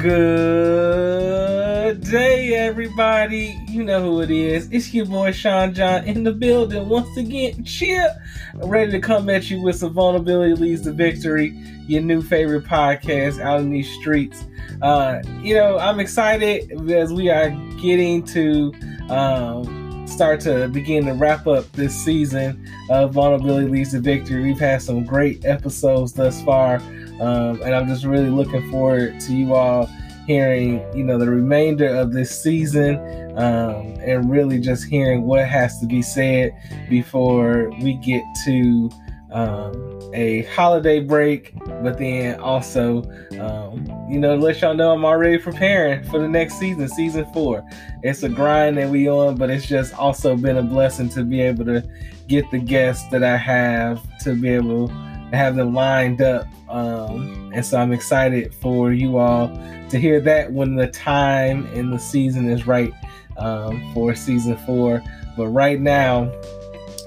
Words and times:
Good 0.00 2.02
day, 2.02 2.54
everybody. 2.54 3.58
You 3.66 3.82
know 3.82 4.00
who 4.00 4.20
it 4.20 4.30
is. 4.30 4.68
It's 4.70 4.94
your 4.94 5.06
boy 5.06 5.32
Sean 5.32 5.74
John 5.74 6.04
in 6.04 6.22
the 6.22 6.30
building 6.30 6.88
once 6.88 7.16
again. 7.16 7.64
Cheer, 7.64 8.14
ready 8.54 8.92
to 8.92 9.00
come 9.00 9.28
at 9.28 9.50
you 9.50 9.60
with 9.60 9.74
some 9.74 9.92
vulnerability 9.92 10.54
leads 10.54 10.82
to 10.82 10.92
victory. 10.92 11.48
Your 11.88 12.02
new 12.02 12.22
favorite 12.22 12.64
podcast 12.64 13.40
out 13.40 13.58
in 13.58 13.70
these 13.70 13.90
streets. 13.98 14.44
Uh, 14.82 15.20
you 15.42 15.54
know, 15.54 15.78
I'm 15.78 15.98
excited 15.98 16.70
as 16.92 17.12
we 17.12 17.28
are 17.28 17.50
getting 17.80 18.22
to 18.26 18.72
um, 19.10 20.06
start 20.06 20.38
to 20.42 20.68
begin 20.68 21.06
to 21.06 21.14
wrap 21.14 21.48
up 21.48 21.70
this 21.72 21.92
season 21.92 22.64
of 22.88 23.14
vulnerability 23.14 23.66
leads 23.66 23.90
to 23.90 24.00
victory. 24.00 24.44
We've 24.44 24.60
had 24.60 24.80
some 24.80 25.04
great 25.04 25.44
episodes 25.44 26.12
thus 26.12 26.40
far. 26.42 26.80
Um, 27.20 27.60
and 27.62 27.74
I'm 27.74 27.88
just 27.88 28.04
really 28.04 28.30
looking 28.30 28.70
forward 28.70 29.20
to 29.20 29.32
you 29.32 29.54
all 29.54 29.88
hearing, 30.26 30.84
you 30.94 31.02
know, 31.02 31.18
the 31.18 31.28
remainder 31.28 31.88
of 31.88 32.12
this 32.12 32.42
season 32.42 32.96
um, 33.38 33.96
and 34.02 34.30
really 34.30 34.60
just 34.60 34.84
hearing 34.84 35.22
what 35.22 35.46
has 35.48 35.80
to 35.80 35.86
be 35.86 36.02
said 36.02 36.52
before 36.90 37.70
we 37.80 37.94
get 37.94 38.22
to 38.44 38.90
um, 39.30 40.10
a 40.14 40.42
holiday 40.44 41.00
break, 41.00 41.54
but 41.82 41.98
then 41.98 42.38
also, 42.40 43.02
um, 43.38 43.86
you 44.08 44.18
know, 44.18 44.36
let 44.36 44.60
y'all 44.60 44.74
know 44.74 44.92
I'm 44.92 45.04
already 45.04 45.38
preparing 45.38 46.02
for 46.04 46.18
the 46.18 46.28
next 46.28 46.58
season, 46.58 46.88
season 46.88 47.26
four. 47.32 47.66
It's 48.02 48.22
a 48.22 48.28
grind 48.28 48.78
that 48.78 48.88
we 48.88 49.08
on, 49.08 49.36
but 49.36 49.50
it's 49.50 49.66
just 49.66 49.94
also 49.94 50.36
been 50.36 50.58
a 50.58 50.62
blessing 50.62 51.08
to 51.10 51.24
be 51.24 51.40
able 51.40 51.64
to 51.66 51.88
get 52.26 52.50
the 52.50 52.58
guests 52.58 53.08
that 53.10 53.22
I 53.22 53.36
have 53.36 54.02
to 54.20 54.34
be 54.34 54.48
able 54.50 54.88
have 55.32 55.56
them 55.56 55.74
lined 55.74 56.22
up. 56.22 56.46
Um, 56.68 57.50
and 57.54 57.64
so 57.64 57.78
I'm 57.78 57.92
excited 57.92 58.54
for 58.54 58.92
you 58.92 59.18
all 59.18 59.48
to 59.90 59.98
hear 59.98 60.20
that 60.20 60.52
when 60.52 60.74
the 60.74 60.88
time 60.88 61.66
and 61.74 61.92
the 61.92 61.98
season 61.98 62.48
is 62.48 62.66
right 62.66 62.92
um, 63.38 63.92
for 63.94 64.14
season 64.14 64.56
four. 64.66 65.02
But 65.36 65.48
right 65.48 65.80
now, 65.80 66.32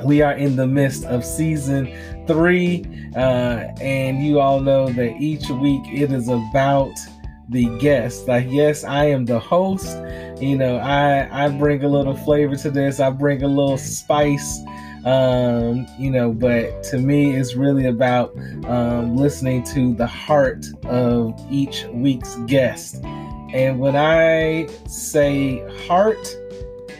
we 0.03 0.21
are 0.21 0.33
in 0.33 0.55
the 0.55 0.67
midst 0.67 1.05
of 1.05 1.23
season 1.23 1.93
three, 2.27 2.85
uh, 3.15 3.67
and 3.79 4.25
you 4.25 4.39
all 4.39 4.59
know 4.59 4.87
that 4.87 5.17
each 5.19 5.49
week 5.49 5.83
it 5.87 6.11
is 6.11 6.27
about 6.27 6.93
the 7.49 7.65
guest. 7.79 8.27
Like, 8.27 8.47
yes, 8.49 8.83
I 8.83 9.05
am 9.05 9.25
the 9.25 9.39
host. 9.39 9.97
You 10.41 10.57
know, 10.57 10.77
I 10.77 11.45
I 11.45 11.49
bring 11.49 11.83
a 11.83 11.87
little 11.87 12.15
flavor 12.15 12.55
to 12.55 12.71
this. 12.71 12.99
I 12.99 13.09
bring 13.09 13.43
a 13.43 13.47
little 13.47 13.77
spice 13.77 14.61
um, 15.05 15.87
you 15.97 16.11
know, 16.11 16.31
but 16.31 16.83
to 16.83 16.97
me, 16.97 17.35
it's 17.35 17.55
really 17.55 17.87
about 17.87 18.35
um, 18.65 19.15
listening 19.15 19.63
to 19.65 19.93
the 19.95 20.05
heart 20.05 20.65
of 20.85 21.39
each 21.49 21.85
week's 21.91 22.35
guest. 22.47 23.03
And 23.53 23.79
when 23.79 23.95
I 23.95 24.67
say 24.87 25.59
heart, 25.87 26.37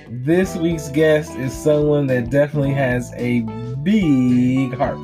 this 0.09 0.55
week's 0.55 0.89
guest 0.89 1.35
is 1.37 1.53
someone 1.53 2.07
that 2.07 2.29
definitely 2.29 2.73
has 2.73 3.13
a 3.15 3.41
big 3.83 4.73
heart. 4.73 4.99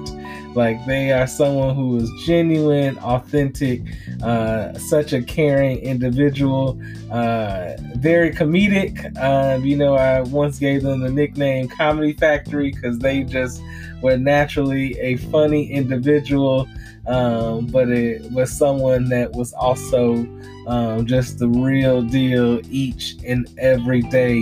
Like 0.57 0.83
they 0.87 1.11
are 1.11 1.27
someone 1.27 1.75
who 1.75 1.97
is 1.97 2.09
genuine, 2.25 2.97
authentic, 2.97 3.83
uh, 4.23 4.73
such 4.73 5.13
a 5.13 5.21
caring 5.21 5.77
individual, 5.77 6.81
uh, 7.11 7.73
very 7.97 8.31
comedic. 8.31 9.15
Um, 9.21 9.63
you 9.63 9.77
know, 9.77 9.93
I 9.93 10.21
once 10.21 10.57
gave 10.57 10.81
them 10.81 11.01
the 11.01 11.11
nickname 11.11 11.67
Comedy 11.67 12.13
Factory 12.13 12.71
because 12.71 12.97
they 12.97 13.23
just 13.23 13.61
were 14.01 14.17
naturally 14.17 14.99
a 14.99 15.17
funny 15.17 15.71
individual, 15.71 16.67
um, 17.05 17.67
but 17.67 17.89
it 17.89 18.31
was 18.31 18.51
someone 18.51 19.09
that 19.09 19.33
was 19.33 19.53
also 19.53 20.27
um, 20.65 21.05
just 21.05 21.37
the 21.37 21.47
real 21.47 22.01
deal 22.01 22.61
each 22.73 23.15
and 23.23 23.47
every 23.59 24.01
day. 24.01 24.37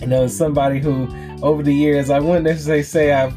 You 0.00 0.06
know, 0.06 0.28
somebody 0.28 0.78
who 0.78 1.08
over 1.42 1.64
the 1.64 1.74
years 1.74 2.08
I 2.08 2.20
wouldn't 2.20 2.44
necessarily 2.44 2.84
say 2.84 3.12
I've 3.12 3.34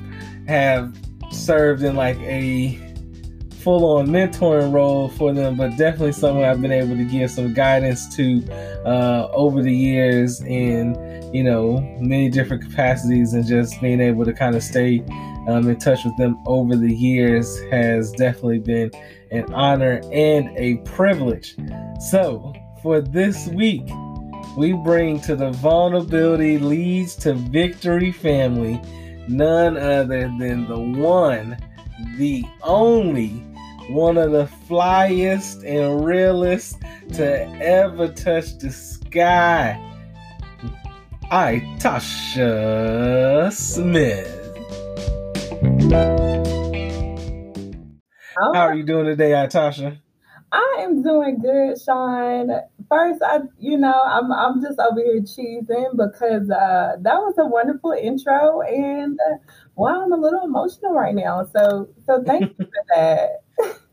have 0.47 1.00
served 1.31 1.84
in 1.84 1.96
like 1.96 2.18
a 2.19 2.80
full 3.62 3.97
on 3.97 4.08
mentoring 4.08 4.74
role 4.74 5.09
for 5.09 5.34
them, 5.34 5.56
but 5.56 5.69
definitely 5.78 6.12
someone 6.12 6.44
I've 6.46 6.62
been 6.62 6.72
able 6.72 6.96
to 6.97 7.03
give 7.03 7.30
some 7.30 7.53
guidance 7.53 8.14
to 8.16 8.44
uh, 8.86 9.28
over 9.34 9.62
the 9.62 9.74
years 9.74 10.42
in, 10.42 10.96
you 11.34 11.44
know, 11.44 11.80
many 12.00 12.30
different 12.30 12.64
capacities 12.64 13.34
and 13.34 13.46
just 13.46 13.80
being 13.81 14.02
able 14.02 14.25
to 14.25 14.34
kind 14.34 14.56
of 14.56 14.64
stay 14.64 15.03
um, 15.47 15.69
in 15.69 15.78
touch 15.78 16.03
with 16.03 16.16
them 16.18 16.42
over 16.46 16.75
the 16.75 16.94
years 16.94 17.59
has 17.72 18.12
definitely 18.12 18.59
been 18.59 18.92
an 19.31 19.52
honor 19.53 20.02
and 20.12 20.50
a 20.58 20.78
privilege. 20.78 21.56
So, 22.09 22.53
for 22.81 23.00
this 23.02 23.48
week, 23.48 23.88
we 24.58 24.74
bring 24.74 25.22
to 25.22 25.36
the 25.36 25.52
Vulnerability 25.52 26.58
Leads 26.58 27.16
to 27.18 27.34
Victory 27.34 28.12
family 28.12 28.81
none 29.31 29.78
other 29.78 30.24
than 30.38 30.68
the 30.68 30.80
one, 30.80 31.58
the 32.18 32.44
only, 32.64 33.30
one 33.90 34.18
of 34.18 34.31
the 34.31 34.50
flyest 34.68 35.64
and 35.66 36.06
realest 36.06 36.80
to 37.14 37.47
ever 37.62 38.09
touch 38.09 38.58
the 38.58 38.72
sky. 38.72 39.80
I, 41.31 41.62
Tasha 41.80 43.52
Smith. 43.53 44.38
How 48.38 48.53
are 48.53 48.72
oh. 48.72 48.74
you 48.74 48.84
doing 48.84 49.06
today, 49.06 49.31
Tasha? 49.31 49.98
I 50.52 50.80
am 50.80 51.02
doing 51.02 51.40
good, 51.40 51.80
Sean. 51.80 52.50
First, 52.91 53.22
I 53.24 53.40
you 53.57 53.78
know 53.78 53.94
I'm 54.06 54.34
I'm 54.34 54.62
just 54.62 54.78
over 54.78 55.00
here 55.00 55.22
cheesing 55.22 55.91
because 55.96 56.50
uh, 56.50 56.97
that 57.00 57.16
was 57.16 57.35
a 57.38 57.46
wonderful 57.46 57.94
intro, 57.94 58.62
and 58.63 59.18
uh, 59.18 59.38
well, 59.78 60.02
I'm 60.02 60.12
a 60.12 60.18
little 60.18 60.44
emotional 60.44 60.94
right 60.94 61.16
now. 61.16 61.46
So 61.56 61.88
so 62.06 62.22
thank 62.22 62.51
you 62.59 62.66
for 62.66 62.84
that. 62.96 63.30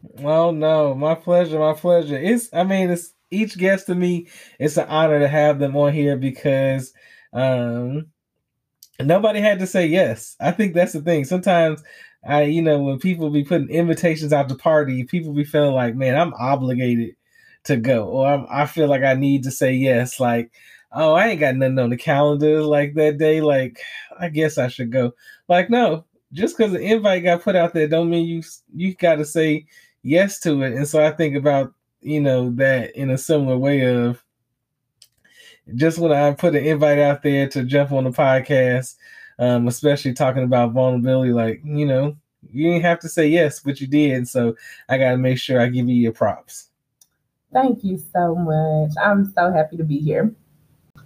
well, 0.03 0.51
no, 0.51 0.97
my 0.97 1.15
pleasure, 1.15 1.61
my 1.61 1.75
pleasure. 1.75 2.19
It's 2.19 2.53
I 2.53 2.65
mean 2.65 2.91
it's 2.91 3.15
each 3.31 3.57
guest 3.57 3.87
to 3.87 3.95
me. 3.95 4.27
It's 4.59 4.77
an 4.77 4.89
honor 4.89 5.21
to 5.21 5.29
have 5.29 5.61
them 5.61 5.77
on 5.77 5.93
here 5.93 6.17
because 6.17 6.93
um 7.33 8.07
nobody 9.01 9.41
had 9.41 9.61
to 9.61 9.69
say 9.69 9.87
yes. 9.87 10.35
I 10.41 10.51
think 10.51 10.75
that's 10.75 10.93
the 10.93 11.03
thing. 11.03 11.25
Sometimes 11.25 11.85
I, 12.27 12.43
you 12.43 12.63
know, 12.63 12.81
when 12.83 12.99
people 12.99 13.31
be 13.31 13.45
putting 13.45 13.71
invitations 13.71 14.33
out 14.33 14.49
to 14.49 14.57
party, 14.57 15.05
people 15.05 15.33
be 15.33 15.45
feeling 15.45 15.75
like, 15.75 15.95
man, 15.95 16.17
I'm 16.17 16.35
obligated 16.35 17.15
to 17.69 17.77
go, 17.77 18.07
or 18.07 18.27
I'm, 18.27 18.47
I 18.51 18.67
feel 18.67 18.89
like 18.89 19.03
I 19.03 19.15
need 19.15 19.45
to 19.45 19.51
say 19.51 19.73
yes. 19.73 20.21
Like, 20.21 20.53
oh, 20.93 21.15
I 21.15 21.29
ain't 21.29 21.41
got 21.41 21.57
nothing 21.57 21.79
on 21.79 21.91
the 21.91 21.97
calendar 21.97 22.63
like 22.63 22.95
that 22.95 23.19
day. 23.19 23.41
Like, 23.41 23.81
I 24.19 24.29
guess 24.29 24.59
I 24.59 24.69
should 24.69 24.93
go. 24.93 25.13
Like, 25.49 25.71
no, 25.71 26.05
just 26.33 26.57
because 26.57 26.73
the 26.73 26.81
invite 26.81 27.25
got 27.25 27.43
put 27.43 27.57
out 27.57 27.75
there, 27.75 27.89
don't 27.89 28.11
mean 28.11 28.27
you 28.27 28.43
you 28.75 28.95
got 28.95 29.17
to 29.17 29.25
say 29.25 29.67
yes 30.03 30.41
to 30.41 30.63
it. 30.63 30.75
And 30.75 30.89
so 30.89 31.05
I 31.05 31.13
think 31.13 31.37
about 31.37 31.73
you 32.03 32.21
know 32.21 32.51
that 32.57 32.97
in 32.97 33.11
a 33.11 33.19
similar 33.19 33.57
way 33.59 33.83
of 33.87 34.23
just 35.75 35.99
when 35.99 36.13
I 36.13 36.33
put 36.33 36.55
an 36.55 36.65
invite 36.65 36.99
out 36.99 37.23
there 37.23 37.49
to 37.51 37.65
jump 37.65 37.93
on 37.93 38.05
the 38.05 38.11
podcast 38.11 38.97
um, 39.39 39.69
especially 39.69 40.13
talking 40.13 40.43
about 40.43 40.73
vulnerability. 40.73 41.33
Like, 41.33 41.61
you 41.65 41.87
know, 41.87 42.17
you 42.51 42.71
didn't 42.71 42.85
have 42.85 43.01
to 43.01 43.09
say 43.09 43.29
yes, 43.29 43.61
but 43.61 43.81
you 43.81 43.87
did. 43.87 44.29
So 44.29 44.55
I 44.89 44.99
got 44.99 45.13
to 45.13 45.19
make 45.19 45.39
sure 45.39 45.61
I 45.61 45.69
give 45.69 45.89
you 45.89 45.95
your 45.95 46.13
props. 46.13 46.68
Thank 47.53 47.85
you 47.85 47.99
so 48.13 48.35
much. 48.35 48.93
I'm 49.03 49.33
so 49.33 49.53
happy 49.53 49.77
to 49.77 49.85
be 49.85 49.99
here. 49.99 50.35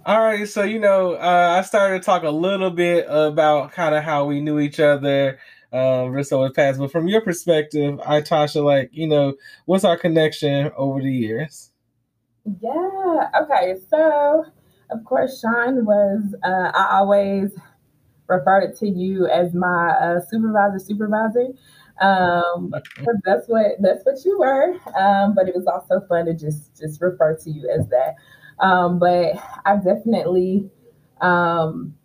All 0.05 0.21
right, 0.21 0.47
so 0.47 0.63
you 0.63 0.79
know, 0.79 1.13
uh, 1.13 1.55
I 1.57 1.61
started 1.61 2.01
to 2.01 2.05
talk 2.05 2.23
a 2.23 2.29
little 2.29 2.71
bit 2.71 3.05
about 3.07 3.71
kind 3.71 3.95
of 3.95 4.03
how 4.03 4.25
we 4.25 4.41
knew 4.41 4.59
each 4.59 4.81
other, 4.81 5.39
um, 5.71 6.21
so 6.23 6.49
past. 6.49 6.77
But 6.77 6.91
from 6.91 7.07
your 7.07 7.21
perspective, 7.21 7.99
Itasha, 7.99 8.61
like, 8.61 8.89
you 8.91 9.07
know, 9.07 9.35
what's 9.65 9.85
our 9.85 9.97
connection 9.97 10.71
over 10.75 11.01
the 11.01 11.11
years? 11.11 11.71
Yeah. 12.61 13.29
Okay. 13.43 13.75
So, 13.89 14.45
of 14.89 15.05
course, 15.05 15.39
Sean 15.39 15.85
was. 15.85 16.35
Uh, 16.43 16.71
I 16.73 16.97
always 16.97 17.51
referred 18.27 18.75
to 18.79 18.89
you 18.89 19.27
as 19.27 19.53
my 19.53 19.91
uh, 19.91 20.19
supervisor 20.29 20.79
supervisor 20.79 21.47
um 22.01 22.73
that's 23.23 23.47
what 23.47 23.73
that's 23.81 24.03
what 24.05 24.23
you 24.25 24.39
were. 24.39 24.73
Um 24.97 25.33
but 25.35 25.47
it 25.47 25.55
was 25.55 25.67
also 25.67 26.01
fun 26.07 26.25
to 26.25 26.33
just 26.33 26.77
just 26.79 27.01
refer 27.01 27.35
to 27.37 27.51
you 27.51 27.69
as 27.69 27.87
that. 27.89 28.15
Um 28.59 28.99
but 28.99 29.35
i 29.65 29.75
definitely 29.77 30.69
um 31.21 31.95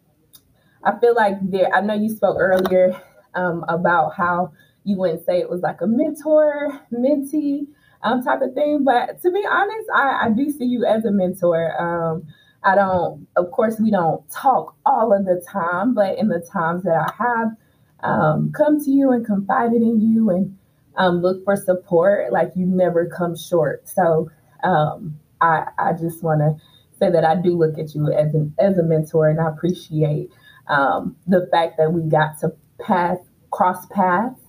i 0.85 0.99
feel 0.99 1.14
like 1.14 1.37
there 1.50 1.75
i 1.75 1.81
know 1.81 1.94
you 1.94 2.08
spoke 2.08 2.37
earlier 2.38 3.00
um 3.35 3.64
about 3.69 4.14
how 4.14 4.52
you 4.85 4.96
wouldn't 4.96 5.25
say 5.26 5.38
it 5.38 5.50
was 5.50 5.61
like 5.62 5.81
a 5.81 5.87
mentor 5.87 6.81
mentee 6.93 7.67
um 8.02 8.23
type 8.23 8.40
of 8.43 8.55
thing. 8.55 8.85
But 8.85 9.20
to 9.23 9.31
be 9.31 9.44
honest 9.50 9.88
i 9.94 10.26
i 10.26 10.31
do 10.31 10.50
see 10.50 10.64
you 10.64 10.85
as 10.85 11.05
a 11.05 11.11
mentor. 11.11 11.81
Um 11.81 12.26
I 12.64 12.75
don't, 12.75 13.29
of 13.37 13.52
course, 13.52 13.79
we 13.79 13.90
don't 13.93 14.29
talk 14.32 14.75
all 14.85 15.12
of 15.12 15.25
the 15.25 15.40
time, 15.49 15.94
but 15.94 16.19
in 16.19 16.26
the 16.26 16.40
times 16.40 16.82
that 16.82 17.12
I 17.12 17.25
have 17.25 17.52
um, 18.00 18.53
come 18.53 18.83
to 18.85 18.91
you 18.91 19.11
and 19.12 19.25
confided 19.25 19.83
in 19.83 20.00
you 20.00 20.31
and 20.31 20.56
um, 20.97 21.21
look 21.23 21.45
for 21.45 21.56
support, 21.56 22.33
like 22.33 22.53
you 22.56 22.67
never 22.67 23.06
come 23.06 23.37
short. 23.37 23.89
So 23.89 24.31
um, 24.65 25.19
I 25.41 25.67
I 25.79 25.93
just 25.93 26.23
want 26.23 26.41
to 26.41 26.56
say 26.99 27.11
that 27.11 27.25
I 27.25 27.37
do 27.37 27.56
look 27.56 27.79
at 27.79 27.95
you 27.95 28.12
as 28.12 28.35
an 28.35 28.55
as 28.59 28.79
a 28.79 28.83
mentor, 28.83 29.29
and 29.29 29.41
I 29.41 29.49
appreciate 29.49 30.31
um, 30.69 31.17
the 31.27 31.49
fact 31.50 31.77
that 31.79 31.93
we 31.93 32.03
got 32.03 32.39
to 32.41 32.53
pass 32.81 33.19
cross 33.50 33.87
paths 33.87 34.41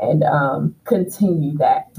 and 0.00 0.22
um, 0.24 0.74
continue 0.84 1.56
that. 1.58 1.96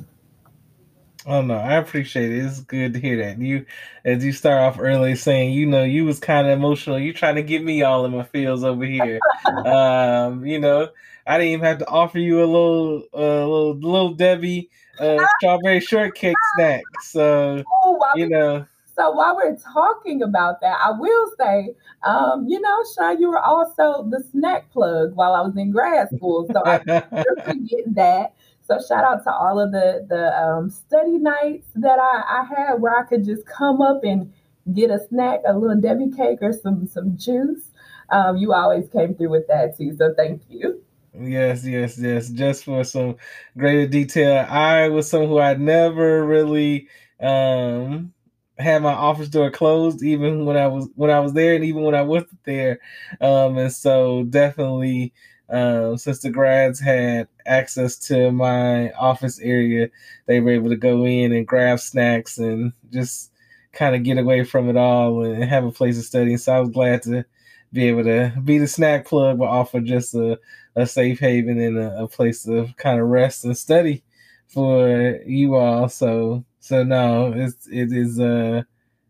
Oh 1.30 1.44
no, 1.44 1.54
I 1.54 1.76
appreciate 1.76 2.32
it. 2.32 2.44
It's 2.44 2.62
good 2.62 2.94
to 2.94 3.00
hear 3.00 3.18
that. 3.18 3.40
You 3.40 3.64
as 4.04 4.26
you 4.26 4.32
start 4.32 4.62
off 4.62 4.80
early 4.80 5.16
saying, 5.16 5.54
you 5.54 5.68
know, 5.68 5.84
you 5.84 6.04
was 6.04 6.20
kind 6.20 6.48
of 6.48 6.54
emotional. 6.58 6.98
You 6.98 7.14
trying 7.14 7.36
to 7.36 7.44
get 7.44 7.64
me 7.64 7.84
all 7.84 8.04
in 8.06 8.14
my 8.14 8.24
feels 8.24 8.64
over 8.64 8.84
here. 8.84 9.20
um, 9.66 10.44
you 10.44 10.58
know, 10.58 10.90
I 11.28 11.38
didn't 11.38 11.54
even 11.54 11.66
have 11.66 11.78
to 11.78 11.88
offer 11.88 12.18
you 12.18 12.40
a 12.40 12.46
little 12.46 13.04
uh, 13.14 13.46
little 13.46 13.76
little 13.76 14.14
Debbie 14.16 14.72
uh, 15.00 15.24
strawberry 15.38 15.82
shortcake 15.82 16.36
snack. 16.56 16.82
So 17.04 17.64
oh, 17.84 18.00
you 18.16 18.28
know 18.28 18.66
so 19.00 19.12
while 19.12 19.34
we're 19.34 19.56
talking 19.56 20.24
about 20.24 20.60
that, 20.60 20.78
I 20.84 20.92
will 20.92 21.32
say, 21.40 21.74
um, 22.04 22.46
you 22.50 22.60
know, 22.60 22.84
Sean, 22.94 23.18
you 23.18 23.30
were 23.30 23.40
also 23.40 24.06
the 24.10 24.22
snack 24.30 24.70
plug 24.72 25.16
while 25.16 25.36
I 25.36 25.40
was 25.40 25.56
in 25.56 25.72
grad 25.72 26.10
school. 26.10 26.46
So 26.52 26.62
I 26.66 26.80
forget 27.46 27.96
that. 27.96 28.34
So 28.70 28.80
shout 28.88 29.04
out 29.06 29.24
to 29.26 29.32
all 29.34 29.60
of 29.60 29.72
the 29.74 30.06
the 30.10 30.40
um, 30.42 30.70
study 30.70 31.18
nights 31.20 31.68
that 31.76 32.00
I, 32.00 32.42
I 32.42 32.46
had 32.46 32.82
where 32.82 32.98
I 32.98 33.04
could 33.04 33.26
just 33.26 33.46
come 33.48 33.82
up 33.82 34.04
and 34.04 34.34
get 34.74 34.92
a 34.92 35.00
snack, 35.10 35.42
a 35.48 35.58
little 35.58 35.82
Debbie 35.82 36.12
cake 36.12 36.40
or 36.42 36.54
some 36.54 36.88
some 36.88 37.18
juice. 37.18 37.72
Um, 38.12 38.38
you 38.38 38.54
always 38.54 38.90
came 38.90 39.16
through 39.16 39.30
with 39.32 39.48
that 39.48 39.78
too. 39.78 39.96
So 39.98 40.14
thank 40.16 40.44
you. 40.50 40.84
Yes, 41.14 41.66
yes, 41.66 41.98
yes. 41.98 42.30
Just 42.30 42.64
for 42.66 42.84
some 42.84 43.18
greater 43.58 43.88
detail, 43.88 44.46
I 44.50 44.90
was 44.90 45.10
someone 45.10 45.30
who 45.30 45.40
I 45.40 45.56
never 45.56 46.26
really 46.26 46.88
um 47.20 48.14
had 48.60 48.82
my 48.84 48.94
office 48.94 49.30
door 49.30 49.50
closed 49.52 50.04
even 50.04 50.46
when 50.46 50.58
I 50.58 50.68
was 50.68 50.88
when 50.96 51.10
I 51.10 51.20
was 51.20 51.34
there 51.34 51.56
and 51.56 51.64
even 51.66 51.84
when 51.84 51.96
I 51.96 52.04
wasn't 52.04 52.44
there. 52.46 52.80
Um, 53.22 53.58
and 53.58 53.74
so 53.74 54.24
definitely 54.26 55.14
um, 55.50 55.98
since 55.98 56.20
the 56.20 56.30
grads 56.30 56.80
had 56.80 57.28
access 57.46 57.98
to 58.08 58.32
my 58.32 58.92
office 58.92 59.40
area, 59.40 59.90
they 60.26 60.40
were 60.40 60.52
able 60.52 60.70
to 60.70 60.76
go 60.78 61.06
in 61.06 61.32
and 61.34 61.48
grab 61.48 61.80
snacks 61.80 62.38
and 62.38 62.74
just 62.92 63.32
kind 63.74 63.96
of 63.96 64.04
get 64.04 64.18
away 64.18 64.44
from 64.44 64.70
it 64.70 64.78
all 64.78 65.24
and 65.24 65.44
have 65.44 65.66
a 65.66 65.72
place 65.72 65.98
to 65.98 66.04
study. 66.04 66.38
So 66.38 66.54
I 66.54 66.60
was 66.60 66.70
glad 66.70 67.04
to 67.04 67.26
be 67.72 67.88
able 67.88 68.04
to 68.04 68.34
be 68.44 68.58
the 68.58 68.68
snack 68.68 69.06
plug, 69.06 69.40
but 69.40 69.46
offer 69.46 69.80
just 69.80 70.16
a, 70.16 70.40
a 70.76 70.86
safe 70.86 71.20
haven 71.20 71.60
and 71.60 71.78
a, 71.78 72.04
a 72.04 72.08
place 72.08 72.44
to 72.44 72.68
kind 72.78 73.00
of 73.00 73.08
rest 73.08 73.46
and 73.46 73.58
study 73.58 74.04
for 74.48 75.20
you 75.26 75.56
all. 75.56 75.90
So 75.90 76.46
so 76.60 76.84
no, 76.84 77.34
it's 77.36 77.68
it 77.68 77.92
is 77.92 78.20
uh 78.20 78.64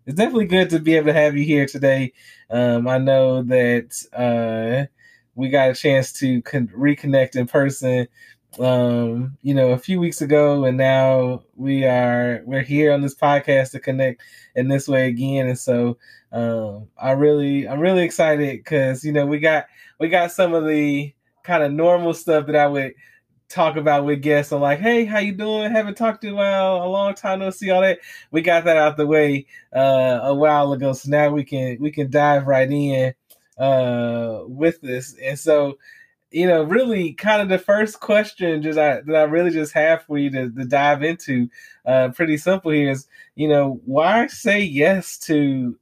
it's 0.05 0.17
definitely 0.17 0.45
good 0.47 0.71
to 0.71 0.79
be 0.79 0.95
able 0.95 1.07
to 1.07 1.13
have 1.13 1.37
you 1.37 1.45
here 1.45 1.67
today. 1.67 2.13
Um, 2.49 2.87
I 2.87 2.97
know 2.97 3.43
that 3.43 3.93
uh, 4.11 4.87
we 5.39 5.49
got 5.49 5.69
a 5.69 5.73
chance 5.73 6.11
to 6.13 6.41
con- 6.41 6.67
reconnect 6.67 7.35
in 7.35 7.47
person. 7.47 8.07
Um, 8.59 9.37
you 9.41 9.53
know, 9.53 9.69
a 9.69 9.77
few 9.77 9.99
weeks 9.99 10.21
ago, 10.21 10.65
and 10.65 10.77
now 10.77 11.43
we 11.55 11.85
are 11.85 12.41
we're 12.45 12.63
here 12.63 12.91
on 12.91 13.01
this 13.01 13.15
podcast 13.15 13.71
to 13.71 13.79
connect 13.79 14.21
in 14.55 14.67
this 14.67 14.87
way 14.87 15.07
again. 15.07 15.47
And 15.47 15.57
so, 15.57 15.97
um, 16.31 16.87
I 16.97 17.11
really 17.11 17.67
I'm 17.67 17.79
really 17.79 18.03
excited 18.03 18.57
because 18.57 19.05
you 19.05 19.13
know 19.13 19.25
we 19.25 19.39
got 19.39 19.67
we 19.99 20.09
got 20.09 20.31
some 20.31 20.53
of 20.53 20.67
the 20.67 21.13
kind 21.43 21.63
of 21.63 21.71
normal 21.71 22.13
stuff 22.13 22.47
that 22.47 22.55
I 22.55 22.67
would 22.67 22.93
talk 23.49 23.77
about 23.77 24.05
with 24.05 24.21
guests 24.21 24.51
I'm 24.51 24.61
like, 24.61 24.79
hey, 24.79 25.05
how 25.05 25.19
you 25.19 25.31
doing? 25.33 25.71
Haven't 25.71 25.95
talked 25.95 26.21
to 26.21 26.27
you 26.27 26.33
in 26.33 26.39
a 26.39 26.41
while, 26.41 26.83
a 26.85 26.89
long 26.89 27.13
time 27.15 27.39
no 27.39 27.49
see 27.51 27.69
all 27.71 27.81
that. 27.81 27.99
We 28.31 28.41
got 28.41 28.65
that 28.65 28.77
out 28.77 28.97
the 28.97 29.07
way 29.07 29.45
uh, 29.75 30.19
a 30.23 30.35
while 30.35 30.73
ago, 30.73 30.93
so 30.93 31.09
now 31.09 31.29
we 31.29 31.43
can 31.43 31.77
we 31.79 31.91
can 31.91 32.09
dive 32.11 32.47
right 32.47 32.69
in 32.69 33.13
uh, 33.59 34.41
with 34.45 34.81
this. 34.81 35.15
And 35.21 35.37
so, 35.37 35.77
you 36.31 36.47
know, 36.47 36.63
really, 36.63 37.13
kind 37.13 37.41
of 37.41 37.49
the 37.49 37.59
first 37.59 37.99
question 37.99 38.61
just 38.61 38.79
I, 38.79 39.01
that 39.01 39.15
I 39.15 39.23
really 39.23 39.51
just 39.51 39.73
have 39.73 40.03
for 40.03 40.17
you 40.17 40.29
to, 40.31 40.49
to 40.49 40.65
dive 40.65 41.03
into, 41.03 41.49
uh, 41.85 42.09
pretty 42.09 42.37
simple 42.37 42.71
here 42.71 42.91
is, 42.91 43.07
you 43.35 43.47
know, 43.47 43.81
why 43.85 44.27
say 44.27 44.61
yes 44.61 45.17
to 45.19 45.77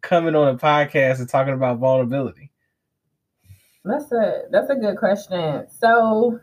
coming 0.00 0.34
on 0.34 0.48
a 0.48 0.58
podcast 0.58 1.18
and 1.18 1.28
talking 1.28 1.54
about 1.54 1.78
vulnerability? 1.78 2.50
That's 3.84 4.10
a 4.12 4.42
that's 4.50 4.70
a 4.70 4.74
good 4.74 4.98
question. 4.98 5.66
So 5.80 6.40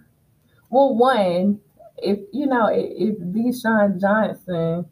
well, 0.69 0.95
one, 0.95 1.59
if 1.97 2.19
you 2.33 2.47
know, 2.47 2.67
if, 2.67 3.17
if 3.19 3.61
Sean 3.61 3.99
Johnson, 3.99 4.85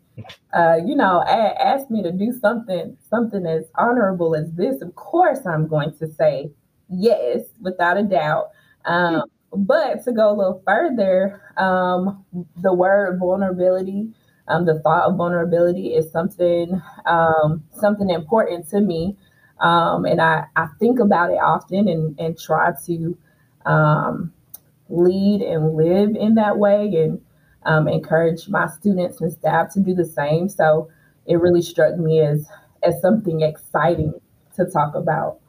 uh, 0.54 0.77
you 0.86 0.95
know, 0.95 1.24
ask 1.27 1.89
me 1.89 2.04
to 2.04 2.12
do 2.12 2.31
something, 2.31 2.98
something 3.10 3.45
as 3.45 3.65
honorable 3.75 4.36
as 4.36 4.51
this, 4.54 4.81
of 4.81 4.95
course 4.95 5.45
I'm 5.45 5.68
going 5.68 5.94
to 5.98 6.12
say 6.13 6.51
yes, 6.89 7.42
without 7.62 7.98
a 7.98 8.04
doubt. 8.04 8.51
Um, 8.86 9.24
but 9.56 10.04
to 10.04 10.12
go 10.12 10.31
a 10.31 10.36
little 10.36 10.62
further, 10.65 11.42
um, 11.57 12.25
the 12.57 12.74
word 12.74 13.19
vulnerability, 13.19 14.10
um, 14.48 14.65
the 14.65 14.80
thought 14.80 15.10
of 15.10 15.18
vulnerability 15.18 15.94
is 15.94 16.12
something, 16.12 16.81
um, 17.06 17.63
something 17.71 18.10
important 18.10 18.68
to 18.69 18.81
me. 18.81 19.15
Um, 19.60 20.06
and 20.06 20.19
I, 20.19 20.45
I 20.56 20.68
think 20.80 21.00
about 21.00 21.31
it 21.31 21.38
often 21.38 21.88
and, 21.88 22.19
and 22.19 22.38
try 22.38 22.71
to 22.86 23.18
um, 23.65 24.33
lead 24.89 25.42
and 25.42 25.75
live 25.75 26.15
in 26.15 26.36
that 26.36 26.57
way 26.57 26.88
and 26.95 27.21
um, 27.65 27.88
encourage 27.88 28.48
my 28.50 28.68
students 28.68 29.21
and 29.21 29.31
staff 29.31 29.74
to 29.74 29.80
do 29.80 29.94
the 29.94 30.06
same. 30.06 30.50
So 30.50 30.89
it 31.25 31.39
really 31.39 31.62
struck 31.62 31.98
me 31.98 32.21
as 32.21 32.48
as 32.83 33.00
something 33.01 33.42
exciting 33.42 34.13
to 34.56 34.65
talk 34.65 34.95
about. 34.95 35.39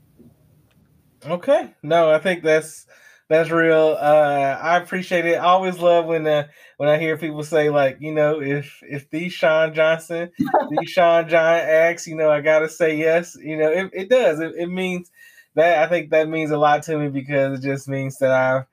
Okay, 1.27 1.75
no, 1.83 2.11
I 2.11 2.19
think 2.19 2.43
that's 2.43 2.87
that's 3.29 3.51
real. 3.51 3.97
Uh, 3.99 4.59
I 4.61 4.77
appreciate 4.77 5.25
it. 5.25 5.37
I 5.37 5.45
always 5.45 5.79
love 5.79 6.07
when 6.07 6.27
uh, 6.27 6.47
when 6.77 6.89
I 6.89 6.99
hear 6.99 7.17
people 7.17 7.43
say 7.43 7.71
like, 7.71 7.97
you 8.01 8.13
know, 8.13 8.41
if 8.41 8.79
if 8.83 9.09
the 9.11 9.29
Sean 9.29 9.75
Johnson, 9.75 10.31
the 10.39 10.87
Sean 10.87 11.29
John 11.29 11.59
asks, 11.61 12.07
you 12.07 12.17
know, 12.17 12.31
I 12.31 12.41
gotta 12.41 12.69
say 12.69 12.97
yes. 12.97 13.37
You 13.41 13.57
know, 13.57 13.71
it, 13.71 13.91
it 13.93 14.09
does. 14.11 14.41
It, 14.41 14.53
it 14.57 14.69
means 14.69 15.11
that 15.55 15.83
I 15.83 15.89
think 15.89 16.11
that 16.11 16.29
means 16.29 16.51
a 16.51 16.59
lot 16.59 16.83
to 16.85 16.99
me 16.99 17.09
because 17.09 17.59
it 17.59 17.63
just 17.63 17.89
means 17.89 18.19
that 18.19 18.31
I've 18.31 18.65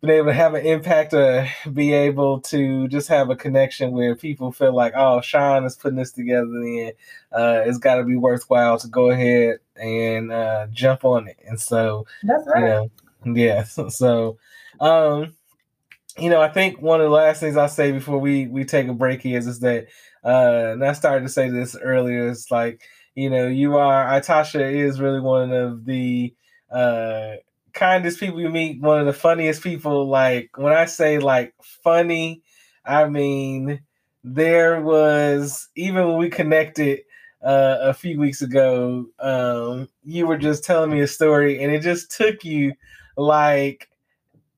been 0.00 0.10
able 0.10 0.26
to 0.26 0.32
have 0.32 0.54
an 0.54 0.64
impact 0.64 1.12
or 1.12 1.48
be 1.72 1.92
able 1.92 2.40
to 2.40 2.86
just 2.88 3.08
have 3.08 3.30
a 3.30 3.36
connection 3.36 3.90
where 3.90 4.14
people 4.14 4.52
feel 4.52 4.72
like, 4.72 4.92
oh, 4.96 5.20
Sean 5.20 5.64
is 5.64 5.74
putting 5.74 5.98
this 5.98 6.12
together 6.12 6.46
and 6.46 6.92
uh, 7.32 7.62
it's 7.66 7.78
got 7.78 7.96
to 7.96 8.04
be 8.04 8.16
worthwhile 8.16 8.78
to 8.78 8.88
go 8.88 9.10
ahead 9.10 9.58
and 9.76 10.30
uh, 10.30 10.68
jump 10.70 11.04
on 11.04 11.26
it. 11.26 11.38
And 11.46 11.60
so, 11.60 12.06
that's 12.22 12.46
right. 12.46 12.60
You 12.60 12.66
know, 12.66 12.90
yeah. 13.34 13.64
So, 13.64 13.88
so, 13.88 14.38
um, 14.80 15.34
you 16.16 16.30
know, 16.30 16.40
I 16.40 16.48
think 16.48 16.80
one 16.80 17.00
of 17.00 17.06
the 17.06 17.16
last 17.16 17.40
things 17.40 17.56
I'll 17.56 17.68
say 17.68 17.90
before 17.90 18.18
we, 18.18 18.46
we 18.46 18.64
take 18.64 18.86
a 18.88 18.94
break 18.94 19.22
here 19.22 19.38
is, 19.38 19.46
is 19.48 19.60
that, 19.60 19.88
uh, 20.24 20.72
and 20.72 20.84
I 20.84 20.92
started 20.92 21.22
to 21.24 21.32
say 21.32 21.48
this 21.48 21.76
earlier, 21.76 22.28
it's 22.28 22.50
like, 22.50 22.82
you 23.16 23.30
know, 23.30 23.48
you 23.48 23.76
are, 23.76 24.04
Itasha 24.06 24.72
is 24.72 25.00
really 25.00 25.20
one 25.20 25.52
of 25.52 25.84
the, 25.84 26.34
uh, 26.70 27.34
kindest 27.78 28.18
people 28.18 28.40
you 28.40 28.50
meet, 28.50 28.80
one 28.80 29.00
of 29.00 29.06
the 29.06 29.12
funniest 29.12 29.62
people. 29.62 30.08
Like 30.08 30.50
when 30.56 30.72
I 30.72 30.84
say 30.86 31.18
like 31.18 31.54
funny, 31.82 32.42
I 32.84 33.08
mean 33.08 33.80
there 34.24 34.80
was 34.82 35.68
even 35.76 36.08
when 36.08 36.18
we 36.18 36.28
connected 36.28 37.00
uh, 37.42 37.78
a 37.80 37.94
few 37.94 38.18
weeks 38.18 38.42
ago, 38.42 39.06
um, 39.20 39.88
you 40.02 40.26
were 40.26 40.36
just 40.36 40.64
telling 40.64 40.90
me 40.90 41.00
a 41.00 41.06
story, 41.06 41.62
and 41.62 41.72
it 41.72 41.80
just 41.80 42.10
took 42.10 42.44
you 42.44 42.72
like 43.16 43.88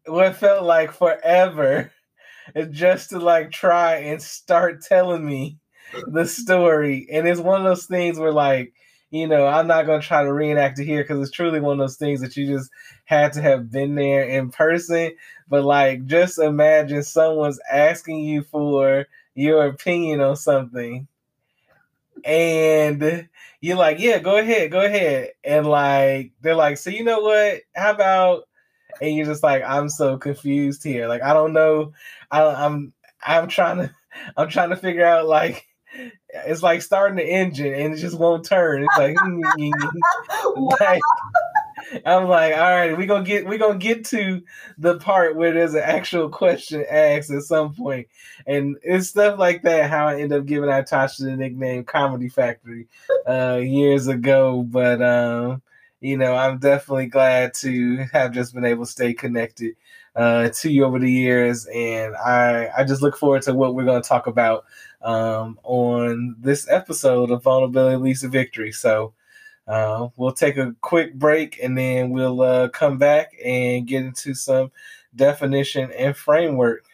what 0.07 0.37
felt 0.37 0.65
like 0.65 0.93
forever 0.93 1.93
just 2.71 3.11
to 3.11 3.19
like 3.19 3.51
try 3.51 3.97
and 3.97 4.23
start 4.23 4.83
telling 4.83 5.25
me 5.25 5.59
the 6.07 6.27
story. 6.27 7.07
And 7.13 7.29
it's 7.29 7.41
one 7.41 7.61
of 7.61 7.67
those 7.67 7.87
things 7.87 8.19
where 8.19 8.33
like 8.33 8.73
you 9.11 9.27
know, 9.27 9.47
I'm 9.47 9.67
not 9.67 9.83
to 9.83 10.01
try 10.01 10.23
to 10.23 10.33
reenact 10.33 10.79
it 10.79 10.85
here 10.85 11.03
because 11.03 11.21
it's 11.21 11.37
truly 11.37 11.61
one 11.61 11.73
of 11.73 11.79
those 11.79 11.97
things 11.97 12.21
that 12.21 12.37
you 12.37 12.47
just 12.47 12.71
had 13.11 13.33
to 13.33 13.43
have 13.43 13.73
been 13.73 13.97
there 13.97 14.23
in 14.23 14.51
person. 14.51 15.11
But 15.49 15.65
like, 15.65 16.07
just 16.07 16.39
imagine 16.39 17.03
someone's 17.03 17.59
asking 17.69 18.21
you 18.21 18.45
for 18.45 19.05
your 19.35 19.67
opinion 19.67 20.21
on 20.21 20.37
something, 20.37 21.09
and 22.25 23.29
you're 23.61 23.77
like, 23.77 23.99
"Yeah, 23.99 24.21
go 24.21 24.37
ahead, 24.37 24.71
go 24.71 24.83
ahead," 24.85 25.31
and 25.43 25.67
like, 25.67 26.31
they're 26.41 26.55
like, 26.55 26.79
"So 26.79 26.91
you 26.91 27.03
know 27.03 27.19
what? 27.19 27.63
How 27.75 27.91
about?" 27.91 28.45
And 29.03 29.17
you're 29.17 29.27
just 29.27 29.43
like, 29.43 29.65
"I'm 29.67 29.89
so 29.89 30.17
confused 30.17 30.85
here. 30.85 31.09
Like, 31.09 31.23
I 31.23 31.33
don't 31.33 31.53
know. 31.53 31.93
I, 32.31 32.45
I'm 32.45 32.93
I'm 33.27 33.49
trying 33.49 33.79
to 33.79 33.95
I'm 34.37 34.49
trying 34.49 34.71
to 34.71 34.77
figure 34.77 35.05
out 35.07 35.27
like." 35.27 35.67
it's 36.47 36.63
like 36.63 36.83
starting 36.83 37.17
the 37.17 37.29
engine 37.29 37.75
and 37.75 37.93
it 37.93 37.97
just 37.97 38.17
won't 38.17 38.45
turn. 38.45 38.85
It's 38.85 38.97
like, 38.97 39.17
like 40.81 41.01
I'm 42.07 42.29
like, 42.29 42.55
all 42.55 42.61
right, 42.61 42.97
we 42.97 43.07
gonna 43.07 43.25
get 43.25 43.47
we 43.47 43.59
gonna 43.59 43.79
get 43.79 44.05
to 44.07 44.43
the 44.79 44.99
part 44.99 45.37
where 45.37 45.53
there's 45.53 45.75
an 45.75 45.83
actual 45.85 46.29
question 46.29 46.85
asked 46.89 47.31
at 47.31 47.43
some 47.43 47.75
point, 47.75 48.09
and 48.47 48.77
it's 48.83 49.09
stuff 49.09 49.39
like 49.39 49.63
that. 49.63 49.91
How 49.91 50.09
I 50.09 50.21
end 50.21 50.33
up 50.33 50.47
giving 50.47 50.69
Tasha 50.69 51.19
the 51.19 51.37
nickname 51.37 51.85
Comedy 51.85 52.29
Factory 52.29 52.87
uh, 53.29 53.61
years 53.63 54.07
ago, 54.07 54.63
but 54.63 55.03
um, 55.03 55.63
you 56.01 56.17
know, 56.17 56.35
I'm 56.35 56.59
definitely 56.59 57.07
glad 57.07 57.55
to 57.55 58.05
have 58.13 58.33
just 58.33 58.55
been 58.55 58.65
able 58.65 58.87
to 58.87 58.91
stay 58.91 59.13
connected 59.13 59.77
uh, 60.17 60.49
to 60.49 60.71
you 60.71 60.85
over 60.85 60.99
the 60.99 61.11
years, 61.11 61.67
and 61.67 62.17
I 62.17 62.71
I 62.77 62.85
just 62.85 63.03
look 63.03 63.17
forward 63.17 63.43
to 63.43 63.55
what 63.55 63.75
we're 63.75 63.85
gonna 63.85 64.03
talk 64.03 64.27
about 64.27 64.65
um, 65.03 65.59
on 65.63 66.37
this 66.39 66.69
episode 66.71 67.31
of 67.31 67.43
Vulnerability 67.43 67.97
Leads 67.97 68.21
to 68.23 68.29
Victory. 68.29 68.73
So. 68.73 69.13
Uh, 69.71 70.09
we'll 70.17 70.33
take 70.33 70.57
a 70.57 70.75
quick 70.81 71.15
break 71.15 71.61
and 71.63 71.79
then 71.79 72.11
we'll 72.11 72.43
uh, 72.43 72.69
come 72.71 72.99
back 72.99 73.31
and 73.45 73.87
get 73.87 74.05
into 74.05 74.35
some 74.35 74.69
definition 75.15 75.93
and 75.93 76.17
framework. 76.17 76.85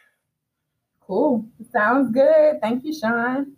Cool. 1.01 1.47
Sounds 1.73 2.13
good. 2.13 2.61
Thank 2.61 2.85
you, 2.85 2.93
Sean. 2.93 3.57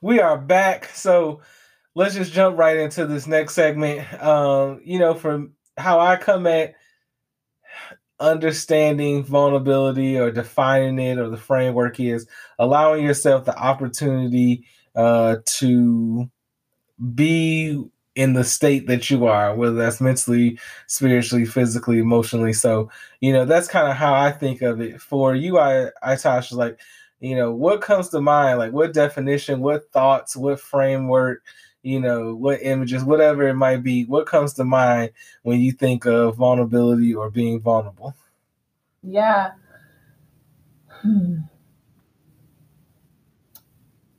We 0.00 0.20
are 0.20 0.38
back. 0.38 0.86
So 0.94 1.42
let's 1.94 2.14
just 2.14 2.32
jump 2.32 2.56
right 2.56 2.78
into 2.78 3.04
this 3.04 3.26
next 3.26 3.54
segment. 3.54 4.10
Um, 4.22 4.80
you 4.82 4.98
know, 4.98 5.12
from 5.12 5.52
how 5.76 6.00
I 6.00 6.16
come 6.16 6.46
at 6.46 6.76
understanding 8.20 9.22
vulnerability 9.24 10.18
or 10.18 10.30
defining 10.30 10.98
it 10.98 11.18
or 11.18 11.28
the 11.28 11.36
framework 11.36 12.00
is 12.00 12.26
allowing 12.58 13.04
yourself 13.04 13.44
the 13.44 13.56
opportunity 13.56 14.64
uh, 14.96 15.36
to 15.44 16.28
be 17.14 17.82
in 18.16 18.32
the 18.32 18.42
state 18.42 18.88
that 18.88 19.08
you 19.10 19.26
are, 19.26 19.54
whether 19.54 19.76
that's 19.76 20.00
mentally, 20.00 20.58
spiritually, 20.88 21.46
physically, 21.46 22.00
emotionally. 22.00 22.52
So, 22.52 22.90
you 23.20 23.32
know, 23.32 23.44
that's 23.44 23.68
kind 23.68 23.88
of 23.88 23.94
how 23.94 24.12
I 24.12 24.32
think 24.32 24.60
of 24.60 24.80
it. 24.80 25.00
For 25.00 25.36
you, 25.36 25.58
I, 25.58 25.90
I 26.02 26.16
Tosh, 26.16 26.50
like, 26.50 26.80
you 27.20 27.36
know, 27.36 27.52
what 27.52 27.80
comes 27.80 28.08
to 28.08 28.20
mind? 28.20 28.58
Like, 28.58 28.72
what 28.72 28.92
definition, 28.92 29.60
what 29.60 29.92
thoughts, 29.92 30.36
what 30.36 30.58
framework, 30.58 31.44
you 31.88 32.00
know, 32.00 32.34
what 32.34 32.60
images, 32.62 33.02
whatever 33.02 33.48
it 33.48 33.54
might 33.54 33.82
be, 33.82 34.04
what 34.04 34.26
comes 34.26 34.52
to 34.54 34.64
mind 34.64 35.10
when 35.42 35.60
you 35.60 35.72
think 35.72 36.04
of 36.06 36.36
vulnerability 36.36 37.14
or 37.14 37.30
being 37.30 37.60
vulnerable? 37.60 38.14
Yeah. 39.02 39.52
Hmm. 40.88 41.38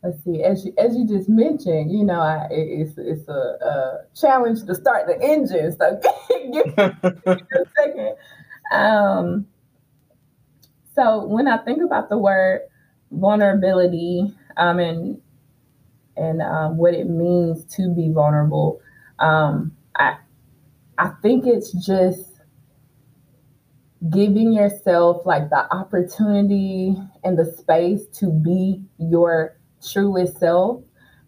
Let's 0.02 0.24
see. 0.24 0.44
As 0.44 0.66
you, 0.66 0.74
as 0.78 0.96
you 0.96 1.06
just 1.06 1.28
mentioned, 1.30 1.92
you 1.92 2.06
know, 2.06 2.22
I, 2.22 2.48
it's 2.50 2.98
it's 2.98 3.28
a, 3.28 3.32
a 3.32 4.06
challenge 4.16 4.64
to 4.66 4.74
start 4.74 5.08
the 5.08 5.22
engine. 5.22 5.76
So 5.78 6.00
give 6.54 6.78
a 6.78 7.66
second. 7.76 8.16
Um, 8.72 9.46
so 10.96 11.26
when 11.26 11.48
I 11.48 11.58
think 11.58 11.84
about 11.84 12.10
the 12.10 12.18
word 12.18 12.62
vulnerability, 13.12 14.34
um, 14.56 14.80
and 14.80 15.22
and 16.20 16.42
um, 16.42 16.78
what 16.78 16.94
it 16.94 17.10
means 17.10 17.66
to 17.76 17.94
be 17.94 18.12
vulnerable. 18.12 18.82
Um, 19.20 19.76
I 19.96 20.18
I 20.98 21.12
think 21.22 21.48
it's 21.48 21.72
just 21.86 22.30
giving 24.10 24.54
yourself 24.54 25.26
like 25.26 25.50
the 25.50 25.72
opportunity 25.74 26.96
and 27.24 27.38
the 27.38 27.46
space 27.46 28.06
to 28.20 28.32
be 28.32 28.82
your 28.98 29.58
truest 29.86 30.40
self. 30.40 30.82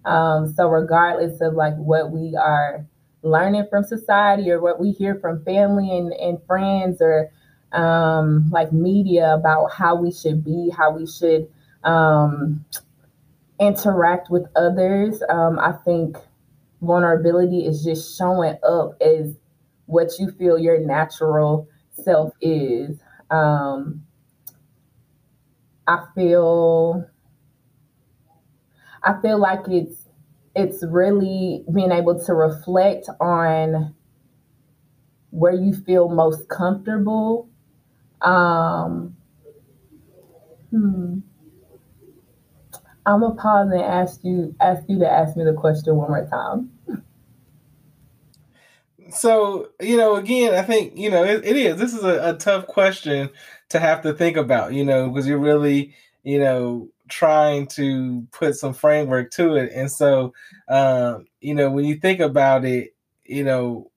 Um, 0.06 0.54
so 0.54 0.68
regardless 0.68 1.42
of 1.42 1.54
like 1.54 1.76
what 1.76 2.12
we 2.12 2.36
are 2.36 2.86
learning 3.24 3.68
from 3.70 3.84
society 3.84 4.50
or 4.50 4.62
what 4.62 4.80
we 4.80 4.92
hear 4.92 5.16
from 5.16 5.44
family 5.44 5.96
and, 5.96 6.14
and 6.14 6.44
friends 6.48 7.02
or 7.02 7.32
um, 7.72 8.50
like 8.52 8.72
media 8.72 9.34
about 9.34 9.72
how 9.72 9.96
we 9.96 10.12
should 10.12 10.44
be, 10.44 10.72
how 10.76 10.92
we 10.92 11.06
should 11.06 11.48
um, 11.84 12.66
interact 13.62 14.30
with 14.32 14.46
others. 14.58 15.24
Um, 15.30 15.60
I 15.60 15.74
think 15.86 16.18
vulnerability 16.82 17.66
is 17.66 17.84
just 17.84 18.18
showing 18.18 18.58
up 18.64 18.96
as 19.02 19.36
what 19.86 20.12
you 20.20 20.32
feel 20.32 20.58
your 20.60 20.80
natural 20.80 21.68
self 21.94 22.34
is. 22.42 23.00
Um, 23.30 24.04
I 25.88 26.06
feel 26.16 27.06
I 29.04 29.22
feel 29.22 29.40
like 29.40 29.68
it's 29.68 30.08
it's 30.56 30.84
really 30.84 31.64
being 31.74 31.92
able 31.92 32.20
to 32.26 32.34
reflect 32.34 33.10
on 33.20 33.96
where 35.32 35.54
you 35.54 35.74
feel 35.74 36.10
most 36.10 36.50
comfortable. 36.50 37.50
Um, 38.22 39.16
hmm. 40.72 41.20
I'm 43.12 43.22
gonna 43.22 43.36
pause 43.36 43.70
and 43.72 43.82
ask 43.82 44.24
you 44.24 44.56
ask 44.60 44.84
you 44.88 45.00
to 45.00 45.10
ask 45.10 45.36
me 45.36 45.44
the 45.44 45.54
question 45.54 45.96
one 45.96 46.10
more 46.10 46.28
time. 46.28 46.72
So 49.12 49.70
you 49.82 49.98
know, 49.98 50.16
again, 50.16 50.54
I 50.54 50.62
think 50.62 50.98
you 50.98 51.10
know 51.10 51.24
it, 51.24 51.46
it 51.46 51.58
is. 51.58 51.78
This 51.78 51.94
is 51.94 52.04
a, 52.04 52.30
a 52.30 52.38
tough 52.38 52.68
question 52.68 53.30
to 53.70 53.80
have 53.80 54.02
to 54.04 54.14
think 54.14 54.38
about. 54.38 54.74
You 54.74 54.86
know, 54.86 55.10
because 55.10 55.28
you're 55.28 55.38
really 55.38 55.94
you 56.24 56.40
know 56.40 56.90
trying 57.10 57.68
to 57.68 58.26
put 58.32 58.56
some 58.56 58.74
framework 58.74 59.32
to 59.32 59.56
it, 59.56 59.72
and 59.74 59.92
so 59.92 60.34
um, 60.70 61.26
you 61.42 61.54
know 61.54 61.70
when 61.70 61.86
you 61.86 61.96
think 61.96 62.22
about 62.22 62.64
it, 62.64 62.96
you 63.26 63.44
know 63.44 63.92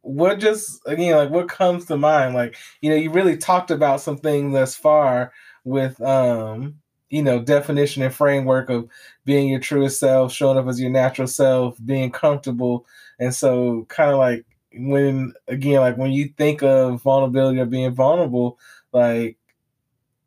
what 0.00 0.38
just 0.38 0.80
again 0.86 1.16
like 1.16 1.30
what 1.30 1.48
comes 1.48 1.86
to 1.86 1.96
mind 1.96 2.34
like 2.34 2.58
you 2.82 2.90
know 2.90 2.96
you 2.96 3.10
really 3.10 3.38
talked 3.38 3.70
about 3.70 4.02
something 4.02 4.52
thus 4.52 4.74
far 4.74 5.32
with 5.64 5.98
um 6.02 6.74
you 7.14 7.22
know 7.22 7.40
definition 7.40 8.02
and 8.02 8.14
framework 8.14 8.68
of 8.70 8.88
being 9.24 9.48
your 9.48 9.60
truest 9.60 10.00
self 10.00 10.32
showing 10.32 10.58
up 10.58 10.66
as 10.66 10.80
your 10.80 10.90
natural 10.90 11.28
self 11.28 11.76
being 11.84 12.10
comfortable. 12.10 12.86
And 13.18 13.34
so 13.34 13.84
kind 13.88 14.10
of 14.10 14.18
like 14.18 14.44
when 14.74 15.32
again 15.48 15.80
like 15.80 15.96
when 15.96 16.10
you 16.10 16.28
think 16.36 16.62
of 16.62 17.00
vulnerability 17.02 17.60
or 17.60 17.66
being 17.66 17.94
vulnerable 17.94 18.58
like 18.92 19.36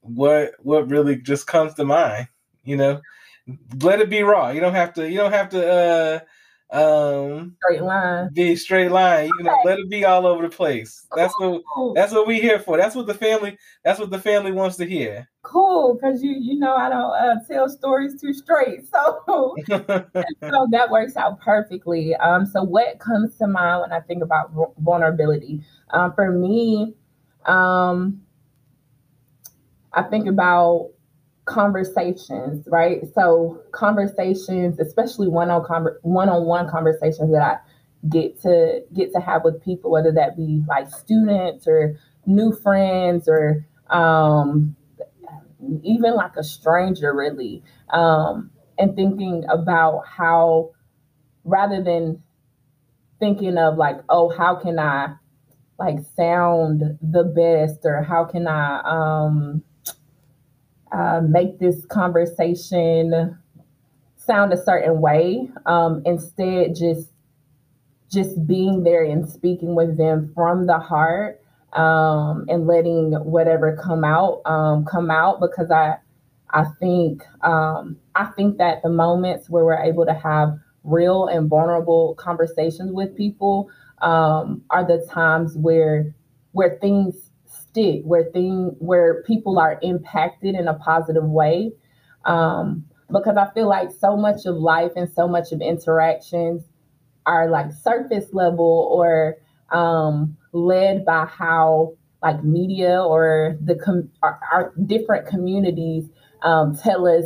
what 0.02 0.54
what 0.60 0.90
really 0.90 1.18
just 1.18 1.48
comes 1.48 1.74
to 1.74 1.84
mind 1.84 2.30
you 2.68 2.76
know? 2.76 3.02
Let 3.82 4.02
it 4.02 4.10
be 4.10 4.24
raw. 4.24 4.50
You 4.50 4.60
don't 4.60 4.76
have 4.76 4.94
to 4.96 5.10
you 5.10 5.18
don't 5.18 5.32
have 5.32 5.50
to 5.50 5.72
uh 5.72 6.20
um 6.70 7.56
straight 7.64 7.82
line. 7.82 8.30
be 8.34 8.54
straight 8.54 8.92
line 8.92 9.30
you 9.38 9.44
know 9.44 9.54
okay. 9.54 9.62
let 9.64 9.80
it 9.80 9.90
be 9.90 10.04
all 10.04 10.26
over 10.26 10.44
the 10.44 10.54
place. 10.54 11.08
That's 11.16 11.34
what 11.40 11.62
that's 11.96 12.12
what 12.12 12.28
we 12.28 12.42
here 12.42 12.60
for. 12.60 12.76
That's 12.76 12.94
what 12.94 13.08
the 13.08 13.14
family 13.14 13.58
that's 13.86 14.00
what 14.00 14.10
the 14.10 14.20
family 14.20 14.52
wants 14.52 14.76
to 14.78 14.86
hear. 14.86 15.30
Cool 15.44 15.94
because 15.94 16.22
you 16.22 16.32
you 16.32 16.60
know 16.60 16.76
i 16.76 16.90
don't 16.90 17.14
uh, 17.14 17.36
tell 17.48 17.70
stories 17.70 18.20
too 18.20 18.34
straight 18.34 18.86
so 18.94 19.56
so 19.70 20.68
that 20.72 20.88
works 20.92 21.16
out 21.16 21.40
perfectly. 21.40 22.16
Um 22.16 22.46
so 22.46 22.64
what 22.64 23.00
comes 23.00 23.38
to 23.38 23.48
mind 23.48 23.82
when 23.82 23.94
i 23.94 24.02
think 24.02 24.22
about 24.22 24.52
vulnerability? 24.80 25.62
Um 25.92 26.14
for 26.14 26.32
me 26.32 26.96
um 27.46 28.22
i 29.94 30.04
think 30.04 30.28
about 30.28 30.90
conversations, 31.48 32.68
right? 32.70 33.02
So 33.16 33.62
conversations, 33.72 34.80
especially 34.80 35.28
one-on 35.28 35.64
one-on-one 36.02 36.70
conversations 36.70 37.32
that 37.32 37.42
I 37.42 37.58
get 38.10 38.40
to 38.42 38.84
get 38.94 39.12
to 39.14 39.20
have 39.20 39.44
with 39.44 39.64
people, 39.64 39.90
whether 39.90 40.12
that 40.12 40.38
be 40.38 40.64
like 40.68 40.90
students 40.90 41.68
or 41.68 41.98
new 42.26 42.52
friends 42.52 43.28
or 43.28 43.66
um, 43.90 44.76
even 45.84 46.16
like 46.16 46.36
a 46.36 46.44
stranger, 46.44 47.14
really. 47.14 47.64
Um, 47.90 48.52
and 48.78 48.96
thinking 48.96 49.44
about 49.50 50.04
how, 50.06 50.72
rather 51.46 51.82
than 51.82 52.22
thinking 53.20 53.58
of 53.58 53.78
like, 53.78 53.98
oh, 54.10 54.30
how 54.30 54.56
can 54.56 54.78
I 54.78 55.16
like 55.80 55.98
sound 56.16 56.98
the 57.02 57.24
best 57.24 57.80
or 57.86 58.04
how 58.04 58.26
can 58.26 58.48
I 58.48 58.82
um 58.82 59.64
uh, 60.92 61.22
make 61.22 61.60
this 61.60 61.86
conversation 61.86 63.38
sound 64.16 64.54
a 64.54 64.64
certain 64.64 65.02
way. 65.02 65.50
Um, 65.66 66.02
instead, 66.06 66.76
just 66.76 67.10
just 68.12 68.48
being 68.48 68.84
there 68.84 69.04
and 69.04 69.30
speaking 69.30 69.76
with 69.76 69.98
them 69.98 70.32
from 70.34 70.66
the 70.66 70.80
heart 70.80 71.42
um, 71.74 72.46
and 72.48 72.66
letting 72.66 73.14
whatever 73.14 73.76
come 73.76 74.04
out 74.04 74.42
um, 74.46 74.86
come 74.86 75.12
out 75.12 75.40
because 75.42 75.72
I 75.72 75.98
I 76.52 76.66
think 76.80 77.24
um, 77.42 77.98
I 78.16 78.26
think 78.26 78.58
that 78.58 78.82
the 78.84 78.90
moments 78.90 79.50
where 79.50 79.66
we're 79.66 79.84
able 79.84 80.06
to 80.06 80.14
have 80.14 80.58
real 80.84 81.28
and 81.28 81.50
vulnerable 81.50 82.16
conversations 82.16 82.92
with 82.94 83.16
people 83.16 83.70
um, 84.02 84.64
are 84.70 84.86
the 84.86 85.06
times 85.12 85.58
where 85.58 86.16
where 86.54 86.78
things 86.80 87.27
stick, 87.78 88.02
where 88.04 88.26
thing 88.32 88.76
where 88.80 89.24
people 89.24 89.60
are 89.60 89.80
impacted 89.82 90.56
in 90.56 90.68
a 90.68 90.74
positive 90.74 91.24
way. 91.24 91.72
Um, 92.26 92.86
because 93.12 93.38
I 93.38 93.50
feel 93.54 93.70
like 93.70 93.90
so 93.92 94.18
much 94.18 94.46
of 94.46 94.56
life 94.56 94.92
and 94.96 95.10
so 95.14 95.28
much 95.28 95.52
of 95.52 95.62
interactions 95.62 96.64
are 97.26 97.50
like 97.50 97.72
surface 97.72 98.34
level 98.34 98.90
or 98.92 99.36
um, 99.72 100.38
led 100.52 101.06
by 101.06 101.26
how 101.26 101.94
like 102.22 102.44
media 102.44 103.02
or 103.02 103.58
the 103.64 103.76
com- 103.76 104.10
our, 104.24 104.40
our 104.52 104.74
different 104.86 105.28
communities 105.28 106.10
um, 106.44 106.76
tell 106.76 107.08
us 107.08 107.26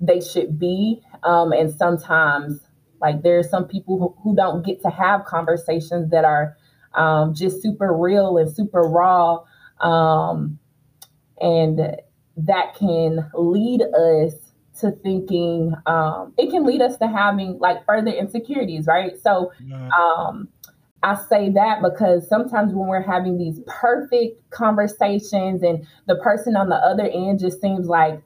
they 0.00 0.20
should 0.20 0.58
be. 0.58 1.02
Um, 1.22 1.52
and 1.52 1.72
sometimes, 1.72 2.60
like, 3.00 3.22
there 3.22 3.38
are 3.38 3.42
some 3.42 3.66
people 3.66 3.98
who, 3.98 4.14
who 4.22 4.36
don't 4.36 4.64
get 4.64 4.82
to 4.82 4.90
have 4.90 5.24
conversations 5.24 6.10
that 6.10 6.24
are 6.24 6.56
um, 6.94 7.34
just 7.34 7.62
super 7.62 7.92
real 7.92 8.38
and 8.38 8.54
super 8.54 8.80
raw. 8.80 9.38
Um, 9.80 10.58
and 11.40 11.96
that 12.36 12.74
can 12.74 13.30
lead 13.34 13.82
us 13.82 14.34
to 14.80 14.90
thinking, 14.90 15.74
um, 15.86 16.34
it 16.36 16.50
can 16.50 16.66
lead 16.66 16.82
us 16.82 16.98
to 16.98 17.08
having 17.08 17.58
like 17.58 17.84
further 17.86 18.10
insecurities, 18.10 18.86
right? 18.86 19.18
So, 19.22 19.52
um, 19.98 20.48
I 21.02 21.14
say 21.28 21.50
that 21.50 21.82
because 21.82 22.28
sometimes 22.28 22.72
when 22.74 22.88
we're 22.88 23.00
having 23.00 23.38
these 23.38 23.60
perfect 23.66 24.50
conversations 24.50 25.62
and 25.62 25.86
the 26.06 26.16
person 26.16 26.56
on 26.56 26.68
the 26.68 26.76
other 26.76 27.08
end 27.08 27.38
just 27.38 27.60
seems 27.60 27.86
like 27.86 28.20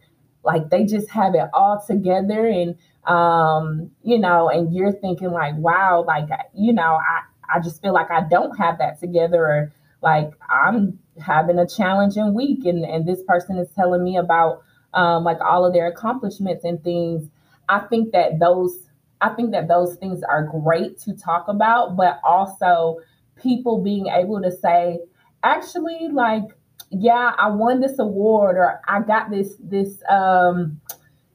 like 0.44 0.70
they 0.70 0.84
just 0.84 1.10
have 1.10 1.34
it 1.34 1.48
all 1.52 1.84
together 1.86 2.46
and 2.46 2.76
um 3.04 3.90
you 4.02 4.18
know 4.18 4.48
and 4.48 4.74
you're 4.74 4.92
thinking 4.92 5.30
like 5.30 5.54
wow 5.56 6.02
like 6.06 6.28
you 6.54 6.72
know 6.72 6.98
I 7.06 7.20
I 7.54 7.60
just 7.60 7.82
feel 7.82 7.92
like 7.92 8.10
I 8.10 8.22
don't 8.30 8.56
have 8.56 8.78
that 8.78 8.98
together 9.00 9.44
or 9.44 9.72
like 10.00 10.32
I'm 10.48 10.98
having 11.20 11.58
a 11.58 11.66
challenging 11.66 12.34
week 12.34 12.64
and 12.64 12.84
and 12.84 13.06
this 13.06 13.22
person 13.24 13.58
is 13.58 13.68
telling 13.74 14.02
me 14.02 14.16
about 14.16 14.62
um 14.94 15.24
like 15.24 15.40
all 15.40 15.64
of 15.64 15.72
their 15.72 15.86
accomplishments 15.86 16.64
and 16.64 16.82
things 16.82 17.28
I 17.70 17.78
think 17.78 18.12
that 18.12 18.40
those 18.40 18.90
I 19.20 19.30
think 19.30 19.52
that 19.52 19.68
those 19.68 19.96
things 19.96 20.22
are 20.22 20.44
great 20.44 20.98
to 21.00 21.14
talk 21.14 21.46
about, 21.48 21.96
but 21.96 22.20
also 22.24 23.00
people 23.36 23.82
being 23.82 24.06
able 24.06 24.40
to 24.42 24.50
say, 24.50 24.98
actually, 25.42 26.08
like, 26.10 26.44
yeah, 26.90 27.34
I 27.38 27.50
won 27.50 27.80
this 27.80 27.98
award 27.98 28.56
or 28.56 28.80
I 28.88 29.00
got 29.00 29.30
this 29.30 29.54
this 29.60 30.02
um 30.10 30.80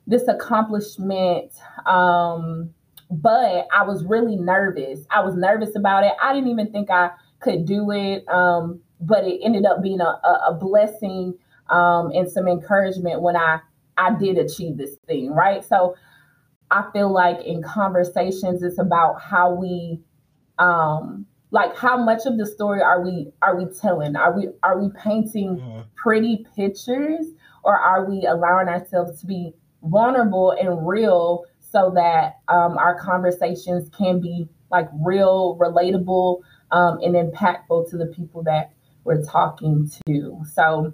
this 0.06 0.27
accomplishment. 0.27 1.51
Um, 1.86 2.72
but 3.10 3.68
I 3.74 3.84
was 3.84 4.04
really 4.04 4.36
nervous. 4.36 5.06
I 5.12 5.22
was 5.22 5.36
nervous 5.36 5.75
about 5.75 6.04
it. 6.04 6.13
I 6.22 6.34
didn't 6.34 6.50
even 6.50 6.72
think 6.72 6.89
I 6.89 7.12
could 7.39 7.65
do 7.65 7.92
it. 7.92 8.27
Um, 8.27 8.82
but 9.06 9.24
it 9.26 9.40
ended 9.44 9.66
up 9.66 9.82
being 9.82 10.02
a, 10.02 10.04
a, 10.04 10.46
a 10.50 10.54
blessing 10.60 11.34
um, 11.70 12.12
and 12.12 12.30
some 12.30 12.48
encouragement 12.48 13.22
when 13.22 13.36
I 13.36 13.60
I 13.98 14.14
did 14.14 14.38
achieve 14.38 14.78
this 14.78 14.96
thing, 15.08 15.32
right? 15.32 15.64
So 15.64 15.96
I 16.72 16.90
feel 16.92 17.12
like 17.14 17.40
in 17.46 17.64
conversations, 17.64 18.64
it's 18.64 18.80
about 18.80 19.22
how 19.22 19.54
we, 19.54 20.02
um, 20.60 21.26
like 21.52 21.76
how 21.78 21.96
much 21.96 22.26
of 22.26 22.38
the 22.38 22.46
story 22.46 22.82
are 22.82 23.02
we 23.02 23.32
are 23.42 23.56
we 23.56 23.66
telling? 23.80 24.16
Are 24.16 24.36
we 24.36 24.50
are 24.64 24.82
we 24.82 24.90
painting 25.02 25.58
mm-hmm. 25.58 25.82
pretty 25.96 26.46
pictures, 26.56 27.28
or 27.64 27.78
are 27.78 28.10
we 28.10 28.26
allowing 28.26 28.68
ourselves 28.68 29.22
to 29.22 29.28
be 29.28 29.54
vulnerable 29.84 30.52
and 30.52 30.86
real 30.88 31.46
so 31.60 31.92
that 31.96 32.40
um, 32.48 32.78
our 32.78 33.00
conversations 33.00 33.90
can 33.90 34.20
be 34.20 34.48
like 34.72 34.90
real, 35.06 35.58
relatable, 35.62 36.42
um, 36.72 37.00
and 37.02 37.16
impactful 37.16 37.90
to 37.90 37.98
the 37.98 38.08
people 38.08 38.44
that 38.44 38.72
we're 39.06 39.24
talking 39.24 39.90
to. 40.06 40.42
So, 40.52 40.94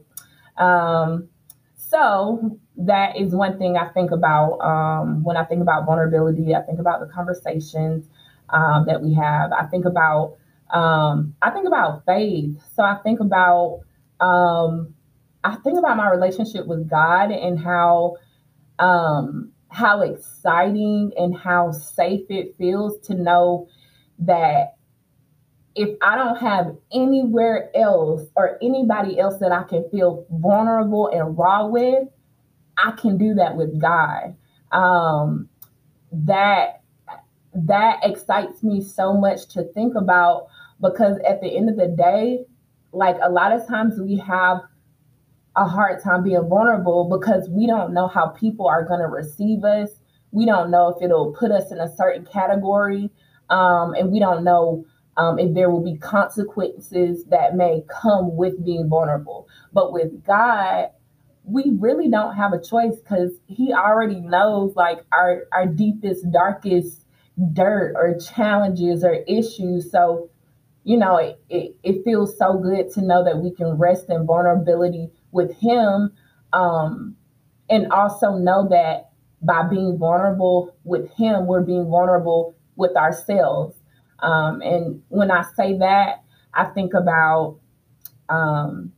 um, 0.57 1.29
so 1.75 2.59
that 2.77 3.17
is 3.17 3.33
one 3.33 3.57
thing 3.57 3.77
I 3.77 3.87
think 3.89 4.11
about 4.11 4.59
um, 4.59 5.23
when 5.23 5.37
I 5.37 5.43
think 5.43 5.61
about 5.61 5.85
vulnerability. 5.85 6.53
I 6.53 6.61
think 6.61 6.79
about 6.79 6.99
the 6.99 7.07
conversations 7.07 8.07
um, 8.49 8.85
that 8.85 9.01
we 9.01 9.13
have. 9.15 9.51
I 9.51 9.65
think 9.65 9.85
about 9.85 10.37
um, 10.69 11.35
I 11.41 11.49
think 11.49 11.67
about 11.67 12.05
faith. 12.05 12.55
So 12.75 12.83
I 12.83 12.95
think 13.03 13.19
about 13.19 13.81
um, 14.19 14.93
I 15.43 15.55
think 15.55 15.79
about 15.79 15.97
my 15.97 16.09
relationship 16.09 16.67
with 16.67 16.89
God 16.89 17.31
and 17.31 17.59
how 17.59 18.17
um, 18.79 19.51
how 19.69 20.01
exciting 20.01 21.11
and 21.17 21.35
how 21.35 21.71
safe 21.71 22.25
it 22.29 22.55
feels 22.57 22.99
to 23.07 23.15
know 23.15 23.67
that 24.19 24.75
if 25.75 25.97
I 26.01 26.15
don't 26.15 26.37
have 26.37 26.75
anywhere 26.93 27.69
else 27.75 28.23
or 28.35 28.57
anybody 28.61 29.19
else 29.19 29.37
that 29.39 29.51
I 29.51 29.63
can 29.63 29.89
feel 29.89 30.25
vulnerable 30.29 31.07
and 31.07 31.37
raw 31.37 31.67
with, 31.67 32.07
I 32.77 32.91
can 32.91 33.17
do 33.17 33.35
that 33.35 33.55
with 33.55 33.79
God. 33.79 34.35
Um, 34.71 35.49
that 36.11 36.81
that 37.53 37.99
excites 38.03 38.63
me 38.63 38.81
so 38.81 39.13
much 39.13 39.47
to 39.49 39.63
think 39.73 39.95
about 39.95 40.47
because 40.81 41.17
at 41.27 41.41
the 41.41 41.55
end 41.55 41.69
of 41.69 41.75
the 41.75 41.87
day, 41.87 42.45
like 42.93 43.17
a 43.21 43.29
lot 43.29 43.51
of 43.51 43.67
times 43.67 43.99
we 43.99 44.17
have 44.17 44.61
a 45.55 45.65
hard 45.65 46.01
time 46.01 46.23
being 46.23 46.47
vulnerable 46.47 47.09
because 47.09 47.49
we 47.49 47.67
don't 47.67 47.93
know 47.93 48.07
how 48.07 48.27
people 48.27 48.67
are 48.67 48.85
going 48.85 49.01
to 49.01 49.07
receive 49.07 49.63
us. 49.63 49.89
We 50.31 50.45
don't 50.45 50.71
know 50.71 50.89
if 50.89 51.03
it'll 51.03 51.33
put 51.33 51.51
us 51.51 51.71
in 51.71 51.79
a 51.79 51.93
certain 51.95 52.25
category. 52.25 53.09
Um, 53.49 53.93
and 53.93 54.11
we 54.11 54.19
don't 54.19 54.45
know 54.45 54.85
um, 55.21 55.37
if 55.37 55.53
there 55.53 55.69
will 55.69 55.83
be 55.83 55.97
consequences 55.97 57.25
that 57.25 57.55
may 57.55 57.83
come 58.01 58.35
with 58.35 58.65
being 58.65 58.89
vulnerable. 58.89 59.47
But 59.71 59.93
with 59.93 60.23
God, 60.25 60.89
we 61.43 61.73
really 61.79 62.09
don't 62.09 62.35
have 62.35 62.53
a 62.53 62.61
choice 62.61 62.95
because 62.97 63.31
he 63.45 63.71
already 63.71 64.19
knows 64.19 64.75
like 64.75 65.05
our 65.11 65.43
our 65.53 65.67
deepest 65.67 66.31
darkest 66.31 67.05
dirt 67.53 67.93
or 67.95 68.17
challenges 68.19 69.03
or 69.03 69.13
issues 69.27 69.89
so 69.89 70.29
you 70.83 70.97
know 70.97 71.17
it, 71.17 71.41
it, 71.49 71.75
it 71.81 72.03
feels 72.03 72.37
so 72.37 72.59
good 72.59 72.91
to 72.91 73.01
know 73.01 73.23
that 73.23 73.39
we 73.39 73.49
can 73.49 73.71
rest 73.79 74.05
in 74.09 74.25
vulnerability 74.27 75.09
with 75.31 75.51
him 75.57 76.11
um 76.53 77.15
and 77.69 77.91
also 77.91 78.35
know 78.35 78.67
that 78.69 79.09
by 79.41 79.63
being 79.67 79.97
vulnerable 79.97 80.75
with 80.83 81.09
him 81.13 81.47
we're 81.47 81.61
being 81.61 81.89
vulnerable 81.89 82.55
with 82.75 82.95
ourselves 82.95 83.80
um 84.21 84.61
and 84.61 85.01
when 85.09 85.31
i 85.31 85.43
say 85.55 85.77
that 85.77 86.23
i 86.53 86.65
think 86.65 86.93
about 86.93 87.57
um 88.29 88.91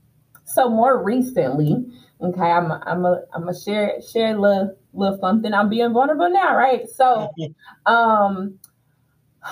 so 0.46 0.70
more 0.70 1.02
recently 1.04 1.86
Okay, 2.24 2.42
I'm 2.42 2.72
a, 2.72 2.82
I'm 2.86 3.06
a 3.06 3.22
I'm 3.34 3.50
a 3.50 3.60
share 3.60 4.00
share 4.02 4.36
a 4.36 4.40
little 4.40 4.78
little 4.94 5.18
something. 5.20 5.54
I'm 5.54 5.70
being 5.70 5.92
vulnerable 5.92 6.30
now, 6.30 6.56
right? 6.56 6.88
So, 6.90 7.30
um, 7.86 8.60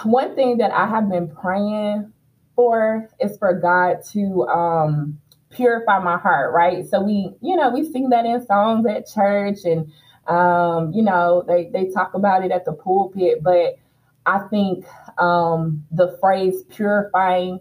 one 0.04 0.36
thing 0.36 0.58
that 0.58 0.72
I 0.72 0.88
have 0.88 1.10
been 1.10 1.30
praying 1.30 2.14
for 2.56 3.10
is 3.20 3.38
for 3.38 3.54
God 3.60 3.98
to 4.14 4.48
um 4.48 5.20
purify 5.50 6.00
my 6.00 6.18
heart, 6.18 6.54
right? 6.54 6.88
So 6.88 7.02
we, 7.02 7.34
you 7.42 7.58
know, 7.58 7.70
we 7.70 7.92
sing 7.92 8.10
that 8.12 8.26
in 8.26 8.46
songs 8.46 8.86
at 8.86 9.06
church, 9.06 9.66
and 9.66 9.92
um, 10.28 10.94
you 10.94 11.04
know, 11.04 11.44
they 11.46 11.70
they 11.74 11.90
talk 11.90 12.14
about 12.14 12.46
it 12.46 12.52
at 12.52 12.64
the 12.64 12.72
pulpit, 12.72 13.44
but 13.44 13.80
I 14.26 14.40
think 14.50 14.86
um 15.18 15.86
the 15.92 16.18
phrase 16.20 16.64
purifying 16.64 17.60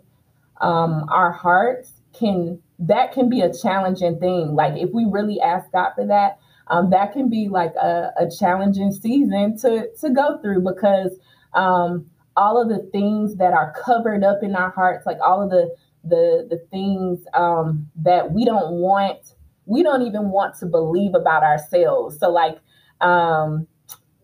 um 0.60 1.06
our 1.10 1.32
hearts 1.32 1.92
can 2.12 2.60
that 2.80 3.12
can 3.12 3.28
be 3.28 3.40
a 3.42 3.52
challenging 3.52 4.18
thing. 4.18 4.54
Like 4.54 4.74
if 4.76 4.90
we 4.92 5.04
really 5.04 5.40
ask 5.40 5.70
God 5.72 5.92
for 5.94 6.06
that, 6.06 6.38
um, 6.68 6.90
that 6.90 7.12
can 7.12 7.28
be 7.28 7.48
like 7.48 7.74
a, 7.74 8.10
a 8.18 8.30
challenging 8.30 8.92
season 8.92 9.58
to 9.58 9.88
to 10.00 10.10
go 10.10 10.38
through 10.38 10.62
because 10.62 11.18
um, 11.52 12.06
all 12.36 12.60
of 12.60 12.68
the 12.68 12.88
things 12.90 13.36
that 13.36 13.52
are 13.52 13.74
covered 13.84 14.24
up 14.24 14.42
in 14.42 14.54
our 14.54 14.70
hearts, 14.70 15.04
like 15.04 15.18
all 15.20 15.42
of 15.42 15.50
the 15.50 15.74
the 16.04 16.46
the 16.48 16.58
things 16.70 17.20
um, 17.34 17.88
that 17.96 18.32
we 18.32 18.44
don't 18.44 18.72
want, 18.72 19.34
we 19.66 19.82
don't 19.82 20.02
even 20.02 20.30
want 20.30 20.56
to 20.60 20.66
believe 20.66 21.14
about 21.14 21.42
ourselves. 21.42 22.18
So 22.18 22.30
like 22.30 22.58
um, 23.00 23.66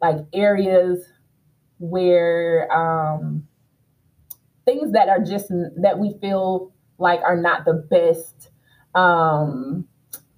like 0.01 0.19
areas 0.33 1.05
where 1.79 2.71
um, 2.73 3.47
things 4.65 4.93
that 4.93 5.09
are 5.09 5.23
just 5.23 5.49
that 5.81 5.99
we 5.99 6.15
feel 6.21 6.73
like 6.99 7.21
are 7.21 7.37
not 7.37 7.65
the 7.65 7.75
best 7.75 8.51
um, 8.95 9.87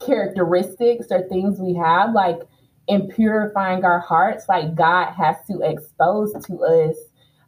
characteristics 0.05 1.07
or 1.11 1.29
things 1.29 1.61
we 1.61 1.75
have, 1.75 2.13
like 2.13 2.41
in 2.87 3.09
purifying 3.09 3.85
our 3.85 4.01
hearts, 4.01 4.49
like 4.49 4.75
God 4.75 5.13
has 5.13 5.37
to 5.51 5.61
expose 5.61 6.33
to 6.47 6.59
us 6.63 6.97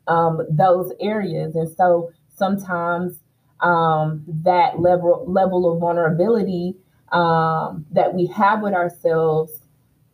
um, 0.06 0.40
those 0.50 0.92
areas. 1.00 1.54
And 1.54 1.74
so 1.76 2.12
sometimes 2.36 3.18
um, 3.60 4.24
that 4.44 4.80
level 4.80 5.24
level 5.26 5.72
of 5.72 5.80
vulnerability 5.80 6.76
um, 7.12 7.86
that 7.90 8.14
we 8.14 8.26
have 8.26 8.62
with 8.62 8.74
ourselves 8.74 9.59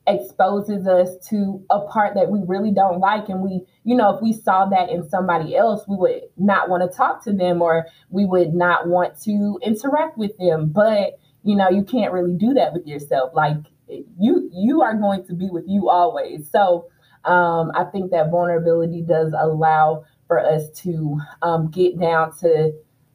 exposes 0.07 0.87
us 0.87 1.17
to 1.29 1.65
a 1.71 1.81
part 1.81 2.15
that 2.15 2.31
we 2.31 2.41
really 2.47 2.71
don't 2.71 3.01
like. 3.01 3.29
And 3.29 3.41
we 3.41 3.63
you 3.85 3.97
know 3.97 4.15
if 4.15 4.23
we 4.23 4.33
saw 4.33 4.67
that 4.67 4.91
in 4.91 5.09
somebody 5.09 5.57
else 5.57 5.85
we 5.89 5.97
would 5.97 6.23
not 6.37 6.69
want 6.69 6.91
to 6.91 6.97
talk 6.97 7.25
to 7.25 7.33
them 7.33 7.63
or 7.63 7.87
we 8.11 8.25
would 8.25 8.55
not 8.55 8.89
want 8.89 9.21
to 9.23 9.59
interact 9.63 10.17
with 10.17 10.37
them. 10.39 10.69
But 10.69 11.19
you 11.43 11.57
know 11.57 11.69
you 11.69 11.83
can't 11.83 12.13
really 12.13 12.35
do 12.35 12.55
that 12.55 12.73
with 12.73 12.87
yourself. 12.87 13.33
Like 13.35 13.59
you 13.89 14.51
you 14.53 14.83
are 14.83 14.95
going 14.95 15.25
to 15.27 15.35
be 15.35 15.49
with 15.51 15.65
you 15.67 15.89
always. 15.89 16.49
So 16.51 16.89
um, 17.25 17.73
i 17.75 17.83
think 17.83 18.13
that 18.13 18.31
vulnerability 18.31 19.03
does 19.03 19.33
allow 19.37 20.05
for 20.27 20.41
us 20.41 20.71
to 20.71 21.19
um, 21.43 21.71
get 21.71 21.99
down 21.99 22.37
to 22.39 22.73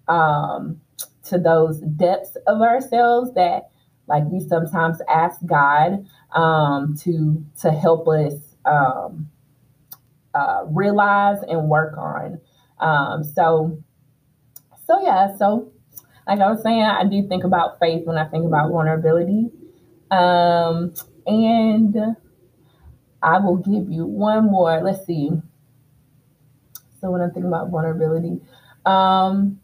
um, 0.08 0.80
to 1.24 1.38
those 1.38 1.80
depths 1.80 2.36
of 2.48 2.62
ourselves 2.62 3.34
that 3.34 3.71
like 4.08 4.24
we 4.26 4.40
sometimes 4.40 4.98
ask 5.10 5.40
god 5.46 6.06
um, 6.36 6.96
to 6.98 7.44
to 7.62 7.72
help 7.72 8.08
us 8.08 8.34
um, 8.66 9.30
uh, 10.34 10.66
realize 10.70 11.40
and 11.48 11.70
work 11.70 11.98
on. 11.98 12.40
Um, 12.80 13.24
so, 13.24 13.78
so 14.86 15.02
yeah. 15.04 15.36
So, 15.38 15.72
like 16.28 16.40
I 16.40 16.50
was 16.50 16.62
saying, 16.64 16.82
I 16.82 17.04
do 17.06 17.28
think 17.28 17.44
about 17.44 17.80
faith 17.80 18.06
when 18.06 18.18
I 18.18 18.26
think 18.26 18.46
about 18.46 18.72
vulnerability, 18.72 19.50
um, 20.10 20.94
and 21.26 21.98
I 23.22 23.40
will 23.40 23.58
give 23.58 23.92
you 23.92 24.06
one 24.06 24.46
more. 24.46 24.82
Let's 24.84 25.06
see. 25.06 25.32
So 27.00 27.10
when 27.10 27.22
I 27.22 27.30
think 27.30 27.46
about 27.46 27.70
vulnerability, 27.70 28.40
um, 28.86 29.60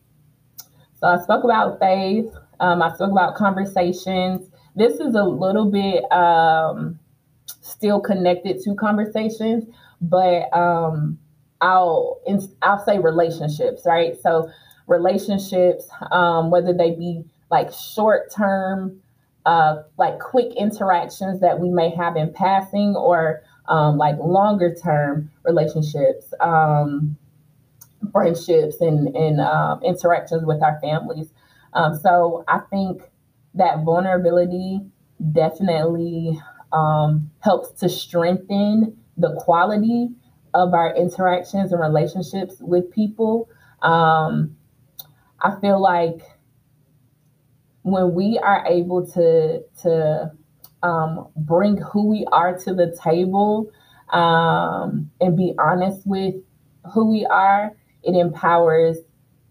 so 1.00 1.08
I 1.08 1.22
spoke 1.22 1.44
about 1.44 1.80
faith. 1.80 2.34
Um, 2.60 2.82
I 2.82 2.94
spoke 2.94 3.12
about 3.12 3.36
conversations. 3.36 4.50
This 4.76 5.00
is 5.00 5.16
a 5.16 5.24
little 5.24 5.70
bit 5.70 6.10
um, 6.12 7.00
still 7.62 8.00
connected 8.00 8.62
to 8.64 8.76
conversations, 8.76 9.66
but 10.02 10.54
um, 10.56 11.18
I'll 11.62 12.20
I'll 12.62 12.84
say 12.86 13.00
relationships, 13.00 13.84
right? 13.86 14.16
So 14.22 14.50
relationships, 14.88 15.88
um, 16.12 16.50
whether 16.52 16.74
they 16.74 16.92
be 16.92 17.24
like 17.50 17.72
short 17.74 18.32
term, 18.32 19.02
uh, 19.46 19.84
like 19.98 20.20
quick 20.20 20.54
interactions 20.56 21.40
that 21.42 21.60
we 21.60 21.70
may 21.70 21.90
have 21.92 22.16
in 22.16 22.34
passing, 22.34 22.96
or 22.96 23.42
um, 23.68 23.98
like 23.98 24.18
longer 24.20 24.74
term 24.76 25.32
relationships, 25.44 26.34
um, 26.40 27.18
friendships, 28.12 28.82
and 28.82 29.16
and 29.16 29.42
um, 29.42 29.82
interactions 29.84 30.46
with 30.46 30.62
our 30.62 30.80
families. 30.82 31.30
Um, 31.78 31.96
so 31.96 32.44
I 32.48 32.60
think 32.72 33.04
that 33.54 33.84
vulnerability 33.86 34.82
definitely 35.32 36.40
um, 36.74 37.30
helps 37.40 37.80
to 37.82 37.88
strengthen 37.88 38.98
the 39.16 39.36
quality 39.36 40.10
of 40.56 40.74
our 40.74 40.96
interactions 40.96 41.72
and 41.72 41.80
relationships 41.80 42.56
with 42.60 42.92
people. 42.92 43.48
Um, 43.84 44.58
I 45.40 45.60
feel 45.62 45.80
like 45.80 46.22
when 47.84 48.16
we 48.16 48.40
are 48.40 48.66
able 48.66 49.06
to 49.12 49.62
to 49.84 50.32
um, 50.82 51.28
bring 51.36 51.78
who 51.78 52.08
we 52.08 52.26
are 52.32 52.58
to 52.58 52.74
the 52.74 52.98
table 53.04 53.70
um, 54.10 55.12
and 55.22 55.38
be 55.38 55.54
honest 55.60 56.08
with 56.08 56.36
who 56.92 57.12
we 57.12 57.26
are, 57.28 57.72
it 58.02 58.16
empowers 58.16 58.98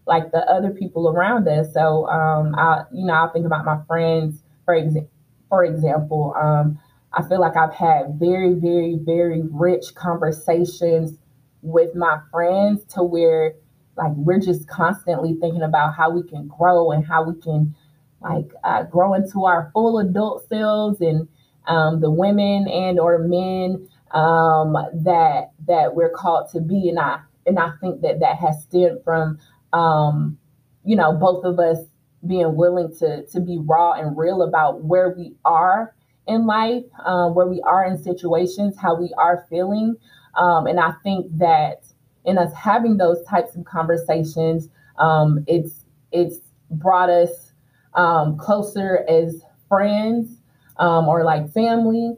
like 0.07 0.31
the 0.31 0.39
other 0.49 0.71
people 0.71 1.09
around 1.09 1.47
us. 1.47 1.73
So 1.73 2.07
um, 2.07 2.55
I, 2.55 2.83
you 2.91 3.05
know, 3.05 3.13
I 3.13 3.27
think 3.33 3.45
about 3.45 3.65
my 3.65 3.79
friends, 3.87 4.41
for 4.65 4.73
example. 4.73 5.11
For 5.49 5.63
example, 5.63 6.35
um, 6.37 6.77
I 7.13 7.23
feel 7.23 7.39
like 7.39 7.55
I've 7.55 7.73
had 7.73 8.19
very, 8.19 8.53
very, 8.53 8.97
very 8.99 9.43
rich 9.49 9.95
conversations 9.95 11.17
with 11.61 11.95
my 11.95 12.19
friends 12.31 12.83
to 12.95 13.03
where 13.03 13.53
like 13.95 14.11
we're 14.15 14.39
just 14.39 14.67
constantly 14.67 15.35
thinking 15.39 15.63
about 15.63 15.95
how 15.95 16.09
we 16.09 16.21
can 16.23 16.47
grow 16.47 16.91
and 16.91 17.05
how 17.05 17.23
we 17.23 17.39
can 17.41 17.73
like 18.21 18.51
uh, 18.63 18.83
grow 18.83 19.13
into 19.13 19.45
our 19.45 19.71
full 19.73 19.99
adult 19.99 20.47
selves 20.49 21.01
and 21.01 21.27
um, 21.67 21.99
the 21.99 22.11
women 22.11 22.67
and 22.67 22.99
or 22.99 23.19
men 23.19 23.87
um, 24.11 24.73
that 24.93 25.51
that 25.67 25.95
we're 25.95 26.09
called 26.09 26.49
to 26.51 26.61
be 26.61 26.89
and 26.89 26.99
I 26.99 27.19
and 27.45 27.57
I 27.57 27.71
think 27.81 28.01
that 28.01 28.19
that 28.19 28.37
has 28.37 28.61
stemmed 28.63 29.03
from 29.03 29.39
um, 29.77 30.37
you 30.85 30.95
know, 30.95 31.13
both 31.13 31.43
of 31.45 31.59
us 31.59 31.77
being 32.25 32.55
willing 32.55 32.93
to 32.97 33.25
to 33.27 33.39
be 33.39 33.59
raw 33.59 33.93
and 33.93 34.17
real 34.17 34.41
about 34.41 34.83
where 34.83 35.13
we 35.17 35.33
are 35.45 35.93
in 36.27 36.45
life, 36.45 36.83
um, 37.05 37.35
where 37.35 37.47
we 37.47 37.61
are 37.61 37.85
in 37.85 37.97
situations, 37.97 38.75
how 38.77 38.95
we 38.95 39.13
are 39.17 39.45
feeling, 39.49 39.95
um, 40.35 40.65
and 40.67 40.79
I 40.79 40.93
think 41.03 41.27
that 41.37 41.83
in 42.25 42.37
us 42.37 42.53
having 42.53 42.97
those 42.97 43.23
types 43.23 43.55
of 43.55 43.65
conversations, 43.65 44.69
um, 44.97 45.43
it's 45.47 45.85
it's 46.11 46.37
brought 46.71 47.09
us 47.09 47.53
um, 47.93 48.37
closer 48.37 49.05
as 49.09 49.43
friends 49.69 50.41
um, 50.77 51.07
or 51.07 51.23
like 51.23 51.51
family. 51.53 52.15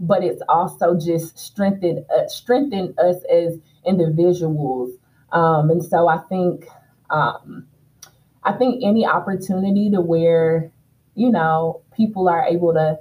But 0.00 0.24
it's 0.24 0.42
also 0.48 0.98
just 0.98 1.38
strengthened 1.38 2.04
uh, 2.14 2.26
strengthened 2.28 2.98
us 2.98 3.16
as 3.30 3.58
individuals 3.86 4.92
um, 5.32 5.70
and 5.70 5.84
so 5.84 6.08
I 6.08 6.18
think 6.28 6.66
um, 7.10 7.66
I 8.44 8.52
think 8.52 8.82
any 8.84 9.06
opportunity 9.06 9.90
to 9.90 10.00
where 10.00 10.70
you 11.14 11.30
know 11.30 11.82
people 11.96 12.28
are 12.28 12.44
able 12.44 12.72
to 12.74 12.98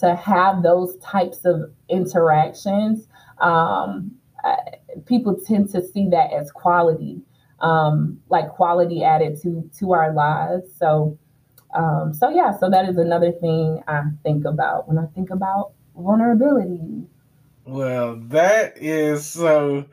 to 0.00 0.14
have 0.14 0.62
those 0.62 0.96
types 0.98 1.44
of 1.44 1.72
interactions, 1.88 3.08
um, 3.40 4.12
uh, 4.44 4.56
people 5.06 5.34
tend 5.34 5.68
to 5.70 5.84
see 5.84 6.08
that 6.08 6.32
as 6.32 6.52
quality, 6.52 7.20
um, 7.60 8.20
like 8.28 8.48
quality 8.48 9.04
added 9.04 9.40
to 9.42 9.68
to 9.78 9.92
our 9.92 10.12
lives. 10.12 10.70
So. 10.78 11.18
Um, 11.74 12.14
so 12.14 12.30
yeah, 12.30 12.56
so 12.56 12.70
that 12.70 12.88
is 12.88 12.96
another 12.96 13.30
thing 13.30 13.82
I 13.86 14.04
think 14.22 14.46
about 14.46 14.88
when 14.88 14.96
I 14.96 15.04
think 15.14 15.28
about 15.28 15.72
vulnerability. 15.94 17.04
Well, 17.66 18.16
that 18.28 18.78
is 18.78 19.26
so 19.26 19.84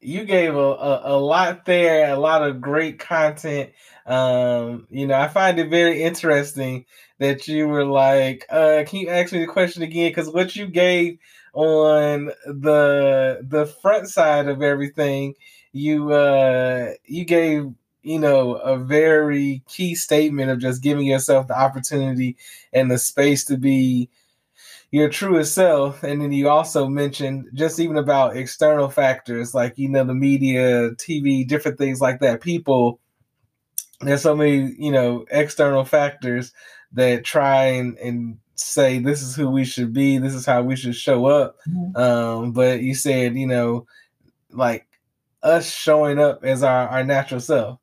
you 0.00 0.24
gave 0.24 0.54
a, 0.54 0.58
a, 0.58 1.16
a, 1.16 1.18
lot 1.18 1.64
there, 1.66 2.10
a 2.12 2.18
lot 2.18 2.42
of 2.42 2.60
great 2.60 2.98
content. 2.98 3.70
Um, 4.06 4.86
you 4.90 5.06
know, 5.06 5.14
I 5.14 5.28
find 5.28 5.58
it 5.58 5.68
very 5.68 6.02
interesting 6.02 6.86
that 7.18 7.46
you 7.46 7.68
were 7.68 7.84
like, 7.84 8.46
uh, 8.50 8.84
can 8.86 9.00
you 9.00 9.08
ask 9.08 9.32
me 9.32 9.40
the 9.40 9.46
question 9.46 9.82
again? 9.82 10.10
Because 10.10 10.30
what 10.30 10.56
you 10.56 10.66
gave 10.66 11.18
on 11.52 12.26
the 12.46 13.40
the 13.42 13.66
front 13.66 14.08
side 14.08 14.48
of 14.48 14.62
everything, 14.62 15.34
you 15.72 16.12
uh 16.12 16.92
you 17.04 17.24
gave 17.24 17.66
you 18.02 18.18
know 18.18 18.54
a 18.54 18.78
very 18.78 19.62
key 19.68 19.94
statement 19.94 20.50
of 20.50 20.58
just 20.58 20.82
giving 20.82 21.06
yourself 21.06 21.46
the 21.48 21.58
opportunity 21.58 22.36
and 22.72 22.90
the 22.90 22.98
space 22.98 23.44
to 23.44 23.56
be 23.56 24.08
your 24.90 25.08
truest 25.08 25.54
self. 25.54 26.02
And 26.02 26.20
then 26.20 26.32
you 26.32 26.48
also 26.48 26.88
mentioned 26.88 27.48
just 27.54 27.78
even 27.78 27.96
about 27.96 28.36
external 28.36 28.88
factors 28.88 29.54
like, 29.54 29.78
you 29.78 29.88
know, 29.88 30.04
the 30.04 30.14
media, 30.14 30.90
TV, 30.92 31.46
different 31.46 31.78
things 31.78 32.00
like 32.00 32.20
that. 32.20 32.40
People, 32.40 33.00
there's 34.00 34.22
so 34.22 34.34
many, 34.34 34.74
you 34.78 34.90
know, 34.90 35.24
external 35.30 35.84
factors 35.84 36.52
that 36.92 37.24
try 37.24 37.64
and, 37.66 37.96
and 37.98 38.38
say 38.56 38.98
this 38.98 39.22
is 39.22 39.36
who 39.36 39.48
we 39.48 39.64
should 39.64 39.92
be, 39.92 40.18
this 40.18 40.34
is 40.34 40.44
how 40.44 40.62
we 40.62 40.74
should 40.74 40.96
show 40.96 41.26
up. 41.26 41.56
Mm-hmm. 41.68 41.96
Um, 41.96 42.52
but 42.52 42.82
you 42.82 42.94
said, 42.94 43.36
you 43.36 43.46
know, 43.46 43.86
like 44.50 44.86
us 45.42 45.70
showing 45.70 46.18
up 46.18 46.44
as 46.44 46.62
our, 46.62 46.88
our 46.88 47.04
natural 47.04 47.40
self. 47.40 47.78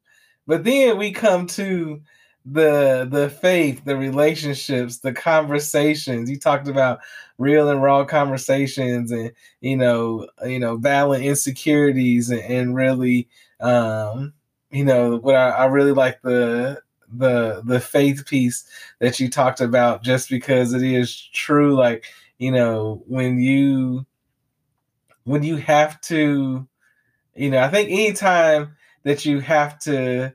But 0.45 0.63
then 0.63 0.97
we 0.97 1.11
come 1.11 1.47
to 1.47 2.01
the 2.49 3.07
the 3.09 3.29
faith, 3.29 3.83
the 3.83 3.97
relationships, 3.97 4.99
the 4.99 5.13
conversations. 5.13 6.29
You 6.29 6.37
talked 6.39 6.67
about 6.67 6.99
real 7.37 7.69
and 7.69 7.81
raw 7.81 8.05
conversations, 8.05 9.11
and 9.11 9.31
you 9.61 9.75
know, 9.75 10.27
you 10.45 10.59
know, 10.59 10.77
battling 10.77 11.23
insecurities, 11.23 12.29
and, 12.29 12.41
and 12.41 12.75
really, 12.75 13.27
um, 13.59 14.33
you 14.71 14.85
know, 14.85 15.17
what 15.17 15.35
I, 15.35 15.49
I 15.49 15.65
really 15.65 15.91
like 15.91 16.21
the 16.21 16.81
the 17.11 17.61
the 17.65 17.79
faith 17.81 18.25
piece 18.25 18.65
that 18.99 19.19
you 19.19 19.29
talked 19.29 19.61
about, 19.61 20.03
just 20.03 20.29
because 20.29 20.73
it 20.73 20.83
is 20.83 21.15
true. 21.33 21.75
Like 21.75 22.05
you 22.37 22.51
know, 22.51 23.03
when 23.07 23.39
you 23.39 24.05
when 25.25 25.43
you 25.43 25.57
have 25.57 25.99
to, 26.01 26.65
you 27.35 27.49
know, 27.51 27.59
I 27.59 27.69
think 27.69 27.89
anytime 27.91 28.75
that 29.03 29.25
you 29.25 29.41
have 29.41 29.79
to 29.79 30.33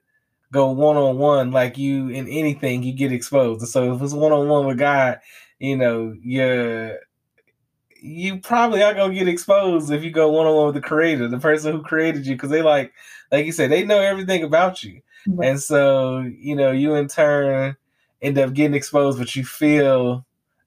go 0.52 0.70
one 0.70 0.96
on 0.96 1.18
one 1.18 1.50
like 1.50 1.76
you 1.76 2.08
in 2.08 2.28
anything, 2.28 2.84
you 2.84 2.92
get 2.92 3.10
exposed. 3.10 3.66
So 3.66 3.94
if 3.94 4.02
it's 4.02 4.12
one 4.12 4.32
on 4.32 4.48
one 4.48 4.66
with 4.66 4.78
God, 4.78 5.18
you 5.58 5.76
know, 5.76 6.14
you 6.22 6.96
you 8.00 8.38
probably 8.38 8.82
are 8.82 8.94
gonna 8.94 9.14
get 9.14 9.28
exposed 9.28 9.90
if 9.90 10.04
you 10.04 10.10
go 10.10 10.30
one 10.30 10.46
on 10.46 10.54
one 10.54 10.66
with 10.66 10.74
the 10.76 10.80
creator, 10.80 11.26
the 11.26 11.38
person 11.38 11.72
who 11.72 11.82
created 11.82 12.26
you, 12.26 12.36
because 12.36 12.50
they 12.50 12.62
like, 12.62 12.92
like 13.32 13.46
you 13.46 13.52
said, 13.52 13.70
they 13.70 13.84
know 13.84 14.00
everything 14.00 14.44
about 14.44 14.84
you, 14.84 15.00
right. 15.26 15.48
and 15.48 15.60
so 15.60 16.20
you 16.20 16.54
know, 16.54 16.70
you 16.70 16.94
in 16.94 17.08
turn 17.08 17.76
end 18.20 18.38
up 18.38 18.52
getting 18.52 18.74
exposed, 18.74 19.18
but 19.18 19.34
you 19.34 19.44
feel 19.44 20.24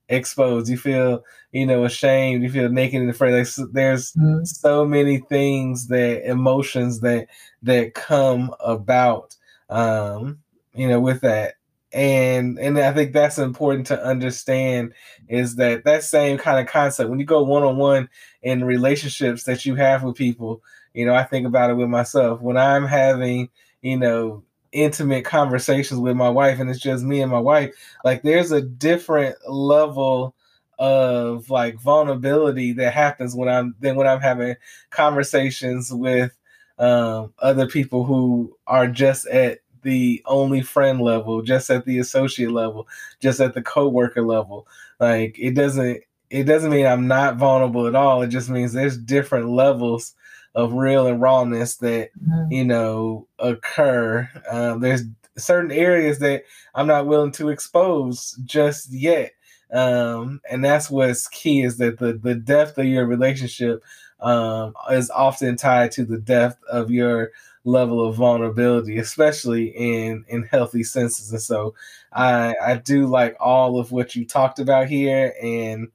exposed. 0.08 0.68
You 0.68 0.76
feel, 0.76 1.24
you 1.52 1.66
know, 1.66 1.84
ashamed. 1.84 2.42
You 2.42 2.50
feel 2.50 2.68
naked 2.68 3.00
and 3.00 3.10
afraid. 3.10 3.36
Like 3.38 3.72
there's 3.72 4.12
mm-hmm. 4.12 4.44
so 4.44 4.84
many 4.84 5.18
things 5.18 5.88
that 5.88 6.28
emotions 6.28 7.00
that 7.00 7.28
that 7.62 7.94
come 7.94 8.54
about, 8.60 9.34
um, 9.70 10.38
you 10.74 10.88
know, 10.88 11.00
with 11.00 11.20
that. 11.22 11.54
And 11.92 12.58
and 12.58 12.78
I 12.78 12.92
think 12.92 13.12
that's 13.12 13.38
important 13.38 13.86
to 13.88 14.04
understand 14.04 14.92
is 15.28 15.56
that 15.56 15.84
that 15.84 16.04
same 16.04 16.36
kind 16.36 16.58
of 16.60 16.66
concept 16.70 17.08
when 17.08 17.18
you 17.18 17.24
go 17.24 17.42
one 17.42 17.62
on 17.62 17.76
one 17.78 18.08
in 18.42 18.64
relationships 18.64 19.44
that 19.44 19.64
you 19.64 19.76
have 19.76 20.02
with 20.02 20.16
people. 20.16 20.62
You 20.94 21.06
know, 21.06 21.14
I 21.14 21.22
think 21.24 21.46
about 21.46 21.70
it 21.70 21.74
with 21.74 21.88
myself 21.88 22.40
when 22.40 22.56
I'm 22.56 22.86
having, 22.86 23.48
you 23.82 23.96
know, 23.98 24.42
intimate 24.72 25.24
conversations 25.24 26.00
with 26.00 26.16
my 26.16 26.28
wife 26.28 26.58
and 26.58 26.68
it's 26.68 26.80
just 26.80 27.04
me 27.04 27.22
and 27.22 27.30
my 27.30 27.38
wife 27.38 27.72
like 28.04 28.22
there's 28.22 28.52
a 28.52 28.60
different 28.60 29.34
level 29.48 30.34
of 30.78 31.48
like 31.48 31.80
vulnerability 31.80 32.72
that 32.72 32.92
happens 32.92 33.34
when 33.34 33.48
i'm 33.48 33.74
then 33.80 33.96
when 33.96 34.06
i'm 34.06 34.20
having 34.20 34.54
conversations 34.90 35.90
with 35.92 36.36
um, 36.78 37.32
other 37.38 37.66
people 37.66 38.04
who 38.04 38.56
are 38.66 38.86
just 38.86 39.26
at 39.28 39.60
the 39.82 40.22
only 40.26 40.62
friend 40.62 41.00
level 41.00 41.42
just 41.42 41.70
at 41.70 41.84
the 41.84 41.98
associate 41.98 42.50
level 42.50 42.88
just 43.20 43.40
at 43.40 43.54
the 43.54 43.62
co-worker 43.62 44.22
level 44.22 44.66
like 44.98 45.36
it 45.38 45.54
doesn't 45.54 46.02
it 46.28 46.44
doesn't 46.44 46.70
mean 46.70 46.86
i'm 46.86 47.06
not 47.06 47.36
vulnerable 47.36 47.86
at 47.86 47.94
all 47.94 48.20
it 48.22 48.28
just 48.28 48.50
means 48.50 48.72
there's 48.72 48.98
different 48.98 49.48
levels 49.48 50.14
of 50.56 50.72
real 50.72 51.06
and 51.06 51.20
rawness 51.20 51.76
that 51.76 52.10
mm-hmm. 52.18 52.50
you 52.50 52.64
know 52.64 53.28
occur. 53.38 54.28
Um, 54.50 54.80
there's 54.80 55.02
certain 55.36 55.70
areas 55.70 56.18
that 56.20 56.44
I'm 56.74 56.86
not 56.86 57.06
willing 57.06 57.32
to 57.32 57.50
expose 57.50 58.32
just 58.44 58.90
yet, 58.90 59.32
um, 59.70 60.40
and 60.50 60.64
that's 60.64 60.90
what's 60.90 61.28
key 61.28 61.62
is 61.62 61.76
that 61.76 61.98
the 61.98 62.14
the 62.14 62.34
depth 62.34 62.78
of 62.78 62.86
your 62.86 63.06
relationship 63.06 63.84
um, 64.20 64.74
is 64.90 65.10
often 65.10 65.56
tied 65.56 65.92
to 65.92 66.04
the 66.04 66.18
depth 66.18 66.62
of 66.64 66.90
your 66.90 67.32
level 67.64 68.06
of 68.06 68.14
vulnerability, 68.16 68.98
especially 68.98 69.66
in 69.68 70.24
in 70.28 70.44
healthy 70.44 70.84
senses. 70.84 71.32
And 71.32 71.42
so, 71.42 71.74
I 72.12 72.54
I 72.62 72.76
do 72.76 73.06
like 73.06 73.36
all 73.40 73.78
of 73.78 73.92
what 73.92 74.14
you 74.14 74.24
talked 74.26 74.58
about 74.58 74.88
here, 74.88 75.34
and 75.42 75.88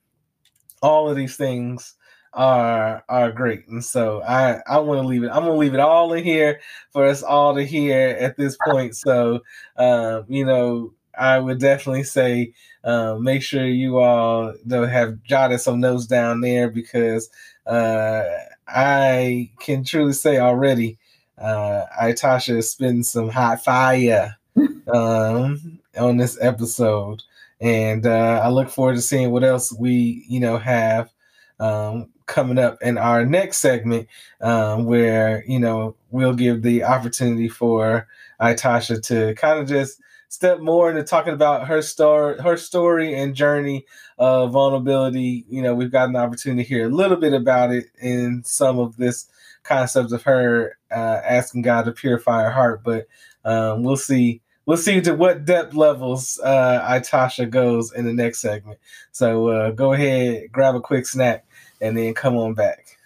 all 0.82 1.10
of 1.10 1.16
these 1.16 1.36
things 1.38 1.96
are 2.34 3.04
are 3.10 3.32
great. 3.32 3.68
And 3.68 3.84
so 3.84 4.22
I 4.24 4.62
I 4.68 4.80
want 4.80 5.02
to 5.02 5.08
leave 5.08 5.24
it. 5.24 5.30
I'm 5.30 5.44
gonna 5.44 5.56
leave 5.56 5.74
it 5.74 5.80
all 5.80 6.14
in 6.14 6.24
here 6.24 6.60
for 6.92 7.06
us 7.06 7.24
all 7.24 7.56
to 7.56 7.66
hear 7.66 8.10
at 8.20 8.38
this 8.38 8.58
point. 8.58 8.96
So 8.96 9.42
um, 9.78 10.26
you 10.28 10.46
know, 10.46 10.94
I 11.18 11.40
would 11.40 11.60
definitely 11.60 12.04
say 12.04 12.54
um, 12.84 13.24
make 13.24 13.44
sure 13.44 13.66
you 13.66 14.00
all 14.00 14.54
have 14.70 15.22
jotted 15.24 15.60
some 15.62 15.80
notes 15.80 16.08
down 16.08 16.42
there 16.42 16.70
because 16.70 17.30
uh, 17.66 18.24
I 18.68 19.52
can 19.60 19.84
truly 19.84 20.14
say 20.14 20.40
already, 20.40 20.98
uh, 21.38 21.86
Itasha 22.02 22.58
is 22.58 22.72
spitting 22.72 23.04
some 23.04 23.30
hot 23.30 23.64
fire 23.64 24.38
um, 24.94 25.80
on 25.98 26.18
this 26.18 26.38
episode, 26.42 27.24
and 27.60 28.06
uh, 28.06 28.42
I 28.44 28.50
look 28.50 28.70
forward 28.70 28.96
to 28.96 29.02
seeing 29.02 29.32
what 29.32 29.44
else 29.44 29.74
we 29.74 30.24
you 30.28 30.40
know 30.40 30.58
have 30.58 31.10
um, 31.60 32.10
coming 32.26 32.58
up 32.58 32.78
in 32.82 32.98
our 32.98 33.26
next 33.26 33.58
segment, 33.58 34.08
um, 34.42 34.86
where 34.86 35.44
you 35.48 35.60
know 35.60 35.96
we'll 36.12 36.34
give 36.34 36.62
the 36.62 36.84
opportunity 36.84 37.48
for 37.50 38.08
Itasha 38.40 39.02
to 39.08 39.34
kind 39.36 39.60
of 39.60 39.68
just 39.68 40.02
step 40.32 40.62
more 40.62 40.90
into 40.90 41.04
talking 41.04 41.34
about 41.34 41.68
her 41.68 41.82
story, 41.82 42.40
her 42.40 42.56
story 42.56 43.14
and 43.14 43.36
journey 43.36 43.86
of 44.18 44.54
vulnerability. 44.54 45.44
You 45.50 45.62
know, 45.62 45.76
we've 45.76 45.92
gotten 45.92 46.14
the 46.14 46.20
opportunity 46.20 46.64
to 46.64 46.70
hear 46.70 46.88
a 46.88 46.90
little 46.90 47.18
bit 47.18 47.34
about 47.34 47.74
it 47.74 47.88
in 48.02 48.42
some 48.46 48.80
of 48.80 48.96
this 48.96 49.28
concept 49.64 50.14
of 50.14 50.24
her 50.24 50.78
uh, 50.90 51.20
asking 51.26 51.64
God 51.64 51.84
to 51.84 51.92
purify 51.92 52.44
her 52.44 52.50
heart, 52.50 52.82
but 52.82 53.08
um, 53.44 53.84
we'll 53.84 53.98
see. 53.98 54.42
We'll 54.66 54.78
see 54.78 55.02
to 55.02 55.16
what 55.16 55.44
depth 55.44 55.74
levels 55.74 56.40
uh, 56.42 56.80
Itasha 56.88 57.50
goes 57.50 57.92
in 57.92 58.06
the 58.06 58.14
next 58.14 58.40
segment. 58.40 58.80
So 59.12 59.50
uh, 59.50 59.72
go 59.72 59.92
ahead, 59.92 60.50
grab 60.52 60.76
a 60.76 60.80
quick 60.80 61.08
snack, 61.08 61.46
and 61.82 61.98
then 61.98 62.14
come 62.14 62.38
on 62.38 62.54
back. 62.54 62.98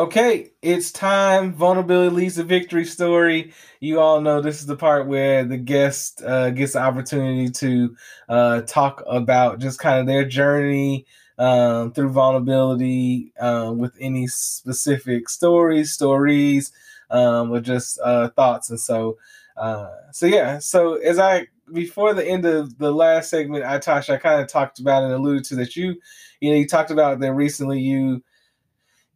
Okay, 0.00 0.52
it's 0.62 0.90
time. 0.92 1.52
Vulnerability 1.52 2.16
leads 2.16 2.36
to 2.36 2.42
victory 2.42 2.86
story. 2.86 3.52
You 3.80 4.00
all 4.00 4.22
know 4.22 4.40
this 4.40 4.60
is 4.60 4.66
the 4.66 4.74
part 4.74 5.06
where 5.06 5.44
the 5.44 5.58
guest 5.58 6.22
uh, 6.24 6.48
gets 6.52 6.72
the 6.72 6.78
opportunity 6.78 7.50
to 7.50 7.94
uh, 8.30 8.62
talk 8.62 9.02
about 9.06 9.58
just 9.58 9.78
kind 9.78 10.00
of 10.00 10.06
their 10.06 10.24
journey 10.24 11.04
um, 11.38 11.92
through 11.92 12.08
vulnerability 12.12 13.34
um, 13.40 13.76
with 13.76 13.92
any 14.00 14.26
specific 14.26 15.28
stories, 15.28 15.92
stories, 15.92 16.72
um, 17.10 17.52
or 17.52 17.60
just 17.60 18.00
uh, 18.02 18.30
thoughts. 18.30 18.70
And 18.70 18.80
so, 18.80 19.18
uh, 19.58 19.90
so 20.12 20.24
yeah. 20.24 20.60
So 20.60 20.94
as 20.94 21.18
I 21.18 21.48
before 21.74 22.14
the 22.14 22.26
end 22.26 22.46
of 22.46 22.78
the 22.78 22.90
last 22.90 23.28
segment, 23.28 23.64
Itasha, 23.64 24.14
I 24.14 24.16
kind 24.16 24.40
of 24.40 24.48
talked 24.48 24.78
about 24.80 25.02
and 25.04 25.12
alluded 25.12 25.44
to 25.44 25.56
that 25.56 25.76
you, 25.76 25.96
you 26.40 26.50
know, 26.50 26.56
you 26.56 26.66
talked 26.66 26.90
about 26.90 27.20
that 27.20 27.34
recently. 27.34 27.80
You 27.80 28.22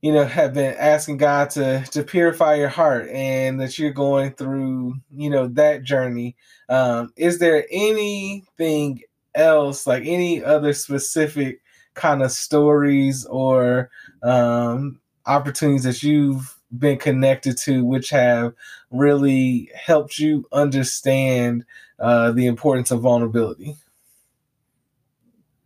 you 0.05 0.13
know 0.13 0.25
have 0.25 0.53
been 0.53 0.75
asking 0.79 1.17
god 1.17 1.49
to 1.49 1.83
to 1.91 2.03
purify 2.03 2.55
your 2.55 2.69
heart 2.69 3.09
and 3.09 3.59
that 3.59 3.79
you're 3.79 3.91
going 3.91 4.31
through 4.33 4.95
you 5.11 5.31
know 5.31 5.47
that 5.49 5.83
journey 5.83 6.37
um 6.69 7.11
is 7.17 7.39
there 7.39 7.65
anything 7.71 9.01
else 9.35 9.87
like 9.87 10.03
any 10.05 10.45
other 10.45 10.73
specific 10.73 11.61
kind 11.95 12.23
of 12.23 12.31
stories 12.31 13.25
or 13.27 13.91
um, 14.23 15.01
opportunities 15.27 15.85
that 15.85 16.03
you've 16.03 16.57
been 16.77 16.99
connected 16.99 17.57
to, 17.57 17.85
which 17.85 18.11
have 18.11 18.53
really 18.91 19.71
helped 19.75 20.19
you 20.19 20.45
understand 20.53 21.65
uh, 21.99 22.33
the 22.33 22.47
importance 22.47 22.91
of 22.91 23.01
vulnerability? 23.01 23.77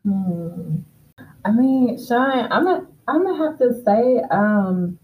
Hmm. 0.04 0.76
I 1.44 1.50
mean, 1.50 1.98
Sean, 2.04 2.50
I'm 2.50 2.64
gonna 2.64 2.86
I'm 3.08 3.24
gonna 3.24 3.48
have 3.48 3.58
to 3.58 3.82
say, 3.84 4.20
um, 4.30 4.98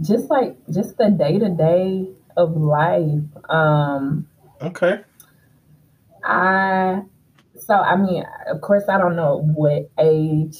just 0.00 0.30
like 0.30 0.56
just 0.72 0.96
the 0.96 1.10
day 1.10 1.38
to 1.38 1.50
day 1.50 2.08
of 2.36 2.56
life. 2.56 3.22
Um, 3.50 4.26
okay. 4.62 5.00
I 6.24 7.02
so 7.58 7.74
I 7.74 7.96
mean, 7.96 8.24
of 8.50 8.60
course, 8.62 8.84
I 8.88 8.96
don't 8.96 9.14
know 9.14 9.42
what 9.54 9.90
age 9.98 10.56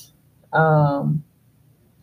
um, 0.52 1.24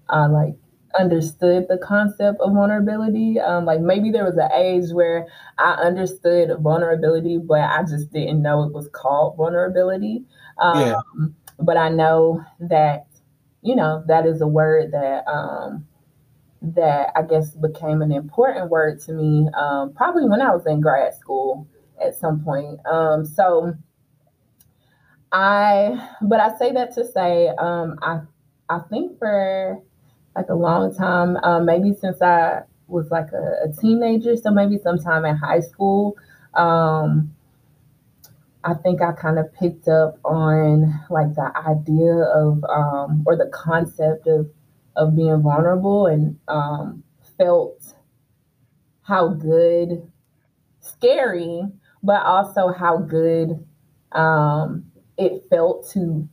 I 0.09 0.25
like 0.25 0.55
understood 0.97 1.67
the 1.67 1.77
concept 1.77 2.39
of 2.41 2.53
vulnerability. 2.53 3.39
Um, 3.39 3.65
like 3.65 3.81
maybe 3.81 4.11
there 4.11 4.23
was 4.23 4.37
an 4.37 4.51
age 4.51 4.91
where 4.91 5.27
I 5.57 5.73
understood 5.73 6.57
vulnerability, 6.59 7.37
but 7.37 7.59
I 7.59 7.83
just 7.83 8.11
didn't 8.11 8.41
know 8.41 8.63
it 8.63 8.73
was 8.73 8.89
called 8.91 9.37
vulnerability. 9.37 10.23
Um, 10.57 10.79
yeah. 10.79 10.95
But 11.59 11.77
I 11.77 11.89
know 11.89 12.43
that 12.59 13.07
you 13.61 13.75
know 13.75 14.03
that 14.07 14.25
is 14.25 14.41
a 14.41 14.47
word 14.47 14.91
that 14.91 15.27
um, 15.27 15.87
that 16.61 17.11
I 17.15 17.21
guess 17.23 17.51
became 17.51 18.01
an 18.01 18.11
important 18.11 18.69
word 18.69 18.99
to 19.01 19.13
me 19.13 19.49
um, 19.57 19.93
probably 19.93 20.27
when 20.27 20.41
I 20.41 20.51
was 20.51 20.65
in 20.65 20.81
grad 20.81 21.13
school 21.15 21.67
at 22.03 22.15
some 22.15 22.43
point. 22.43 22.79
Um, 22.85 23.25
so 23.25 23.73
I, 25.35 26.11
but 26.21 26.39
I 26.39 26.57
say 26.57 26.71
that 26.71 26.95
to 26.95 27.05
say, 27.05 27.49
um, 27.59 27.99
I, 28.01 28.21
I 28.69 28.79
think 28.89 29.19
for 29.19 29.81
like 30.33 30.47
a 30.47 30.55
long 30.55 30.95
time, 30.95 31.35
um, 31.43 31.65
maybe 31.65 31.93
since 31.93 32.21
I 32.21 32.61
was 32.87 33.11
like 33.11 33.33
a, 33.33 33.67
a, 33.69 33.73
teenager, 33.81 34.37
so 34.37 34.49
maybe 34.49 34.77
sometime 34.77 35.25
in 35.25 35.35
high 35.35 35.59
school, 35.59 36.15
um, 36.53 37.34
I 38.65 38.73
think 38.73 38.99
I 39.01 39.11
kind 39.11 39.37
of 39.37 39.53
picked 39.53 39.87
up 39.87 40.17
on 40.25 40.99
like 41.11 41.35
the 41.35 41.51
idea 41.55 42.15
of 42.15 42.63
um, 42.63 43.23
or 43.27 43.37
the 43.37 43.49
concept 43.53 44.25
of 44.25 44.49
of 44.95 45.15
being 45.15 45.41
vulnerable 45.43 46.07
and 46.07 46.39
um, 46.47 47.03
felt 47.37 47.93
how 49.03 49.27
good, 49.27 50.11
scary, 50.79 51.61
but 52.01 52.23
also 52.23 52.69
how 52.69 52.97
good 52.97 53.63
um, 54.13 54.91
it 55.15 55.43
felt 55.47 55.87
to 55.91 56.27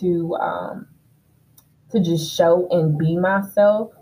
to 0.00 0.34
um, 0.34 0.86
to 1.90 2.00
just 2.00 2.36
show 2.36 2.68
and 2.70 2.98
be 2.98 3.16
myself. 3.16 3.92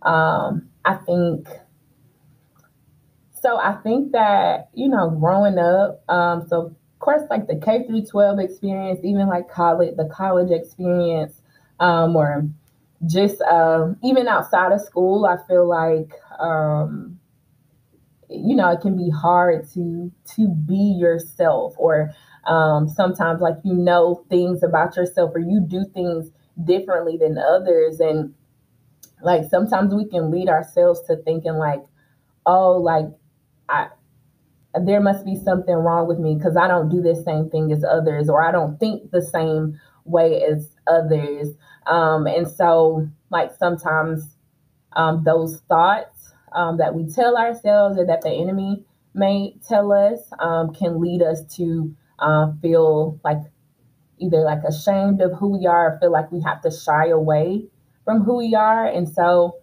Um, 0.00 0.70
I 0.86 0.94
think 0.94 1.48
so. 3.42 3.58
I 3.58 3.74
think 3.82 4.12
that 4.12 4.70
you 4.72 4.88
know, 4.88 5.10
growing 5.10 5.58
up, 5.58 6.02
um, 6.08 6.46
so 6.48 6.74
course, 7.04 7.22
like 7.30 7.46
the 7.46 7.56
K 7.56 7.86
through 7.86 8.06
12 8.06 8.38
experience, 8.38 9.00
even 9.04 9.28
like 9.28 9.48
college, 9.50 9.96
the 9.96 10.06
college 10.06 10.50
experience, 10.50 11.40
um, 11.78 12.16
or 12.16 12.48
just 13.06 13.40
um, 13.42 13.98
even 14.02 14.26
outside 14.26 14.72
of 14.72 14.80
school, 14.80 15.26
I 15.26 15.36
feel 15.46 15.68
like 15.68 16.12
um, 16.40 17.20
you 18.30 18.56
know 18.56 18.70
it 18.70 18.80
can 18.80 18.96
be 18.96 19.10
hard 19.10 19.68
to 19.74 20.10
to 20.36 20.48
be 20.48 20.96
yourself, 20.98 21.74
or 21.76 22.10
um, 22.46 22.88
sometimes 22.88 23.40
like 23.40 23.56
you 23.64 23.74
know 23.74 24.24
things 24.30 24.62
about 24.62 24.96
yourself, 24.96 25.32
or 25.34 25.40
you 25.40 25.60
do 25.60 25.84
things 25.92 26.30
differently 26.64 27.18
than 27.18 27.36
others, 27.36 28.00
and 28.00 28.32
like 29.22 29.44
sometimes 29.50 29.94
we 29.94 30.06
can 30.06 30.30
lead 30.30 30.48
ourselves 30.48 31.00
to 31.02 31.16
thinking 31.16 31.54
like, 31.54 31.84
oh, 32.46 32.78
like 32.78 33.06
I 33.68 33.88
there 34.82 35.00
must 35.00 35.24
be 35.24 35.36
something 35.36 35.74
wrong 35.74 36.08
with 36.08 36.18
me 36.18 36.34
because 36.34 36.56
I 36.56 36.68
don't 36.68 36.88
do 36.88 37.00
the 37.00 37.14
same 37.14 37.48
thing 37.50 37.70
as 37.72 37.84
others, 37.84 38.28
or 38.28 38.42
I 38.42 38.50
don't 38.50 38.78
think 38.78 39.10
the 39.10 39.22
same 39.22 39.80
way 40.04 40.42
as 40.42 40.68
others. 40.86 41.48
Um, 41.86 42.26
and 42.26 42.48
so, 42.48 43.08
like, 43.30 43.52
sometimes 43.58 44.36
um, 44.94 45.22
those 45.24 45.60
thoughts 45.68 46.32
um, 46.52 46.78
that 46.78 46.94
we 46.94 47.06
tell 47.06 47.36
ourselves 47.36 47.98
or 47.98 48.06
that 48.06 48.22
the 48.22 48.30
enemy 48.30 48.84
may 49.14 49.54
tell 49.66 49.92
us 49.92 50.20
um, 50.40 50.72
can 50.74 51.00
lead 51.00 51.22
us 51.22 51.44
to 51.56 51.94
uh, 52.18 52.52
feel 52.60 53.20
like 53.24 53.38
either 54.18 54.40
like 54.40 54.62
ashamed 54.66 55.20
of 55.20 55.32
who 55.38 55.58
we 55.58 55.66
are 55.66 55.92
or 55.92 55.98
feel 55.98 56.12
like 56.12 56.30
we 56.30 56.40
have 56.40 56.60
to 56.62 56.70
shy 56.70 57.08
away 57.08 57.66
from 58.04 58.22
who 58.22 58.36
we 58.36 58.54
are. 58.54 58.86
And 58.86 59.08
so, 59.08 59.58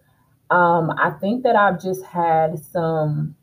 um, 0.50 0.90
I 0.98 1.10
think 1.20 1.44
that 1.44 1.56
I've 1.56 1.80
just 1.80 2.04
had 2.04 2.58
some 2.58 3.34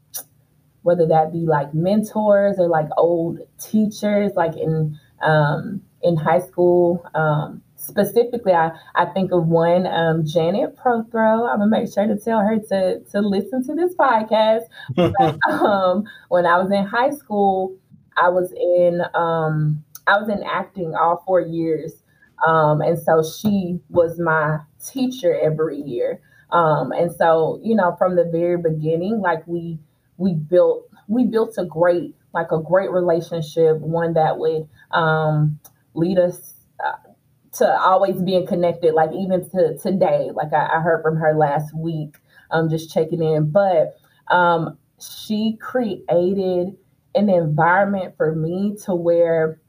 whether 0.84 1.06
that 1.08 1.32
be 1.32 1.40
like 1.40 1.74
mentors 1.74 2.58
or 2.58 2.68
like 2.68 2.88
old 2.98 3.40
teachers, 3.60 4.32
like 4.36 4.56
in 4.56 4.98
um, 5.22 5.82
in 6.02 6.16
high 6.16 6.40
school. 6.40 7.06
Um, 7.14 7.62
specifically, 7.76 8.54
I, 8.54 8.72
I 8.96 9.06
think 9.06 9.32
of 9.32 9.48
one, 9.48 9.88
um, 9.88 10.26
Janet 10.26 10.78
Prothro. 10.78 11.50
I'm 11.50 11.60
gonna 11.60 11.68
make 11.68 11.92
sure 11.94 12.08
to 12.08 12.18
tell 12.18 12.40
her 12.40 12.60
to 12.70 13.00
to 13.12 13.22
listen 13.22 13.66
to 13.68 13.76
this 13.76 13.94
podcast. 13.96 14.64
but, 14.96 15.38
um, 15.50 16.04
when 16.30 16.46
I 16.46 16.58
was 16.58 16.72
in 16.72 16.86
high 16.86 17.12
school, 17.12 17.76
I 18.18 18.30
was 18.30 18.52
in 18.52 19.02
um, 19.14 19.84
I 20.08 20.18
was 20.18 20.30
in 20.30 20.44
acting 20.44 20.96
all 20.96 21.24
four 21.26 21.42
years, 21.42 22.04
um, 22.46 22.82
and 22.82 22.98
so 22.98 23.24
she 23.24 23.80
was 23.90 24.20
my 24.20 24.60
teacher 24.86 25.38
every 25.40 25.82
year. 25.82 26.22
Um, 26.52 26.92
and 26.92 27.12
so, 27.16 27.60
you 27.64 27.76
know, 27.76 27.96
from 27.98 28.16
the 28.16 28.26
very 28.26 28.58
beginning, 28.58 29.22
like 29.22 29.46
we 29.48 29.78
we 30.20 30.34
built 30.34 30.88
we 31.08 31.26
built 31.26 31.56
a 31.58 31.66
great 31.66 32.14
like 32.34 32.52
a 32.52 32.62
great 32.62 32.92
relationship, 32.92 33.80
one 33.80 34.14
that 34.14 34.38
would 34.38 34.68
um, 34.92 35.60
lead 35.96 36.20
us 36.20 36.54
uh, 36.86 37.10
to 37.54 37.82
always 37.82 38.22
being 38.22 38.46
connected. 38.46 38.94
Like 38.94 39.12
even 39.14 39.50
to 39.50 39.78
today, 39.82 40.30
like 40.34 40.54
I, 40.54 40.78
I 40.78 40.82
heard 40.82 41.02
from 41.02 41.16
her 41.18 41.36
last 41.36 41.76
week, 41.76 42.18
um, 42.52 42.70
just 42.70 42.94
checking 42.94 43.24
in. 43.24 43.50
But 43.50 43.98
um, 44.28 44.78
she 45.00 45.58
created 45.60 46.78
an 47.16 47.30
environment 47.30 48.14
for 48.18 48.36
me 48.36 48.76
to 48.86 48.94
where 48.94 49.60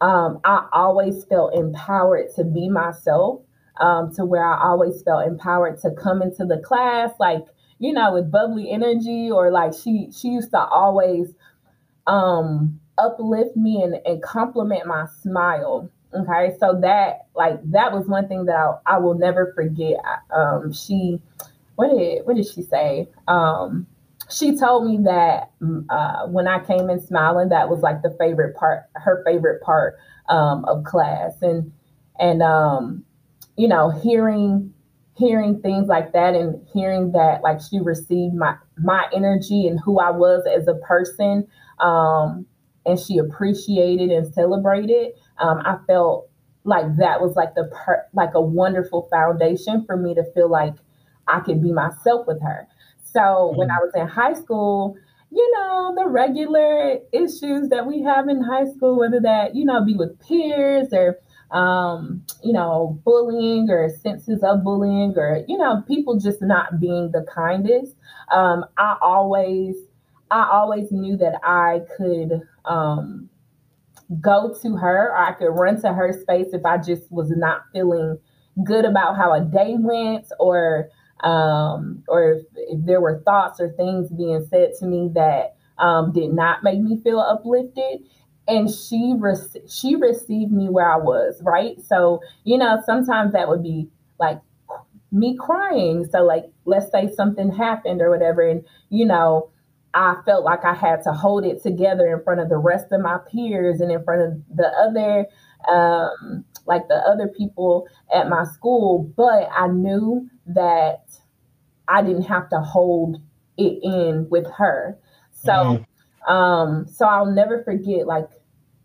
um, 0.00 0.38
I 0.44 0.68
always 0.72 1.24
felt 1.24 1.54
empowered 1.54 2.28
to 2.36 2.44
be 2.44 2.68
myself. 2.68 3.42
Um, 3.80 4.14
to 4.16 4.26
where 4.26 4.44
I 4.44 4.62
always 4.62 5.02
felt 5.04 5.26
empowered 5.26 5.78
to 5.80 5.90
come 5.92 6.20
into 6.20 6.44
the 6.44 6.58
class, 6.58 7.12
like 7.18 7.46
you 7.80 7.92
know, 7.92 8.12
with 8.12 8.30
bubbly 8.30 8.70
energy 8.70 9.30
or 9.30 9.50
like 9.50 9.72
she 9.72 10.08
she 10.12 10.28
used 10.28 10.50
to 10.50 10.58
always 10.58 11.32
um 12.06 12.78
uplift 12.98 13.56
me 13.56 13.82
and, 13.82 13.94
and 14.04 14.22
compliment 14.22 14.86
my 14.86 15.06
smile. 15.22 15.90
Okay. 16.14 16.56
So 16.60 16.78
that 16.82 17.26
like 17.34 17.58
that 17.72 17.92
was 17.92 18.06
one 18.06 18.28
thing 18.28 18.44
that 18.44 18.54
I, 18.56 18.94
I 18.94 18.98
will 18.98 19.14
never 19.14 19.52
forget. 19.54 19.96
Um 20.30 20.72
she 20.72 21.20
what 21.74 21.90
did 21.90 22.26
what 22.26 22.36
did 22.36 22.46
she 22.46 22.62
say? 22.62 23.08
Um 23.26 23.86
she 24.30 24.56
told 24.56 24.86
me 24.86 24.98
that 25.04 25.50
mm, 25.60 25.84
uh, 25.88 26.26
when 26.28 26.46
I 26.46 26.60
came 26.60 26.88
in 26.88 27.00
smiling, 27.00 27.48
that 27.48 27.68
was 27.68 27.80
like 27.80 28.02
the 28.02 28.14
favorite 28.18 28.54
part, 28.54 28.84
her 28.94 29.22
favorite 29.26 29.60
part 29.62 29.98
um, 30.28 30.64
of 30.66 30.84
class, 30.84 31.32
and 31.42 31.72
and 32.18 32.42
um, 32.42 33.04
you 33.56 33.68
know, 33.68 33.90
hearing 33.90 34.72
hearing 35.20 35.60
things 35.60 35.86
like 35.86 36.12
that 36.12 36.34
and 36.34 36.66
hearing 36.72 37.12
that 37.12 37.42
like 37.42 37.60
she 37.60 37.78
received 37.78 38.34
my 38.34 38.56
my 38.78 39.04
energy 39.14 39.66
and 39.66 39.78
who 39.78 40.00
I 40.00 40.10
was 40.10 40.44
as 40.46 40.66
a 40.66 40.74
person 40.74 41.46
um, 41.78 42.46
and 42.86 42.98
she 42.98 43.18
appreciated 43.18 44.10
and 44.10 44.32
celebrated 44.32 45.12
um, 45.38 45.60
I 45.64 45.76
felt 45.86 46.28
like 46.64 46.96
that 46.96 47.20
was 47.20 47.36
like 47.36 47.54
the 47.54 47.70
per- 47.72 48.06
like 48.14 48.30
a 48.34 48.40
wonderful 48.40 49.08
foundation 49.10 49.84
for 49.84 49.96
me 49.96 50.14
to 50.14 50.24
feel 50.32 50.50
like 50.50 50.74
I 51.28 51.40
could 51.40 51.62
be 51.62 51.70
myself 51.70 52.26
with 52.26 52.40
her 52.42 52.66
so 53.12 53.20
mm-hmm. 53.20 53.58
when 53.58 53.70
I 53.70 53.76
was 53.76 53.92
in 53.94 54.08
high 54.08 54.34
school 54.34 54.96
you 55.30 55.52
know 55.54 55.94
the 55.96 56.08
regular 56.08 56.98
issues 57.12 57.68
that 57.68 57.86
we 57.86 58.02
have 58.02 58.28
in 58.28 58.42
high 58.42 58.66
school 58.74 58.98
whether 58.98 59.20
that 59.20 59.54
you 59.54 59.66
know 59.66 59.84
be 59.84 59.94
with 59.94 60.18
peers 60.20 60.88
or 60.92 61.18
um, 61.50 62.24
you 62.42 62.52
know, 62.52 63.00
bullying 63.04 63.68
or 63.70 63.88
senses 63.88 64.42
of 64.42 64.62
bullying 64.62 65.14
or, 65.16 65.44
you 65.48 65.58
know, 65.58 65.82
people 65.86 66.18
just 66.18 66.40
not 66.40 66.80
being 66.80 67.10
the 67.10 67.26
kindest. 67.34 67.96
Um, 68.30 68.64
I 68.78 68.96
always, 69.02 69.76
I 70.30 70.48
always 70.52 70.92
knew 70.92 71.16
that 71.16 71.40
I 71.42 71.80
could 71.96 72.42
um, 72.64 73.28
go 74.20 74.54
to 74.62 74.76
her 74.76 75.10
or 75.10 75.16
I 75.16 75.32
could 75.32 75.50
run 75.50 75.80
to 75.82 75.92
her 75.92 76.12
space 76.20 76.48
if 76.52 76.64
I 76.64 76.78
just 76.78 77.10
was 77.10 77.30
not 77.30 77.62
feeling 77.72 78.18
good 78.64 78.84
about 78.84 79.16
how 79.16 79.32
a 79.32 79.40
day 79.40 79.76
went 79.78 80.26
or 80.38 80.88
um, 81.20 82.02
or 82.08 82.32
if, 82.32 82.46
if 82.56 82.84
there 82.86 83.00
were 83.00 83.22
thoughts 83.24 83.60
or 83.60 83.70
things 83.72 84.08
being 84.10 84.46
said 84.48 84.70
to 84.78 84.86
me 84.86 85.10
that 85.14 85.56
um, 85.78 86.12
did 86.12 86.32
not 86.32 86.62
make 86.62 86.80
me 86.80 86.98
feel 87.02 87.20
uplifted 87.20 88.00
and 88.48 88.70
she 88.70 89.14
re- 89.18 89.36
she 89.68 89.96
received 89.96 90.52
me 90.52 90.68
where 90.68 90.90
I 90.90 90.96
was, 90.96 91.40
right? 91.42 91.80
So, 91.80 92.20
you 92.44 92.58
know, 92.58 92.82
sometimes 92.84 93.32
that 93.32 93.48
would 93.48 93.62
be 93.62 93.88
like 94.18 94.40
me 95.12 95.36
crying. 95.38 96.06
So 96.10 96.22
like 96.24 96.44
let's 96.64 96.90
say 96.90 97.12
something 97.14 97.52
happened 97.52 98.00
or 98.00 98.10
whatever 98.10 98.42
and 98.48 98.64
you 98.88 99.04
know, 99.04 99.50
I 99.94 100.16
felt 100.24 100.44
like 100.44 100.64
I 100.64 100.74
had 100.74 101.02
to 101.04 101.12
hold 101.12 101.44
it 101.44 101.62
together 101.62 102.06
in 102.06 102.22
front 102.22 102.40
of 102.40 102.48
the 102.48 102.58
rest 102.58 102.86
of 102.92 103.00
my 103.00 103.18
peers 103.30 103.80
and 103.80 103.90
in 103.90 104.02
front 104.04 104.22
of 104.22 104.56
the 104.56 104.68
other 104.68 105.26
um 105.68 106.44
like 106.66 106.88
the 106.88 106.96
other 106.96 107.28
people 107.28 107.88
at 108.14 108.28
my 108.28 108.44
school, 108.44 109.12
but 109.16 109.48
I 109.54 109.68
knew 109.68 110.28
that 110.46 111.04
I 111.88 112.02
didn't 112.02 112.22
have 112.22 112.48
to 112.50 112.60
hold 112.60 113.20
it 113.56 113.78
in 113.82 114.28
with 114.30 114.46
her. 114.56 114.98
So 115.32 115.52
mm-hmm. 115.52 115.82
Um 116.28 116.86
so 116.88 117.06
I'll 117.06 117.30
never 117.30 117.62
forget 117.64 118.06
like 118.06 118.28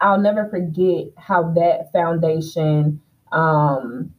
I'll 0.02 0.20
never 0.20 0.50
forget 0.50 1.08
how 1.18 1.54
that 1.54 1.92
foundation 1.94 3.02
um, 3.32 4.14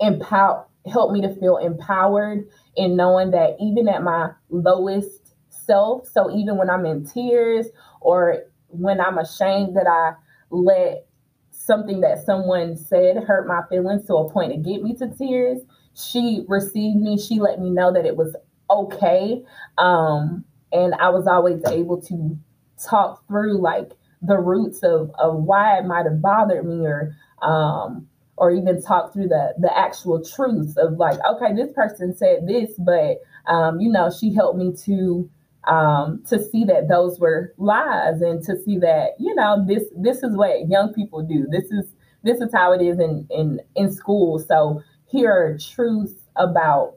empower 0.00 0.66
helped 0.86 1.12
me 1.12 1.20
to 1.20 1.34
feel 1.34 1.58
empowered 1.58 2.48
in 2.74 2.96
knowing 2.96 3.32
that 3.32 3.56
even 3.60 3.86
at 3.88 4.02
my 4.02 4.30
lowest 4.48 5.34
self, 5.50 6.08
so 6.08 6.34
even 6.34 6.56
when 6.56 6.70
I'm 6.70 6.86
in 6.86 7.04
tears 7.04 7.66
or 8.00 8.44
when 8.68 9.00
I'm 9.00 9.18
ashamed 9.18 9.76
that 9.76 9.86
I 9.86 10.12
let 10.50 11.06
something 11.50 12.00
that 12.00 12.24
someone 12.24 12.76
said 12.76 13.18
hurt 13.24 13.46
my 13.46 13.60
feelings 13.68 14.06
to 14.06 14.14
a 14.14 14.30
point 14.30 14.52
to 14.52 14.58
get 14.58 14.82
me 14.82 14.94
to 14.96 15.08
tears, 15.08 15.60
she 15.94 16.44
received 16.48 16.96
me. 16.96 17.18
She 17.18 17.40
let 17.40 17.60
me 17.60 17.70
know 17.70 17.92
that 17.92 18.06
it 18.06 18.16
was 18.16 18.34
okay. 18.70 19.42
Um, 19.76 20.44
and 20.72 20.94
I 20.94 21.10
was 21.10 21.26
always 21.26 21.62
able 21.68 22.00
to 22.02 22.38
talk 22.82 23.26
through 23.26 23.60
like 23.60 23.92
the 24.22 24.38
roots 24.38 24.82
of, 24.82 25.10
of 25.18 25.42
why 25.42 25.78
it 25.78 25.86
might 25.86 26.04
have 26.04 26.20
bothered 26.20 26.66
me 26.66 26.86
or 26.86 27.16
um, 27.42 28.06
or 28.36 28.50
even 28.50 28.82
talk 28.82 29.12
through 29.12 29.28
the 29.28 29.54
the 29.58 29.76
actual 29.76 30.22
truths 30.24 30.76
of 30.76 30.94
like 30.94 31.18
okay 31.28 31.54
this 31.54 31.72
person 31.72 32.14
said 32.16 32.46
this 32.46 32.70
but 32.78 33.18
um, 33.46 33.80
you 33.80 33.90
know 33.90 34.10
she 34.10 34.32
helped 34.34 34.58
me 34.58 34.72
to 34.84 35.28
um, 35.64 36.22
to 36.28 36.42
see 36.42 36.64
that 36.64 36.88
those 36.88 37.20
were 37.20 37.52
lies 37.58 38.20
and 38.22 38.42
to 38.44 38.56
see 38.62 38.78
that 38.78 39.10
you 39.18 39.34
know 39.34 39.64
this 39.66 39.84
this 39.96 40.22
is 40.22 40.36
what 40.36 40.68
young 40.68 40.92
people 40.92 41.22
do. 41.22 41.46
This 41.50 41.70
is 41.70 41.86
this 42.22 42.40
is 42.40 42.52
how 42.52 42.72
it 42.72 42.82
is 42.82 42.98
in 42.98 43.26
in 43.30 43.60
in 43.76 43.92
school. 43.92 44.38
So 44.38 44.82
here 45.10 45.30
are 45.30 45.58
truths 45.58 46.14
about 46.36 46.94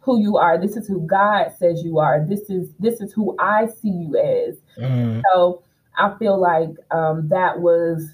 who 0.00 0.20
you 0.20 0.36
are 0.36 0.58
this 0.58 0.76
is 0.76 0.88
who 0.88 1.06
god 1.06 1.52
says 1.58 1.82
you 1.84 1.98
are 1.98 2.24
this 2.28 2.48
is 2.50 2.70
this 2.78 3.00
is 3.00 3.12
who 3.12 3.36
i 3.38 3.66
see 3.66 3.90
you 3.90 4.16
as 4.16 4.56
mm. 4.78 5.22
so 5.32 5.62
I 6.00 6.16
feel 6.18 6.40
like 6.40 6.70
um, 6.90 7.28
that 7.28 7.60
was, 7.60 8.08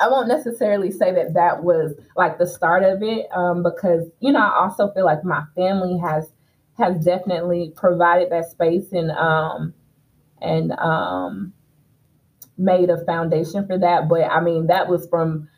I 0.00 0.08
won't 0.08 0.28
necessarily 0.28 0.90
say 0.90 1.12
that 1.12 1.34
that 1.34 1.62
was 1.62 1.94
like 2.16 2.38
the 2.38 2.46
start 2.46 2.82
of 2.82 3.02
it 3.02 3.26
um, 3.32 3.62
because, 3.62 4.06
you 4.20 4.32
know, 4.32 4.40
I 4.40 4.56
also 4.56 4.90
feel 4.92 5.04
like 5.04 5.24
my 5.24 5.44
family 5.54 5.98
has 5.98 6.30
has 6.78 7.04
definitely 7.04 7.72
provided 7.74 8.30
that 8.30 8.48
space 8.48 8.92
and 8.92 9.10
um 9.10 9.74
and 10.40 10.70
um 10.78 11.52
made 12.56 12.88
a 12.88 13.04
foundation 13.04 13.66
for 13.66 13.76
that. 13.76 14.08
But 14.08 14.22
I 14.22 14.40
mean, 14.40 14.68
that 14.68 14.88
was 14.88 15.08
from 15.08 15.48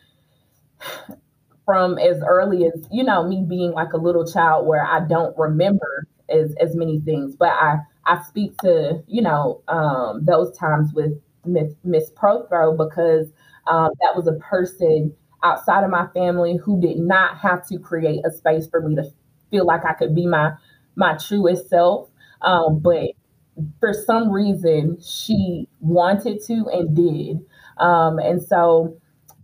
from 1.65 1.97
as 1.97 2.21
early 2.27 2.65
as 2.65 2.87
you 2.91 3.03
know 3.03 3.27
me 3.27 3.45
being 3.47 3.71
like 3.71 3.93
a 3.93 3.97
little 3.97 4.25
child 4.25 4.67
where 4.67 4.85
I 4.85 5.05
don't 5.07 5.37
remember 5.37 6.07
as 6.29 6.53
as 6.59 6.75
many 6.75 6.99
things, 7.01 7.35
but 7.35 7.49
I 7.49 7.77
I 8.05 8.21
speak 8.23 8.57
to 8.59 9.03
you 9.07 9.21
know 9.21 9.61
um, 9.67 10.25
those 10.25 10.55
times 10.57 10.93
with 10.93 11.11
Miss 11.45 11.73
Miss 11.83 12.11
Prothro 12.11 12.75
because 12.77 13.27
um, 13.67 13.91
that 14.01 14.15
was 14.15 14.27
a 14.27 14.33
person 14.33 15.13
outside 15.43 15.83
of 15.83 15.89
my 15.89 16.07
family 16.13 16.57
who 16.57 16.79
did 16.79 16.97
not 16.97 17.37
have 17.37 17.65
to 17.67 17.79
create 17.79 18.21
a 18.25 18.31
space 18.31 18.67
for 18.67 18.81
me 18.81 18.95
to 18.95 19.03
feel 19.49 19.65
like 19.65 19.85
I 19.85 19.93
could 19.93 20.15
be 20.15 20.25
my 20.27 20.53
my 20.95 21.17
truest 21.17 21.69
self. 21.69 22.09
Um, 22.41 22.79
but 22.79 23.11
for 23.79 23.93
some 23.93 24.31
reason, 24.31 24.97
she 25.01 25.67
wanted 25.79 26.41
to 26.45 26.65
and 26.71 26.95
did. 26.95 27.39
Um, 27.77 28.19
and 28.19 28.41
so 28.41 28.97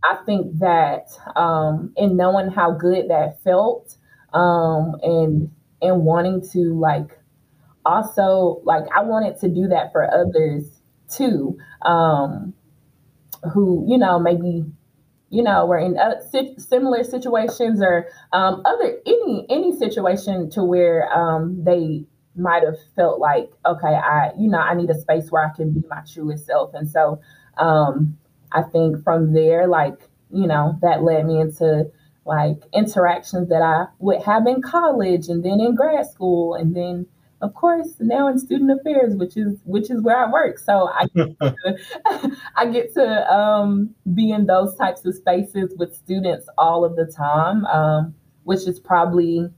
I 0.08 0.16
think 0.26 0.60
that 0.60 1.08
um, 1.36 1.94
in 1.98 2.16
knowing 2.16 2.50
how 2.50 2.72
good 2.72 3.10
that 3.10 3.44
felt 3.44 3.98
um, 4.34 4.96
and 5.04 5.52
and 5.82 6.04
wanting 6.04 6.42
to 6.54 6.74
like 6.80 7.20
also 7.86 8.62
like 8.64 8.84
I 8.96 9.04
wanted 9.04 9.40
to 9.42 9.50
do 9.50 9.68
that 9.68 9.92
for 9.92 10.10
others 10.14 10.70
too, 11.10 11.58
um, 11.84 12.54
who 13.54 13.86
you 13.88 13.98
know 13.98 14.18
maybe 14.20 14.66
you 15.30 15.44
know 15.44 15.66
were 15.66 15.78
in 15.78 15.98
uh, 15.98 16.22
similar 16.58 17.04
situations 17.04 17.82
or 17.82 18.08
um, 18.32 18.62
other 18.66 18.98
any 19.06 19.46
any 19.50 19.78
situation 19.78 20.50
to 20.52 20.64
where 20.64 21.12
um, 21.14 21.64
they 21.64 22.06
might 22.36 22.64
have 22.64 22.78
felt 22.96 23.20
like 23.20 23.52
okay 23.66 23.94
I 23.96 24.32
you 24.38 24.50
know 24.50 24.60
I 24.60 24.74
need 24.74 24.90
a 24.90 25.00
space 25.00 25.32
where 25.32 25.46
I 25.46 25.56
can 25.56 25.74
be 25.74 25.84
my 25.90 26.02
truest 26.12 26.46
self. 26.46 26.74
And 26.74 26.90
so 26.90 27.20
um, 27.58 28.18
I 28.52 28.64
think 28.64 29.04
from 29.04 29.34
there 29.34 29.68
like 29.68 30.00
you 30.32 30.48
know 30.48 30.78
that 30.82 31.04
led 31.04 31.26
me 31.26 31.40
into 31.40 31.90
like 32.26 32.58
interactions 32.74 33.50
that 33.50 33.62
I 33.62 33.86
would 34.00 34.22
have 34.24 34.46
in 34.48 34.62
college 34.62 35.30
and 35.30 35.44
then 35.44 35.60
in 35.60 35.76
grad 35.76 36.06
school 36.06 36.56
and 36.56 36.76
then 36.76 37.08
of 37.42 37.54
course 37.54 37.88
now 38.00 38.28
in 38.28 38.38
student 38.40 38.72
affairs 38.72 39.16
which 39.16 39.38
is 39.38 39.60
which 39.64 39.90
is 39.90 40.02
where 40.02 40.18
i 40.18 40.30
work. 40.30 40.58
So 40.60 40.90
i 40.90 41.08
get 41.16 41.40
to, 41.42 41.56
I 42.56 42.66
get 42.68 42.94
to 42.96 43.34
um, 43.34 43.96
be 44.14 44.32
in 44.32 44.46
those 44.46 44.76
types 44.76 45.06
of 45.06 45.16
spaces 45.16 45.74
with 45.78 45.96
students 45.96 46.48
all 46.58 46.84
of 46.84 46.96
the 46.96 47.06
time 47.06 47.66
um, 47.66 48.16
which 48.44 48.68
is 48.68 48.80
probably 48.80 49.50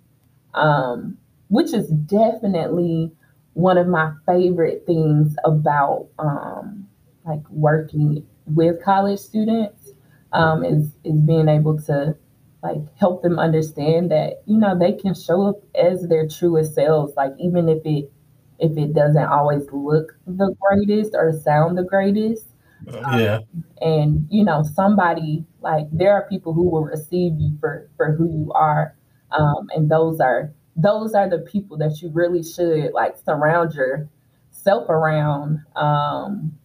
um, 0.54 1.18
which 1.48 1.74
is 1.74 1.88
definitely 1.88 3.12
one 3.54 3.78
of 3.78 3.88
my 3.88 4.14
favorite 4.26 4.84
things 4.86 5.36
about 5.44 6.08
um, 6.20 6.88
like 7.26 7.48
working 7.50 8.26
with 8.54 8.84
college 8.84 9.20
students 9.20 9.91
um, 10.34 10.64
is 10.64 10.91
is 11.04 11.20
being 11.22 11.47
able 11.47 11.80
to 11.84 12.16
like 12.62 12.78
help 12.97 13.24
them 13.24 13.39
understand 13.39 14.12
that 14.12 14.41
you 14.45 14.58
know 14.58 14.78
they 14.78 14.93
can 14.93 15.14
show 15.14 15.47
up 15.47 15.56
as 15.76 16.08
their 16.08 16.28
truest 16.28 16.76
selves 16.76 17.14
like 17.16 17.34
even 17.39 17.70
if 17.70 17.80
it 17.86 18.12
if 18.60 18.78
it 18.78 18.93
doesn't 18.93 19.26
always 19.26 19.64
look 19.72 20.18
the 20.28 20.54
greatest 20.60 21.12
or 21.16 21.32
sound 21.32 21.78
the 21.78 21.84
greatest. 21.84 22.45
Yeah. 22.88 23.39
Um, 23.54 23.64
and 23.82 24.28
you 24.30 24.43
know 24.43 24.64
somebody 24.64 25.45
like 25.62 25.86
there 25.91 26.14
are 26.14 26.28
people 26.30 26.54
who 26.54 26.70
will 26.70 26.86
receive 26.86 27.34
you 27.38 27.58
for 27.60 27.89
for 27.97 28.14
who 28.14 28.30
you 28.32 28.52
are 28.54 28.95
um, 29.32 29.68
and 29.76 29.91
those 29.91 30.22
are 30.22 30.54
those 30.78 31.14
are 31.14 31.30
the 31.30 31.39
people 31.39 31.78
that 31.78 32.02
you 32.02 32.10
really 32.14 32.41
should 32.41 32.93
like 32.93 33.18
surround 33.26 33.74
yourself 33.74 34.88
around 34.88 35.60
um 35.76 36.58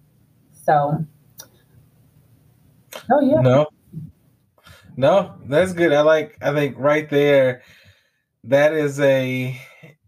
so 0.52 1.04
oh 3.10 3.20
yeah 3.20 3.40
no 3.40 3.66
no, 4.96 5.34
that's 5.46 5.72
good. 5.72 5.92
I 5.92 6.02
like. 6.02 6.38
I 6.40 6.52
think 6.52 6.76
right 6.78 7.08
there, 7.08 7.62
that 8.44 8.72
is 8.72 9.00
a. 9.00 9.60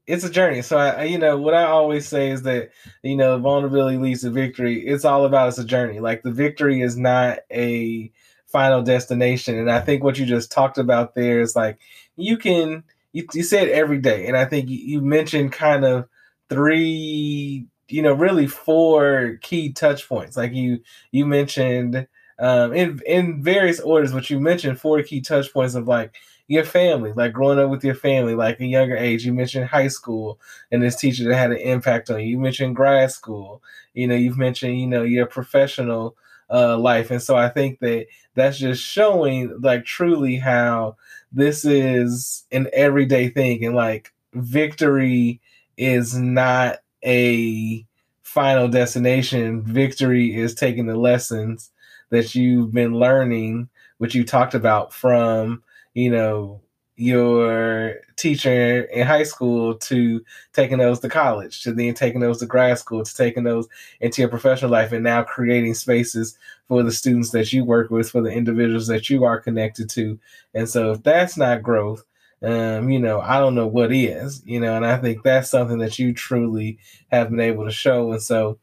It's 0.07 0.23
a 0.23 0.31
journey. 0.31 0.63
So 0.63 0.79
I, 0.79 1.03
you 1.05 1.19
know, 1.19 1.37
what 1.37 1.55
I 1.55 1.65
always 1.65 2.07
say 2.07 2.31
is 2.31 2.43
that 2.43 2.71
you 3.03 3.17
know, 3.17 3.39
vulnerability 3.39 3.97
leads 3.99 4.21
to 4.21 4.31
victory. 4.31 4.87
It's 4.87 5.05
all 5.05 5.25
about 5.25 5.49
it's 5.49 5.59
a 5.59 5.65
journey. 5.65 5.99
Like 5.99 6.23
the 6.23 6.31
victory 6.31 6.81
is 6.81 6.97
not 6.97 7.41
a 7.51 8.13
final 8.47 8.83
destination. 8.83 9.59
And 9.59 9.69
I 9.69 9.81
think 9.81 10.05
what 10.05 10.17
you 10.17 10.25
just 10.25 10.53
talked 10.53 10.79
about 10.79 11.17
there 11.17 11.41
is 11.41 11.57
like 11.57 11.79
you 12.17 12.37
can. 12.37 12.85
You, 13.13 13.27
you 13.33 13.43
said 13.43 13.69
every 13.69 13.99
day, 13.99 14.27
and 14.27 14.37
I 14.37 14.45
think 14.45 14.69
you, 14.69 14.77
you 14.77 15.01
mentioned 15.01 15.51
kind 15.51 15.87
of 15.87 16.07
three 16.51 17.67
you 17.89 18.03
know 18.03 18.13
really 18.13 18.47
four 18.47 19.39
key 19.43 19.73
touch 19.73 20.09
points 20.09 20.37
like 20.37 20.53
you 20.53 20.81
you 21.13 21.25
mentioned 21.25 22.07
um, 22.39 22.73
in 22.75 23.01
in 23.07 23.43
various 23.43 23.81
orders. 23.81 24.13
What 24.13 24.31
you 24.31 24.41
mentioned 24.41 24.81
four 24.81 25.03
key 25.03 25.21
touch 25.21 25.53
points 25.53 25.75
of 25.75 25.89
like 25.89 26.15
your 26.49 26.65
family, 26.65 27.13
like 27.13 27.33
growing 27.33 27.59
up 27.59 27.71
with 27.71 27.85
your 27.85 27.95
family, 27.95 28.35
like 28.35 28.61
a 28.61 28.67
younger 28.67 28.97
age. 28.97 29.25
You 29.25 29.33
mentioned 29.33 29.67
high 29.67 29.89
school 29.89 30.39
and 30.71 30.83
this 30.83 30.97
teacher 30.97 31.25
that 31.25 31.35
had 31.37 31.51
an 31.51 31.59
impact 31.59 32.11
on 32.11 32.21
you. 32.21 32.27
You 32.27 32.39
mentioned 32.39 32.77
grad 32.77 33.11
school. 33.11 33.63
You 33.95 34.07
know, 34.07 34.15
you've 34.15 34.39
mentioned 34.39 34.79
you 34.79 34.87
know 34.87 35.03
your 35.03 35.27
professional 35.27 36.17
uh, 36.51 36.79
life, 36.79 37.11
and 37.11 37.23
so 37.23 37.37
I 37.37 37.49
think 37.49 37.81
that 37.81 38.07
that's 38.35 38.59
just 38.59 38.83
showing 38.83 39.59
like 39.61 39.85
truly 39.85 40.37
how 40.37 40.97
this 41.33 41.65
is 41.65 42.45
an 42.53 42.69
everyday 42.73 43.29
thing, 43.29 43.65
and 43.65 43.75
like 43.75 44.13
victory 44.35 45.41
is 45.77 46.15
not 46.17 46.79
a 47.05 47.87
final 48.23 48.69
destination. 48.69 49.63
Victory 49.63 50.37
is 50.37 50.55
taking 50.55 50.87
the 50.87 50.97
lessons 50.97 51.71
that 52.11 52.35
you've 52.35 52.73
been 52.73 52.95
learning, 52.95 53.69
which 53.99 54.15
you 54.15 54.25
talked 54.25 54.55
about 54.55 54.93
from, 54.93 55.63
you 55.95 56.11
know, 56.11 56.61
your 56.97 57.97
teacher 58.17 58.83
in 58.85 59.07
high 59.07 59.23
school 59.23 59.75
to 59.75 60.25
taking 60.55 60.79
those 60.79 60.99
to 61.01 61.09
college, 61.09 61.63
to 61.63 61.73
then 61.73 61.93
taking 61.93 62.21
those 62.21 62.39
to 62.39 62.47
grad 62.47 62.79
school, 62.79 63.05
to 63.05 63.15
taking 63.17 63.45
those 63.45 63.69
into 64.01 64.23
your 64.23 64.31
professional 64.31 64.71
life, 64.71 64.93
and 64.93 65.05
now 65.05 65.23
creating 65.23 65.75
spaces 65.75 66.39
for 66.69 66.83
the 66.83 66.91
students 66.91 67.31
that 67.31 67.53
you 67.53 67.65
work 67.65 67.91
with, 67.91 68.11
for 68.11 68.23
the 68.23 68.31
individuals 68.31 68.87
that 68.87 69.11
you 69.11 69.25
are 69.25 69.39
connected 69.39 69.91
to. 69.91 70.19
And 70.55 70.69
so, 70.69 70.93
if 70.93 71.03
that's 71.03 71.37
not 71.37 71.63
growth, 71.63 72.03
um, 72.43 72.89
you 72.91 72.99
know, 72.99 73.21
I 73.21 73.39
don't 73.41 73.55
know 73.55 73.67
what 73.67 73.93
is, 73.93 74.43
you 74.47 74.61
know, 74.61 74.75
and 74.77 74.87
I 74.87 74.97
think 74.97 75.23
that's 75.23 75.51
something 75.51 75.79
that 75.79 75.99
you 75.99 76.15
truly 76.15 76.79
have 77.11 77.31
been 77.31 77.41
able 77.41 77.65
to 77.65 77.71
show. 77.71 78.13
And 78.13 78.23
so, 78.23 78.59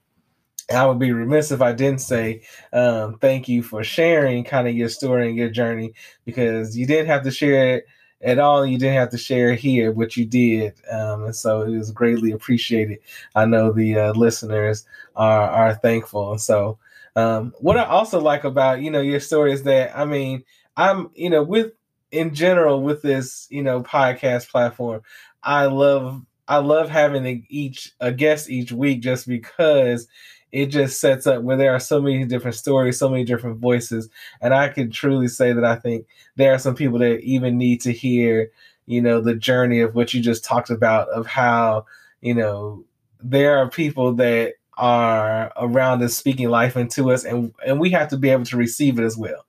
I 0.71 0.85
would 0.85 0.99
be 0.99 1.11
remiss 1.11 1.51
if 1.51 1.61
I 1.61 1.73
didn't 1.73 2.01
say 2.01 2.41
um, 2.71 3.17
thank 3.19 3.47
you 3.49 3.63
for 3.63 3.83
sharing 3.83 4.43
kind 4.43 4.67
of 4.67 4.75
your 4.75 4.89
story 4.89 5.27
and 5.27 5.37
your 5.37 5.49
journey 5.49 5.93
because 6.25 6.77
you 6.77 6.85
didn't 6.85 7.07
have 7.07 7.23
to 7.23 7.31
share 7.31 7.75
it 7.77 7.85
at 8.21 8.39
all. 8.39 8.65
You 8.65 8.77
didn't 8.77 8.95
have 8.95 9.09
to 9.09 9.17
share 9.17 9.53
here, 9.53 9.91
but 9.91 10.15
you 10.15 10.25
did, 10.25 10.73
um, 10.89 11.25
and 11.25 11.35
so 11.35 11.61
it 11.61 11.77
was 11.77 11.91
greatly 11.91 12.31
appreciated. 12.31 12.99
I 13.35 13.45
know 13.45 13.71
the 13.71 13.97
uh, 13.97 14.13
listeners 14.13 14.85
are 15.15 15.49
are 15.49 15.75
thankful, 15.75 16.31
and 16.31 16.41
so 16.41 16.77
um, 17.15 17.53
what 17.59 17.77
I 17.77 17.83
also 17.85 18.19
like 18.19 18.43
about 18.43 18.81
you 18.81 18.89
know 18.89 19.01
your 19.01 19.19
story 19.19 19.51
is 19.51 19.63
that 19.63 19.97
I 19.97 20.05
mean 20.05 20.43
I'm 20.77 21.09
you 21.15 21.29
know 21.29 21.43
with 21.43 21.73
in 22.11 22.33
general 22.33 22.81
with 22.81 23.01
this 23.01 23.47
you 23.49 23.63
know 23.63 23.83
podcast 23.83 24.49
platform, 24.49 25.01
I 25.43 25.65
love 25.65 26.21
I 26.47 26.57
love 26.57 26.89
having 26.89 27.45
each 27.49 27.91
a 27.99 28.11
guest 28.11 28.49
each 28.49 28.71
week 28.71 29.01
just 29.01 29.27
because 29.27 30.07
it 30.53 30.67
just 30.67 31.01
sets 31.01 31.25
up 31.25 31.41
where 31.41 31.57
there 31.57 31.73
are 31.73 31.79
so 31.79 31.99
many 31.99 32.23
different 32.25 32.55
stories, 32.55 32.99
so 32.99 33.09
many 33.09 33.25
different 33.25 33.57
voices. 33.57 34.07
And 34.39 34.53
I 34.53 34.69
can 34.69 34.91
truly 34.91 35.27
say 35.27 35.51
that 35.51 35.65
I 35.65 35.75
think 35.75 36.05
there 36.35 36.53
are 36.53 36.59
some 36.59 36.75
people 36.75 36.99
that 36.99 37.21
even 37.21 37.57
need 37.57 37.81
to 37.81 37.91
hear, 37.91 38.51
you 38.85 39.01
know, 39.01 39.19
the 39.19 39.33
journey 39.33 39.79
of 39.79 39.95
what 39.95 40.13
you 40.13 40.21
just 40.21 40.45
talked 40.45 40.69
about, 40.69 41.09
of 41.09 41.25
how, 41.25 41.87
you 42.21 42.35
know, 42.35 42.85
there 43.19 43.57
are 43.57 43.67
people 43.67 44.13
that 44.13 44.53
are 44.77 45.51
around 45.57 46.03
us 46.03 46.15
speaking 46.15 46.49
life 46.49 46.77
into 46.77 47.11
us 47.11 47.23
and 47.25 47.53
and 47.65 47.79
we 47.79 47.91
have 47.91 48.07
to 48.09 48.17
be 48.17 48.29
able 48.29 48.45
to 48.45 48.57
receive 48.57 48.97
it 48.99 49.03
as 49.03 49.15
well 49.15 49.45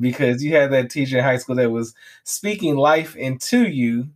because 0.00 0.44
you 0.44 0.54
had 0.54 0.70
that 0.70 0.90
teacher 0.90 1.16
in 1.16 1.24
high 1.24 1.38
school 1.38 1.56
that 1.56 1.70
was 1.70 1.94
speaking 2.24 2.76
life 2.76 3.16
into 3.16 3.66
you 3.66 4.06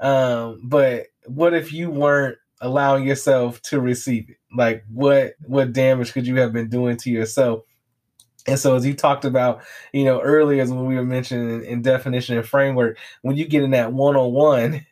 um 0.00 0.58
but 0.64 1.08
what 1.26 1.52
if 1.52 1.70
you 1.70 1.90
weren't 1.90 2.38
allowing 2.60 3.06
yourself 3.06 3.60
to 3.62 3.80
receive 3.80 4.30
it 4.30 4.36
like 4.54 4.84
what 4.92 5.34
what 5.46 5.72
damage 5.72 6.12
could 6.12 6.26
you 6.26 6.36
have 6.36 6.52
been 6.52 6.68
doing 6.68 6.96
to 6.96 7.10
yourself 7.10 7.62
and 8.46 8.58
so 8.58 8.74
as 8.74 8.86
you 8.86 8.94
talked 8.94 9.24
about 9.24 9.62
you 9.92 10.04
know 10.04 10.20
earlier 10.20 10.64
when 10.66 10.86
we 10.86 10.94
were 10.94 11.04
mentioning 11.04 11.64
in, 11.64 11.82
definition 11.82 12.36
and 12.36 12.46
framework 12.46 12.96
when 13.22 13.36
you 13.36 13.46
get 13.46 13.62
in 13.62 13.72
that 13.72 13.92
one-on-one 13.92 14.84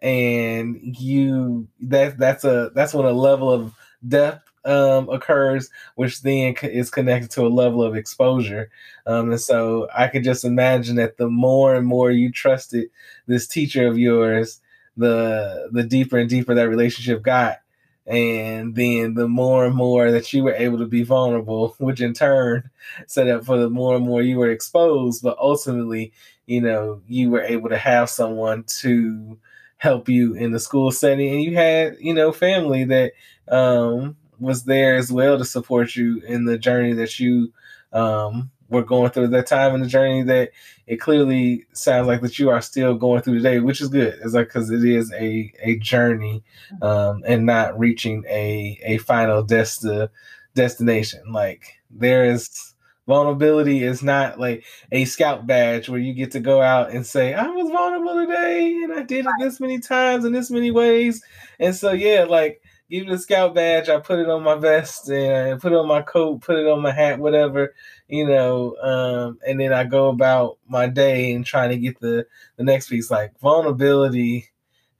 and 0.00 0.78
you 0.80 1.66
that 1.80 2.18
that's 2.18 2.44
a 2.44 2.70
that's 2.74 2.94
when 2.94 3.06
a 3.06 3.12
level 3.12 3.50
of 3.50 3.74
depth 4.06 4.48
um, 4.64 5.08
occurs, 5.08 5.70
which 5.94 6.22
then 6.22 6.54
is 6.62 6.90
connected 6.90 7.30
to 7.32 7.46
a 7.46 7.48
level 7.48 7.82
of 7.82 7.96
exposure. 7.96 8.70
Um, 9.06 9.30
and 9.30 9.40
so 9.40 9.88
I 9.94 10.08
could 10.08 10.24
just 10.24 10.44
imagine 10.44 10.96
that 10.96 11.16
the 11.16 11.28
more 11.28 11.74
and 11.74 11.86
more 11.86 12.10
you 12.10 12.30
trusted 12.30 12.90
this 13.26 13.46
teacher 13.46 13.86
of 13.86 13.98
yours, 13.98 14.60
the 14.98 15.68
the 15.72 15.84
deeper 15.84 16.18
and 16.18 16.28
deeper 16.28 16.54
that 16.54 16.68
relationship 16.68 17.22
got. 17.22 17.58
And 18.06 18.74
then 18.74 19.14
the 19.14 19.28
more 19.28 19.66
and 19.66 19.74
more 19.74 20.10
that 20.10 20.32
you 20.32 20.42
were 20.42 20.54
able 20.54 20.78
to 20.78 20.86
be 20.86 21.02
vulnerable, 21.02 21.74
which 21.78 22.00
in 22.00 22.14
turn 22.14 22.68
set 23.06 23.28
up 23.28 23.44
for 23.44 23.58
the 23.58 23.70
more 23.70 23.96
and 23.96 24.04
more 24.04 24.22
you 24.22 24.38
were 24.38 24.50
exposed, 24.50 25.22
but 25.22 25.38
ultimately, 25.38 26.12
you 26.46 26.60
know, 26.60 27.02
you 27.06 27.30
were 27.30 27.42
able 27.42 27.68
to 27.68 27.78
have 27.78 28.10
someone 28.10 28.64
to 28.80 29.38
help 29.76 30.08
you 30.08 30.34
in 30.34 30.50
the 30.50 30.58
school 30.58 30.90
setting, 30.90 31.32
and 31.32 31.42
you 31.42 31.54
had, 31.54 31.96
you 32.00 32.12
know, 32.12 32.32
family 32.32 32.84
that 32.84 33.12
um, 33.48 34.16
was 34.40 34.64
there 34.64 34.96
as 34.96 35.12
well 35.12 35.38
to 35.38 35.44
support 35.44 35.94
you 35.94 36.20
in 36.26 36.44
the 36.44 36.58
journey 36.58 36.94
that 36.94 37.20
you 37.20 37.52
um, 37.92 38.50
were 38.68 38.82
going 38.82 39.10
through 39.10 39.24
at 39.24 39.30
that 39.30 39.46
time 39.46 39.74
in 39.74 39.80
the 39.80 39.86
journey 39.86 40.22
that 40.22 40.50
it 40.86 40.96
clearly 40.96 41.64
sounds 41.72 42.06
like 42.06 42.20
that 42.20 42.38
you 42.38 42.50
are 42.50 42.60
still 42.60 42.94
going 42.94 43.22
through 43.22 43.36
today, 43.36 43.60
which 43.60 43.80
is 43.80 43.88
good. 43.88 44.18
It's 44.22 44.34
like 44.34 44.48
because 44.48 44.70
it 44.70 44.84
is 44.84 45.12
a 45.12 45.52
a 45.62 45.78
journey 45.78 46.42
um, 46.82 47.22
and 47.26 47.46
not 47.46 47.78
reaching 47.78 48.24
a 48.28 48.78
a 48.82 48.98
final 48.98 49.44
desti- 49.44 50.08
destination. 50.54 51.32
Like 51.32 51.78
there 51.90 52.24
is 52.24 52.74
vulnerability 53.06 53.82
is 53.82 54.02
not 54.02 54.38
like 54.38 54.64
a 54.92 55.06
scout 55.06 55.46
badge 55.46 55.88
where 55.88 55.98
you 55.98 56.12
get 56.12 56.30
to 56.30 56.40
go 56.40 56.60
out 56.60 56.90
and 56.90 57.06
say 57.06 57.32
I 57.32 57.46
was 57.46 57.70
vulnerable 57.70 58.14
today 58.26 58.82
and 58.84 58.92
I 58.92 59.02
did 59.02 59.24
it 59.24 59.32
this 59.40 59.60
many 59.60 59.80
times 59.80 60.26
in 60.26 60.32
this 60.32 60.50
many 60.50 60.70
ways. 60.70 61.24
And 61.58 61.74
so 61.74 61.92
yeah, 61.92 62.24
like 62.28 62.62
give 62.90 63.06
me 63.06 63.12
the 63.12 63.18
scout 63.18 63.54
badge. 63.54 63.88
I 63.88 63.98
put 63.98 64.18
it 64.18 64.28
on 64.28 64.42
my 64.42 64.56
vest 64.56 65.08
and 65.08 65.60
put 65.60 65.72
it 65.72 65.78
on 65.78 65.88
my 65.88 66.02
coat, 66.02 66.42
put 66.42 66.58
it 66.58 66.66
on 66.66 66.82
my 66.82 66.92
hat, 66.92 67.18
whatever, 67.18 67.74
you 68.08 68.26
know. 68.26 68.76
Um, 68.82 69.38
and 69.46 69.60
then 69.60 69.72
I 69.72 69.84
go 69.84 70.08
about 70.08 70.58
my 70.68 70.86
day 70.86 71.32
and 71.32 71.44
trying 71.44 71.70
to 71.70 71.76
get 71.76 72.00
the 72.00 72.26
the 72.56 72.64
next 72.64 72.88
piece. 72.88 73.10
Like 73.10 73.38
vulnerability 73.40 74.48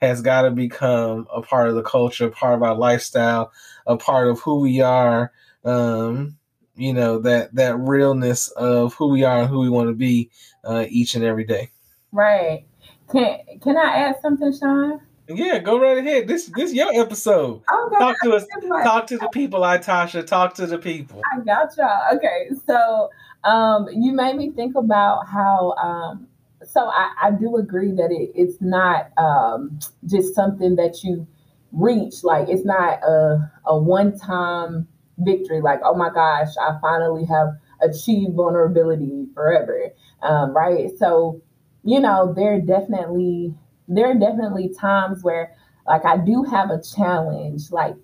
has 0.01 0.23
got 0.23 0.43
to 0.43 0.51
become 0.51 1.27
a 1.33 1.43
part 1.43 1.69
of 1.69 1.75
the 1.75 1.83
culture, 1.83 2.27
a 2.27 2.31
part 2.31 2.55
of 2.55 2.63
our 2.63 2.75
lifestyle, 2.75 3.53
a 3.87 3.97
part 3.97 4.29
of 4.29 4.41
who 4.41 4.61
we 4.61 4.81
are. 4.81 5.33
Um, 5.65 6.37
you 6.77 6.93
know 6.93 7.19
that 7.19 7.55
that 7.57 7.77
realness 7.79 8.49
of 8.49 8.95
who 8.95 9.09
we 9.09 9.25
are 9.25 9.41
and 9.41 9.49
who 9.49 9.59
we 9.61 9.69
want 9.69 9.89
to 9.89 9.95
be 9.95 10.31
uh, 10.65 10.87
each 10.89 11.15
and 11.15 11.25
every 11.25 11.45
day. 11.45 11.71
Right. 12.13 12.67
Can 13.11 13.39
Can 13.61 13.77
I 13.77 13.97
add 13.97 14.17
something, 14.23 14.57
Sean? 14.57 15.01
Yeah, 15.29 15.59
go 15.59 15.79
right 15.79 15.99
ahead. 15.99 16.27
This 16.27 16.51
this 16.57 16.73
your 16.73 16.89
episode. 16.95 17.63
Okay. 17.71 17.99
Talk 17.99 18.17
to 18.23 18.33
us. 18.33 18.47
Talk 18.83 19.07
to 19.09 19.19
the 19.19 19.29
people, 19.29 19.61
Itasha. 19.61 20.27
Talk 20.27 20.55
to 20.55 20.67
the 20.67 20.79
people. 20.79 21.21
I 21.33 21.41
got 21.41 21.77
y'all. 21.77 22.17
Okay, 22.17 22.51
so 22.67 23.11
um, 23.45 23.89
you 23.93 24.13
made 24.13 24.37
me 24.37 24.51
think 24.51 24.75
about 24.75 25.27
how. 25.27 25.73
Um, 25.73 26.29
so 26.65 26.87
I, 26.87 27.13
I 27.25 27.31
do 27.31 27.57
agree 27.57 27.93
that 27.93 28.11
it, 28.11 28.33
it's 28.35 28.57
not 28.61 29.11
um, 29.19 29.79
just 30.07 30.35
something 30.35 30.77
that 30.77 31.05
you 31.05 31.27
reach. 31.73 32.25
Like 32.25 32.49
it's 32.49 32.65
not 32.65 33.03
a 33.03 33.53
a 33.67 33.79
one 33.79 34.19
time 34.19 34.89
victory. 35.19 35.61
Like 35.61 35.81
oh 35.85 35.95
my 35.95 36.09
gosh, 36.09 36.55
I 36.59 36.79
finally 36.81 37.27
have 37.27 37.49
achieved 37.83 38.35
vulnerability 38.35 39.27
forever. 39.35 39.91
Um, 40.23 40.57
right. 40.57 40.91
So 40.99 41.43
you 41.85 42.01
know 42.01 42.33
there 42.35 42.59
definitely 42.61 43.55
there 43.89 44.11
are 44.11 44.15
definitely 44.15 44.73
times 44.79 45.23
where 45.25 45.55
like 45.87 46.05
I 46.05 46.19
do 46.19 46.45
have 46.45 46.71
a 46.71 46.81
challenge, 46.83 47.71
like 47.71 47.97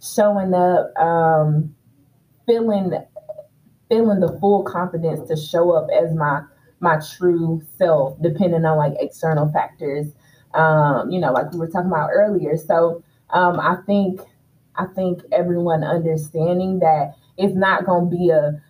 showing 0.00 0.54
up, 0.54 0.96
um, 0.98 1.74
feeling 2.46 2.92
feeling 3.88 4.20
the 4.20 4.38
full 4.40 4.62
confidence 4.64 5.28
to 5.28 5.36
show 5.36 5.72
up 5.72 5.88
as 5.90 6.14
my 6.14 6.42
my 6.80 6.98
true 7.16 7.62
self, 7.78 8.20
depending 8.20 8.64
on 8.64 8.76
like 8.76 8.94
external 8.98 9.50
factors. 9.52 10.08
Um, 10.54 11.10
you 11.10 11.20
know, 11.20 11.32
like 11.32 11.50
we 11.52 11.58
were 11.58 11.68
talking 11.68 11.90
about 11.90 12.10
earlier. 12.12 12.56
So 12.56 13.02
um, 13.30 13.58
I 13.60 13.76
think 13.86 14.20
I 14.76 14.86
think 14.86 15.22
everyone 15.32 15.84
understanding 15.84 16.80
that 16.80 17.14
it's 17.38 17.54
not 17.54 17.86
gonna 17.86 18.06
be 18.06 18.30
a, 18.30 18.60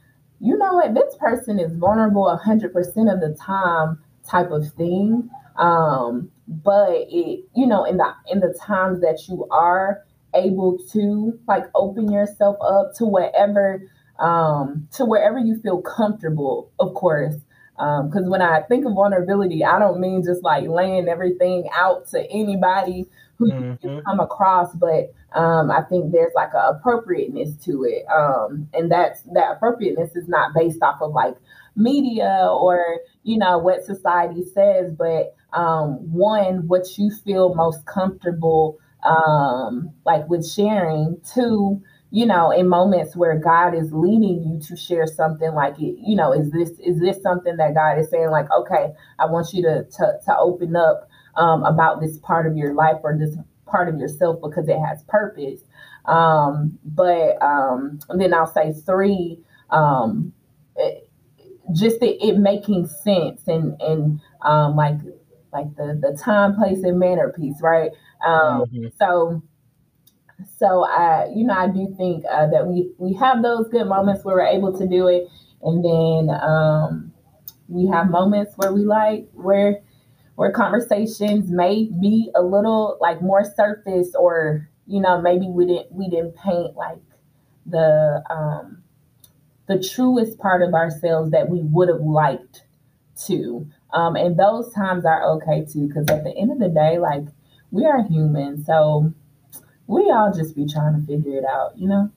you 0.41 0.57
know 0.57 0.75
what, 0.75 0.95
this 0.95 1.15
person 1.17 1.59
is 1.59 1.77
vulnerable 1.77 2.37
hundred 2.37 2.73
percent 2.73 3.09
of 3.09 3.21
the 3.21 3.37
time 3.41 3.99
type 4.29 4.51
of 4.51 4.69
thing. 4.75 5.31
Um, 5.57 6.31
but 6.63 6.91
it 6.91 7.45
you 7.55 7.67
know 7.67 7.85
in 7.85 7.97
the 7.97 8.09
in 8.31 8.41
the 8.41 8.53
times 8.61 9.01
that 9.01 9.19
you 9.29 9.47
are 9.51 10.03
able 10.35 10.79
to 10.93 11.39
like 11.49 11.65
open 11.75 12.11
yourself 12.11 12.57
up 12.63 12.93
to 12.97 13.05
whatever 13.05 13.83
um 14.19 14.89
to 14.93 15.05
wherever 15.05 15.39
you 15.39 15.59
feel 15.61 15.81
comfortable 15.81 16.71
of 16.79 16.95
course 16.95 17.37
Um, 17.79 18.09
because 18.09 18.25
um, 18.25 18.31
when 18.31 18.43
I 18.43 18.63
think 18.69 18.85
of 18.85 18.93
vulnerability, 18.93 19.65
I 19.65 19.79
don't 19.79 19.99
mean 19.99 20.23
just 20.23 20.43
like 20.45 20.69
laying 20.69 21.09
everything 21.09 21.69
out 21.75 22.07
to 22.11 22.21
anybody 22.31 23.07
who 23.39 23.51
mm-hmm. 23.51 23.89
you 23.89 24.03
come 24.05 24.21
across, 24.21 24.73
but 24.75 25.13
um, 25.35 25.71
I 25.71 25.81
think 25.89 26.13
there's 26.13 26.35
like 26.35 26.53
an 26.55 26.77
appropriateness 26.77 27.57
to 27.65 27.85
it, 27.85 28.05
um, 28.13 28.69
and 28.75 28.91
that's 28.91 29.23
that 29.33 29.57
appropriateness 29.57 30.15
is 30.15 30.29
not 30.29 30.53
based 30.55 30.83
off 30.83 31.01
of 31.01 31.13
like 31.13 31.35
media 31.77 32.49
or 32.51 32.99
you 33.23 33.39
know 33.39 33.59
what 33.59 33.85
society 33.85 34.43
says, 34.55 34.93
but 34.97 35.35
um, 35.53 35.95
one, 36.13 36.67
what 36.69 36.99
you 36.99 37.11
feel 37.25 37.55
most 37.55 37.85
comfortable 37.87 38.79
um, 39.05 39.93
like 40.05 40.29
with 40.29 40.47
sharing. 40.47 41.21
Two, 41.35 41.83
you 42.11 42.27
know, 42.27 42.51
in 42.51 42.69
moments 42.69 43.17
where 43.17 43.39
God 43.39 43.75
is 43.75 43.93
leading 43.93 44.43
you 44.45 44.61
to 44.69 44.77
share 44.77 45.07
something 45.07 45.53
like 45.55 45.79
it, 45.81 45.97
you 45.99 46.17
know, 46.17 46.33
is 46.33 46.51
this 46.51 46.71
is 46.81 47.01
this 47.01 47.23
something 47.23 47.57
that 47.57 47.75
God 47.75 47.99
is 47.99 48.11
saying 48.11 48.31
like, 48.31 48.51
okay, 48.51 48.93
I 49.19 49.27
want 49.27 49.53
you 49.53 49.63
to 49.63 49.85
to, 49.85 50.19
to 50.27 50.37
open 50.39 50.77
up 50.77 51.09
um, 51.37 51.65
about 51.65 52.01
this 52.01 52.19
part 52.19 52.47
of 52.47 52.57
your 52.57 52.75
life 52.75 52.97
or 53.03 53.17
this 53.19 53.37
part 53.67 53.89
of 53.89 53.99
yourself 53.99 54.39
because 54.43 54.69
it 54.69 54.79
has 54.79 55.03
purpose. 55.05 55.61
Um, 56.05 56.79
but 56.85 57.41
um, 57.43 58.01
then 58.17 58.35
I'll 58.35 58.53
say 58.53 58.73
three, 58.73 59.39
um, 59.71 60.33
it, 60.77 61.02
just 61.73 62.03
it, 62.03 62.23
it, 62.23 62.39
making 62.39 62.87
sense 62.87 63.43
and 63.47 63.81
and 63.81 64.21
um, 64.43 64.77
like 64.77 64.97
like 65.53 65.75
the 65.77 65.99
the 66.01 66.17
time, 66.17 66.55
place, 66.55 66.83
and 66.83 66.99
manner 66.99 67.33
piece, 67.33 67.61
right? 67.61 67.91
Um, 68.27 68.63
mm-hmm. 68.63 68.87
So, 68.99 69.43
so 70.59 70.85
I, 70.85 71.29
you 71.35 71.45
know, 71.45 71.55
I 71.55 71.69
do 71.69 71.95
think 71.97 72.25
uh, 72.31 72.49
that 72.49 72.67
we 72.67 72.91
we 72.99 73.15
have 73.15 73.43
those 73.43 73.69
good 73.69 73.87
moments 73.87 74.25
where 74.25 74.37
we're 74.37 74.47
able 74.47 74.77
to 74.79 74.87
do 74.87 75.09
it, 75.09 75.29
and 75.63 75.85
then 75.85 76.35
um, 76.41 77.13
we 77.69 77.87
have 77.89 78.11
moments 78.11 78.55
where 78.57 78.73
we 78.73 78.85
like 78.85 79.29
where 79.33 79.83
where 80.37 80.51
conversations 80.51 81.51
may 81.51 81.91
be 82.01 82.31
a 82.35 82.43
little 82.43 82.97
like 83.01 83.21
more 83.21 83.45
surface, 83.45 84.15
or 84.15 84.69
you 84.87 85.01
know, 85.01 85.21
maybe 85.21 85.47
we 85.49 85.67
didn't 85.67 85.93
we 85.93 86.09
didn't 86.09 86.35
paint 86.37 86.77
like 86.77 86.99
the 87.67 88.23
um, 88.31 88.82
the 89.73 89.89
truest 89.89 90.39
part 90.39 90.63
of 90.63 90.75
ourselves 90.75 91.31
that 91.31 91.49
we 91.49 91.61
would 91.63 91.89
have 91.89 92.01
liked 92.01 92.65
to. 93.27 93.67
Um, 93.93 94.17
and 94.17 94.39
those 94.39 94.73
times 94.73 95.05
are 95.05 95.25
okay 95.33 95.65
too, 95.65 95.89
because 95.89 96.07
at 96.09 96.25
the 96.25 96.35
end 96.37 96.51
of 96.53 96.59
the 96.59 96.69
day, 96.69 96.99
like 96.99 97.25
we 97.71 97.85
are 97.85 98.03
human, 98.05 98.65
so 98.65 99.13
we 99.87 100.11
all 100.11 100.33
just 100.33 100.57
be 100.57 100.67
trying 100.67 101.01
to 101.01 101.07
figure 101.07 101.39
it 101.39 101.45
out, 101.45 101.77
you 101.77 101.89
know. 101.89 102.11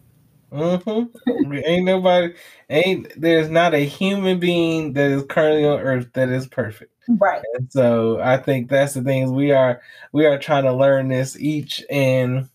Mm-hmm. 0.52 1.54
ain't 1.66 1.86
nobody, 1.86 2.34
ain't 2.70 3.20
there's 3.20 3.50
not 3.50 3.74
a 3.74 3.86
human 3.86 4.40
being 4.40 4.94
that 4.94 5.12
is 5.12 5.24
currently 5.28 5.66
on 5.66 5.80
Earth 5.80 6.08
that 6.14 6.30
is 6.30 6.48
perfect. 6.48 6.94
Right. 7.08 7.42
And 7.56 7.72
so 7.72 8.20
I 8.22 8.38
think 8.38 8.70
that's 8.70 8.94
the 8.94 9.02
things 9.02 9.32
we 9.32 9.52
are 9.52 9.82
we 10.12 10.26
are 10.26 10.40
trying 10.40 10.64
to 10.64 10.74
learn 10.74 11.10
this 11.10 11.38
each 11.38 11.84
and 11.90 12.50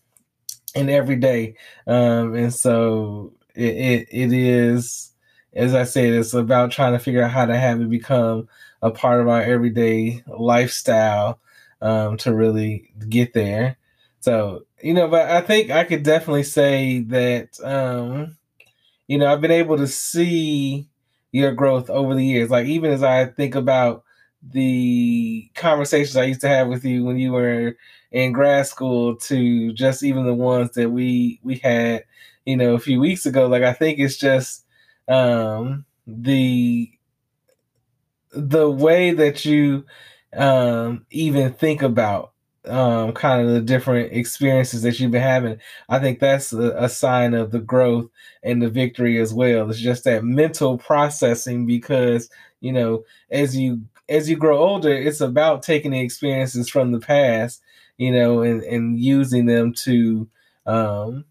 and 0.73 0.89
every 0.89 1.17
day. 1.17 1.55
Um, 1.85 2.33
and 2.33 2.53
so 2.53 3.33
it, 3.55 3.61
it 3.63 4.07
it 4.11 4.33
is, 4.33 5.11
as 5.53 5.73
I 5.73 5.83
said, 5.83 6.13
it's 6.13 6.33
about 6.33 6.71
trying 6.71 6.93
to 6.93 6.99
figure 6.99 7.23
out 7.23 7.31
how 7.31 7.45
to 7.45 7.57
have 7.57 7.81
it 7.81 7.89
become 7.89 8.47
a 8.81 8.91
part 8.91 9.21
of 9.21 9.27
our 9.27 9.41
everyday 9.41 10.23
lifestyle 10.27 11.39
um, 11.81 12.17
to 12.17 12.33
really 12.33 12.91
get 13.09 13.33
there. 13.33 13.77
So, 14.21 14.65
you 14.81 14.93
know, 14.93 15.07
but 15.07 15.29
I 15.29 15.41
think 15.41 15.71
I 15.71 15.83
could 15.83 16.03
definitely 16.03 16.43
say 16.43 17.01
that, 17.01 17.59
um, 17.63 18.37
you 19.07 19.17
know, 19.17 19.31
I've 19.31 19.41
been 19.41 19.51
able 19.51 19.77
to 19.77 19.87
see 19.87 20.87
your 21.31 21.53
growth 21.53 21.89
over 21.89 22.15
the 22.15 22.25
years. 22.25 22.49
Like, 22.49 22.67
even 22.67 22.91
as 22.91 23.03
I 23.03 23.25
think 23.25 23.55
about 23.55 24.03
the 24.43 25.49
conversations 25.55 26.17
I 26.17 26.23
used 26.23 26.41
to 26.41 26.47
have 26.47 26.67
with 26.67 26.83
you 26.83 27.03
when 27.03 27.17
you 27.17 27.31
were 27.31 27.77
in 28.11 28.31
grad 28.31 28.67
school 28.67 29.15
to 29.15 29.71
just 29.73 30.03
even 30.03 30.25
the 30.25 30.33
ones 30.33 30.71
that 30.71 30.89
we 30.89 31.39
we 31.43 31.55
had, 31.57 32.05
you 32.45 32.57
know, 32.57 32.73
a 32.73 32.79
few 32.79 32.99
weeks 32.99 33.25
ago, 33.25 33.47
like 33.47 33.63
I 33.63 33.73
think 33.73 33.99
it's 33.99 34.17
just 34.17 34.65
um 35.07 35.85
the 36.07 36.91
the 38.33 38.69
way 38.69 39.11
that 39.11 39.45
you 39.45 39.85
um, 40.33 41.05
even 41.11 41.53
think 41.53 41.81
about 41.81 42.31
um, 42.65 43.11
kind 43.13 43.45
of 43.45 43.53
the 43.53 43.61
different 43.61 44.13
experiences 44.13 44.83
that 44.83 44.99
you've 44.99 45.11
been 45.11 45.21
having, 45.21 45.57
I 45.89 45.99
think 45.99 46.19
that's 46.19 46.53
a, 46.53 46.71
a, 46.77 46.89
sign 46.89 47.33
of 47.33 47.51
the 47.51 47.59
growth 47.59 48.07
and 48.43 48.61
the 48.61 48.69
victory 48.69 49.19
as 49.19 49.33
well. 49.33 49.69
It's 49.69 49.79
just 49.79 50.03
that 50.03 50.23
mental 50.23 50.77
processing 50.77 51.65
because 51.65 52.29
you 52.59 52.71
know 52.71 53.03
as 53.31 53.57
you 53.57 53.81
as 54.09 54.29
you 54.29 54.35
grow 54.35 54.59
older, 54.59 54.93
it's 54.93 55.21
about 55.21 55.63
taking 55.63 55.91
the 55.91 55.99
experiences 56.01 56.69
from 56.69 56.91
the 56.91 56.99
past, 56.99 57.61
you 57.97 58.11
know, 58.11 58.41
and 58.41 58.61
and 58.63 58.99
using 58.99 59.47
them 59.47 59.73
to 59.73 60.29
um, 60.67 61.25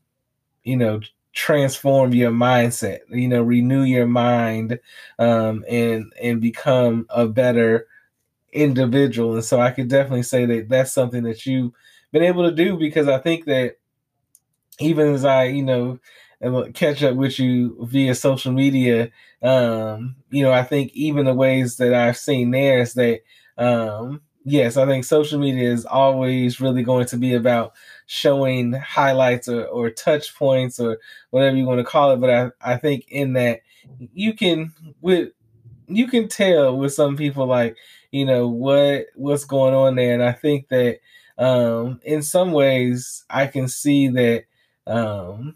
you 0.65 0.77
know, 0.77 1.01
transform 1.33 2.13
your 2.15 2.31
mindset, 2.33 3.01
you 3.11 3.29
know, 3.29 3.43
renew 3.43 3.83
your 3.83 4.07
mind, 4.07 4.79
um, 5.19 5.65
and 5.69 6.13
and 6.23 6.41
become 6.41 7.07
a 7.11 7.27
better 7.27 7.87
individual. 8.53 9.35
And 9.35 9.45
so 9.45 9.61
I 9.61 9.71
could 9.71 9.89
definitely 9.89 10.25
say 10.25 10.47
that 10.47 10.69
that's 10.69 10.93
something 10.93 11.25
that 11.25 11.47
you've 11.47 11.73
been 12.13 12.23
able 12.23 12.49
to 12.49 12.55
do 12.55 12.77
because 12.79 13.09
I 13.09 13.19
think 13.19 13.47
that 13.47 13.77
even 14.79 15.15
as 15.15 15.25
I, 15.25 15.45
you 15.45 15.63
know, 15.63 15.99
catch 16.75 17.03
up 17.03 17.17
with 17.17 17.39
you 17.39 17.77
via 17.83 18.15
social 18.15 18.53
media, 18.53 19.11
um, 19.43 20.17
you 20.31 20.43
know, 20.43 20.53
I 20.53 20.63
think 20.63 20.93
even 20.95 21.27
the 21.27 21.35
ways 21.35 21.77
that 21.77 21.93
I've 21.95 22.17
seen 22.17 22.51
there 22.51 22.79
is 22.81 22.95
that, 22.95 23.21
um, 23.59 24.23
yes, 24.45 24.77
I 24.77 24.87
think 24.87 25.05
social 25.05 25.39
media 25.39 25.71
is 25.71 25.85
always 25.85 26.61
really 26.61 26.83
going 26.83 27.07
to 27.07 27.17
be 27.19 27.35
about 27.35 27.75
showing 28.11 28.73
highlights 28.73 29.47
or, 29.47 29.67
or 29.67 29.89
touch 29.89 30.35
points 30.35 30.81
or 30.81 30.99
whatever 31.31 31.57
you 31.57 31.65
want 31.65 31.79
to 31.79 31.85
call 31.85 32.11
it. 32.11 32.17
But 32.17 32.31
I, 32.31 32.73
I 32.73 32.77
think 32.77 33.07
in 33.09 33.35
that 33.35 33.61
you 34.13 34.35
can 34.35 34.73
with 35.01 35.29
you 35.87 36.09
can 36.09 36.27
tell 36.27 36.77
with 36.77 36.93
some 36.93 37.17
people 37.17 37.47
like, 37.47 37.77
you 38.11 38.25
know, 38.25 38.49
what 38.49 39.07
what's 39.15 39.45
going 39.45 39.75
on 39.75 39.95
there. 39.95 40.13
And 40.13 40.25
I 40.25 40.33
think 40.33 40.67
that 40.71 40.99
um 41.39 42.01
in 42.03 42.21
some 42.23 42.51
ways 42.51 43.25
I 43.31 43.47
can 43.47 43.69
see 43.69 44.09
that 44.09 44.45
um 44.89 45.55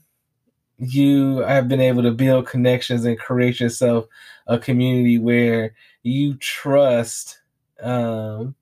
you 0.78 1.38
have 1.38 1.66
been 1.66 1.80
able 1.80 2.04
to 2.04 2.12
build 2.12 2.46
connections 2.46 3.04
and 3.04 3.18
create 3.18 3.58
yourself 3.58 4.06
a 4.46 4.60
community 4.60 5.18
where 5.18 5.74
you 6.04 6.34
trust 6.34 7.40
um, 7.82 8.54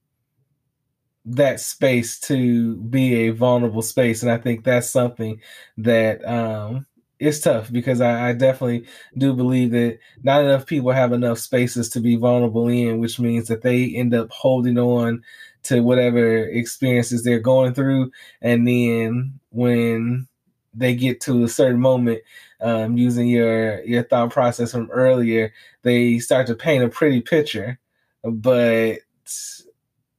that 1.24 1.60
space 1.60 2.18
to 2.20 2.76
be 2.76 3.14
a 3.14 3.30
vulnerable 3.30 3.82
space. 3.82 4.22
And 4.22 4.30
I 4.30 4.38
think 4.38 4.64
that's 4.64 4.90
something 4.90 5.40
that 5.78 6.24
um, 6.28 6.86
is 7.18 7.40
tough 7.40 7.70
because 7.70 8.00
I, 8.00 8.30
I, 8.30 8.32
definitely 8.32 8.86
do 9.16 9.32
believe 9.32 9.70
that 9.70 9.98
not 10.24 10.44
enough 10.44 10.66
people 10.66 10.90
have 10.90 11.12
enough 11.12 11.38
spaces 11.38 11.88
to 11.90 12.00
be 12.00 12.16
vulnerable 12.16 12.66
in, 12.66 12.98
which 12.98 13.20
means 13.20 13.46
that 13.48 13.62
they 13.62 13.94
end 13.94 14.14
up 14.14 14.30
holding 14.32 14.78
on 14.78 15.22
to 15.64 15.80
whatever 15.80 16.44
experiences 16.44 17.22
they're 17.22 17.38
going 17.38 17.74
through. 17.74 18.10
And 18.40 18.66
then 18.66 19.38
when 19.50 20.26
they 20.74 20.94
get 20.94 21.20
to 21.20 21.44
a 21.44 21.48
certain 21.48 21.80
moment 21.80 22.20
um, 22.60 22.96
using 22.96 23.28
your 23.28 23.82
your 23.84 24.02
thought 24.04 24.30
process 24.30 24.72
from 24.72 24.90
earlier 24.90 25.52
they 25.82 26.18
start 26.18 26.46
to 26.46 26.54
paint 26.54 26.84
a 26.84 26.88
pretty 26.88 27.20
picture 27.20 27.78
but 28.24 28.98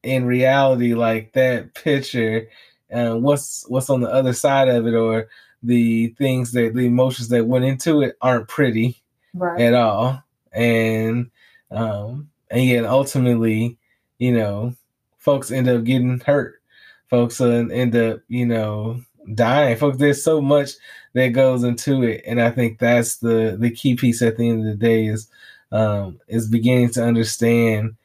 in 0.03 0.25
reality 0.25 0.93
like 0.93 1.33
that 1.33 1.73
picture 1.73 2.47
uh, 2.93 3.15
what's 3.15 3.65
what's 3.69 3.89
on 3.89 4.01
the 4.01 4.11
other 4.11 4.33
side 4.33 4.67
of 4.67 4.85
it 4.85 4.93
or 4.93 5.27
the 5.63 6.09
things 6.17 6.51
that 6.51 6.73
the 6.73 6.85
emotions 6.85 7.29
that 7.29 7.47
went 7.47 7.65
into 7.65 8.01
it 8.01 8.17
aren't 8.21 8.47
pretty 8.47 9.01
right. 9.33 9.61
at 9.61 9.73
all 9.73 10.21
and 10.51 11.29
um 11.71 12.29
and 12.51 12.65
yet 12.65 12.85
ultimately 12.85 13.77
you 14.19 14.31
know 14.31 14.75
folks 15.17 15.51
end 15.51 15.67
up 15.67 15.83
getting 15.83 16.19
hurt 16.19 16.61
folks 17.09 17.39
uh, 17.39 17.65
end 17.71 17.95
up 17.95 18.19
you 18.27 18.45
know 18.45 18.99
dying. 19.33 19.77
Folks, 19.77 19.97
there's 19.97 20.23
so 20.23 20.41
much 20.41 20.71
that 21.13 21.29
goes 21.29 21.63
into 21.63 22.03
it, 22.03 22.23
and 22.25 22.41
I 22.41 22.51
think 22.51 22.79
that's 22.79 23.17
the 23.17 23.55
the 23.59 23.71
key 23.71 23.95
piece 23.95 24.21
at 24.21 24.37
the 24.37 24.49
end 24.49 24.61
of 24.61 24.65
the 24.65 24.75
day 24.75 25.05
is 25.05 25.29
um, 25.71 26.19
is 26.27 26.47
beginning 26.49 26.89
to 26.91 27.03
understand 27.03 27.95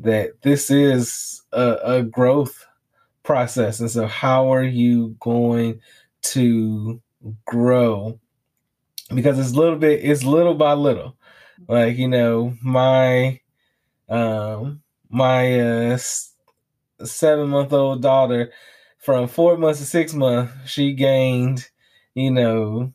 that 0.00 0.42
this 0.42 0.70
is 0.70 1.42
a, 1.52 1.78
a 1.84 2.02
growth 2.02 2.66
process, 3.22 3.80
and 3.80 3.90
so 3.90 4.06
how 4.06 4.52
are 4.52 4.64
you 4.64 5.16
going 5.20 5.80
to 6.22 7.00
grow? 7.44 8.18
Because 9.14 9.38
it's 9.38 9.54
little 9.54 9.78
bit, 9.78 10.04
it's 10.04 10.24
little 10.24 10.54
by 10.54 10.74
little. 10.74 11.16
Like 11.68 11.96
you 11.98 12.08
know, 12.08 12.54
my 12.62 13.40
um 14.08 14.82
my 15.10 15.60
uh 15.60 15.98
seven 17.04 17.48
month 17.50 17.72
old 17.72 18.02
daughter 18.02 18.52
from 18.98 19.28
four 19.28 19.56
months 19.56 19.80
to 19.80 19.86
six 19.86 20.12
months, 20.12 20.52
she 20.66 20.92
gained, 20.92 21.68
you 22.14 22.30
know, 22.30 22.92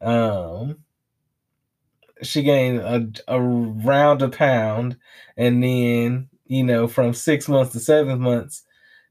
um, 0.00 0.78
she 2.22 2.42
gained 2.42 2.78
a, 2.80 3.08
around 3.28 4.22
a 4.22 4.28
pound, 4.28 4.96
and 5.36 5.62
then 5.62 6.28
you 6.48 6.64
know, 6.64 6.86
from 6.86 7.14
six 7.14 7.48
months 7.48 7.72
to 7.72 7.80
seven 7.80 8.20
months, 8.20 8.62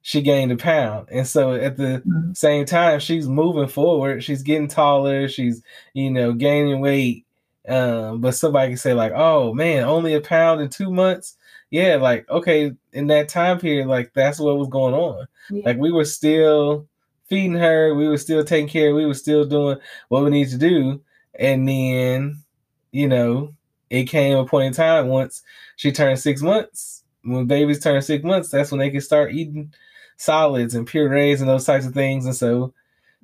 she 0.02 0.22
gained 0.22 0.52
a 0.52 0.58
pound. 0.58 1.08
And 1.12 1.28
so 1.28 1.54
at 1.54 1.78
the 1.78 2.02
mm-hmm. 2.06 2.34
same 2.34 2.66
time, 2.66 3.00
she's 3.00 3.28
moving 3.28 3.68
forward. 3.68 4.24
She's 4.24 4.44
getting 4.44 4.68
taller. 4.68 5.28
She's, 5.28 5.62
you 5.94 6.12
know, 6.12 6.34
gaining 6.34 6.80
weight. 6.80 7.26
Um, 7.68 8.22
but 8.22 8.36
somebody 8.36 8.70
can 8.70 8.78
say, 8.78 8.94
like, 8.94 9.14
oh 9.16 9.54
man, 9.54 9.84
only 9.84 10.14
a 10.14 10.22
pound 10.22 10.62
in 10.62 10.70
two 10.70 10.92
months 10.92 11.36
yeah, 11.76 11.96
like 11.96 12.30
okay, 12.30 12.72
in 12.94 13.08
that 13.08 13.30
time 13.30 13.60
period, 13.60 13.88
like 13.88 14.14
that's 14.14 14.40
what 14.40 14.58
was 14.58 14.70
going 14.70 14.94
on. 14.94 15.28
Yeah. 15.50 15.64
Like 15.66 15.78
we 15.78 15.92
were 15.92 16.06
still 16.06 16.88
feeding 17.28 17.58
her, 17.58 17.94
we 17.96 18.08
were 18.08 18.18
still 18.18 18.44
taking 18.44 18.70
care, 18.70 18.96
we 18.96 19.06
were 19.06 19.14
still 19.14 19.46
doing 19.46 19.78
what 20.10 20.24
we 20.24 20.30
need 20.30 20.50
to 20.50 20.58
do, 20.58 21.02
and 21.38 21.68
then 21.68 22.44
you 22.92 23.08
know 23.08 23.54
it 23.90 24.06
came 24.06 24.38
a 24.38 24.46
point 24.46 24.68
in 24.68 24.74
time 24.74 25.08
once 25.08 25.44
she 25.76 25.92
turned 25.92 26.20
six 26.20 26.42
months. 26.42 27.04
When 27.26 27.45
babies 27.45 27.80
turn 27.80 28.01
six 28.01 28.23
months, 28.23 28.49
that's 28.49 28.71
when 28.71 28.80
they 28.80 28.89
can 28.89 29.01
start 29.01 29.34
eating 29.34 29.73
solids 30.17 30.76
and 30.76 30.88
purees 30.88 31.41
and 31.41 31.49
those 31.49 31.65
types 31.65 31.86
of 31.86 31.93
things, 31.93 32.26
and 32.26 32.36
so 32.36 32.73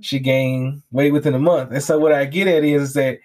she 0.01 0.19
gained 0.19 0.81
weight 0.91 1.13
within 1.13 1.35
a 1.35 1.39
month. 1.39 1.71
And 1.71 1.83
so 1.83 1.99
what 1.99 2.11
I 2.11 2.25
get 2.25 2.47
at 2.47 2.63
is 2.63 2.93
that 2.93 3.19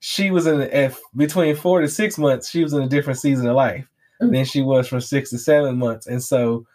she 0.00 0.30
was 0.30 0.46
in 0.46 0.60
at 0.60 0.94
between 1.16 1.56
four 1.56 1.80
to 1.80 1.88
six 1.88 2.18
months, 2.18 2.50
she 2.50 2.62
was 2.62 2.72
in 2.72 2.82
a 2.82 2.88
different 2.88 3.18
season 3.18 3.46
of 3.48 3.56
life 3.56 3.88
mm-hmm. 4.20 4.32
than 4.32 4.44
she 4.44 4.62
was 4.62 4.86
from 4.86 5.00
six 5.00 5.30
to 5.30 5.38
seven 5.38 5.78
months. 5.78 6.06
And 6.06 6.22
so, 6.22 6.66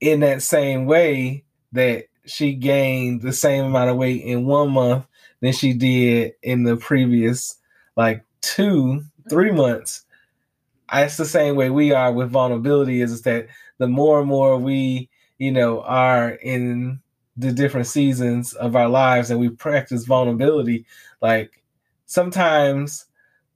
in 0.00 0.20
that 0.20 0.42
same 0.42 0.86
way, 0.86 1.44
that 1.72 2.04
she 2.24 2.54
gained 2.54 3.22
the 3.22 3.32
same 3.32 3.66
amount 3.66 3.90
of 3.90 3.96
weight 3.96 4.22
in 4.22 4.46
one 4.46 4.70
month 4.70 5.06
than 5.40 5.52
she 5.52 5.72
did 5.72 6.32
in 6.42 6.64
the 6.64 6.76
previous 6.76 7.56
like 7.96 8.24
two, 8.40 9.02
three 9.28 9.50
months. 9.50 10.04
It's 10.92 11.16
the 11.16 11.24
same 11.26 11.56
way 11.56 11.70
we 11.70 11.92
are 11.92 12.12
with 12.12 12.30
vulnerability 12.30 13.02
is 13.02 13.22
that 13.22 13.48
the 13.78 13.88
more 13.88 14.20
and 14.20 14.28
more 14.28 14.56
we, 14.56 15.10
you 15.38 15.52
know, 15.52 15.82
are 15.82 16.30
in 16.30 17.00
the 17.36 17.52
different 17.52 17.86
seasons 17.86 18.54
of 18.54 18.74
our 18.74 18.88
lives 18.88 19.30
and 19.30 19.38
we 19.38 19.48
practice 19.48 20.04
vulnerability, 20.04 20.86
like 21.20 21.62
sometimes 22.06 23.06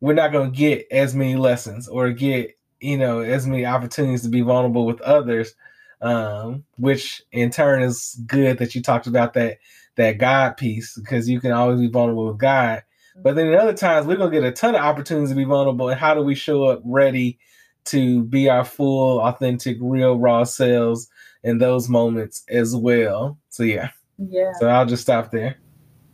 we're 0.01 0.15
not 0.15 0.33
going 0.33 0.53
to 0.53 0.57
get 0.57 0.87
as 0.91 1.15
many 1.15 1.37
lessons 1.37 1.89
or 1.89 2.11
get 2.11 2.57
you 2.81 2.99
know 2.99 3.21
as 3.21 3.47
many 3.47 3.65
opportunities 3.65 4.23
to 4.23 4.29
be 4.29 4.43
vulnerable 4.43 4.85
with 4.85 5.01
others 5.01 5.55
um, 6.03 6.65
which 6.77 7.23
in 7.31 7.51
turn 7.51 7.83
is 7.83 8.21
good 8.27 8.59
that 8.59 8.75
you 8.75 8.83
talked 8.83 9.07
about 9.07 9.33
that 9.35 9.59
that 9.97 10.19
god 10.19 10.57
piece 10.57 10.97
because 10.97 11.29
you 11.29 11.41
can 11.41 11.53
always 11.53 11.79
be 11.81 11.89
vulnerable 11.89 12.27
with 12.27 12.39
god 12.39 12.83
but 13.17 13.37
then 13.37 13.49
in 13.49 13.55
other 13.55 13.75
times 13.75 14.07
we're 14.07 14.17
going 14.17 14.31
to 14.31 14.41
get 14.41 14.47
a 14.47 14.53
ton 14.53 14.75
of 14.75 14.81
opportunities 14.81 15.31
to 15.31 15.37
be 15.37 15.45
vulnerable 15.45 15.89
and 15.89 15.99
how 15.99 16.15
do 16.15 16.23
we 16.23 16.35
show 16.35 16.65
up 16.65 16.81
ready 16.85 17.39
to 17.85 18.23
be 18.25 18.49
our 18.49 18.65
full 18.65 19.21
authentic 19.21 19.77
real 19.81 20.19
raw 20.19 20.45
selves 20.45 21.09
in 21.43 21.59
those 21.59 21.89
moments 21.89 22.45
as 22.49 22.75
well? 22.77 23.39
So 23.49 23.63
yeah. 23.63 23.91
Yeah. 24.19 24.53
So 24.59 24.69
i'll 24.69 24.87
just 24.87 25.03
stop 25.03 25.31
there. 25.31 25.57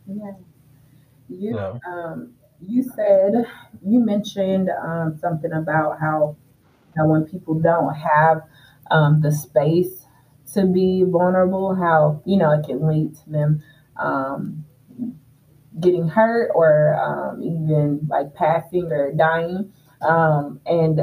Yeah. 0.07 0.31
You 1.29 1.57
um 1.87 2.33
you 2.65 2.83
said 2.83 3.45
you 3.85 3.99
mentioned 3.99 4.69
um, 4.83 5.17
something 5.21 5.53
about 5.53 5.99
how 5.99 6.35
know, 6.99 7.07
when 7.07 7.25
people 7.25 7.55
don't 7.55 7.93
have 7.95 8.41
um, 8.91 9.21
the 9.21 9.31
space 9.31 10.05
to 10.53 10.65
be 10.65 11.03
vulnerable, 11.07 11.75
how, 11.75 12.21
you 12.25 12.37
know, 12.37 12.51
it 12.51 12.65
can 12.65 12.87
lead 12.87 13.15
to 13.15 13.29
them 13.29 13.63
um, 13.97 14.65
getting 15.79 16.07
hurt 16.07 16.51
or 16.53 16.95
um, 16.95 17.41
even 17.43 18.07
like 18.09 18.33
passing 18.35 18.91
or 18.91 19.11
dying. 19.13 19.71
Um, 20.01 20.59
and 20.65 21.01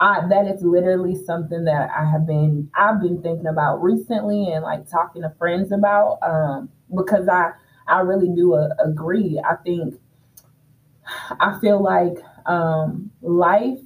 I, 0.00 0.26
that 0.28 0.46
is 0.46 0.62
literally 0.62 1.14
something 1.14 1.64
that 1.64 1.90
I 1.96 2.10
have 2.10 2.26
been 2.26 2.70
I've 2.74 3.00
been 3.00 3.22
thinking 3.22 3.46
about 3.46 3.82
recently 3.82 4.52
and 4.52 4.62
like 4.62 4.88
talking 4.88 5.22
to 5.22 5.32
friends 5.38 5.72
about 5.72 6.18
um, 6.22 6.68
because 6.94 7.28
I 7.28 7.52
I 7.86 8.00
really 8.00 8.28
do 8.34 8.54
uh, 8.54 8.68
agree. 8.84 9.40
I 9.44 9.54
think 9.56 9.94
I 11.40 11.58
feel 11.60 11.82
like 11.82 12.16
um, 12.46 13.10
life 13.22 13.78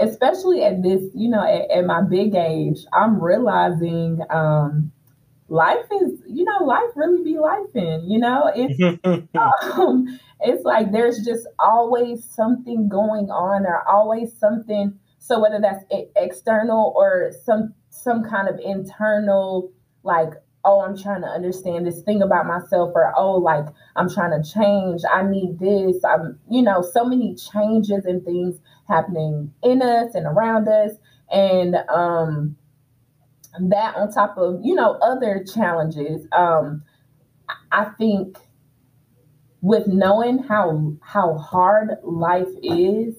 especially 0.00 0.62
at 0.62 0.82
this, 0.82 1.02
you 1.14 1.28
know, 1.28 1.42
at, 1.42 1.70
at 1.70 1.84
my 1.84 2.02
big 2.02 2.34
age, 2.34 2.84
I'm 2.92 3.20
realizing 3.20 4.20
um, 4.30 4.92
life 5.54 5.86
is, 6.02 6.20
you 6.26 6.44
know, 6.44 6.64
life 6.64 6.90
really 6.96 7.22
be 7.22 7.38
life 7.38 7.74
in, 7.74 8.04
you 8.08 8.18
know, 8.18 8.50
it's, 8.54 8.78
um, 9.78 10.20
it's 10.40 10.64
like 10.64 10.90
there's 10.90 11.24
just 11.24 11.46
always 11.58 12.24
something 12.24 12.88
going 12.88 13.30
on 13.30 13.64
or 13.64 13.88
always 13.88 14.36
something. 14.36 14.98
So 15.18 15.40
whether 15.40 15.60
that's 15.60 15.84
external 16.16 16.92
or 16.96 17.32
some, 17.44 17.72
some 17.88 18.24
kind 18.24 18.48
of 18.48 18.58
internal, 18.58 19.72
like 20.02 20.32
oh, 20.66 20.80
I'm 20.80 20.96
trying 20.96 21.20
to 21.20 21.28
understand 21.28 21.86
this 21.86 22.00
thing 22.02 22.22
about 22.22 22.46
myself, 22.46 22.92
or 22.94 23.12
oh, 23.16 23.32
like 23.32 23.66
I'm 23.96 24.08
trying 24.08 24.42
to 24.42 24.50
change. 24.50 25.02
I 25.10 25.22
need 25.22 25.58
this. 25.58 26.02
I'm, 26.04 26.38
you 26.50 26.62
know, 26.62 26.80
so 26.80 27.04
many 27.04 27.34
changes 27.34 28.06
and 28.06 28.24
things 28.24 28.56
happening 28.88 29.52
in 29.62 29.82
us 29.82 30.14
and 30.14 30.26
around 30.26 30.68
us. 30.68 30.92
And 31.30 31.76
um 31.94 32.56
that 33.60 33.96
on 33.96 34.12
top 34.12 34.36
of, 34.36 34.60
you 34.62 34.74
know, 34.74 34.92
other 35.02 35.44
challenges. 35.44 36.26
Um, 36.32 36.82
I 37.70 37.86
think 37.98 38.38
with 39.60 39.86
knowing 39.86 40.38
how 40.38 40.96
how 41.02 41.38
hard 41.38 41.90
life 42.02 42.48
is, 42.62 43.14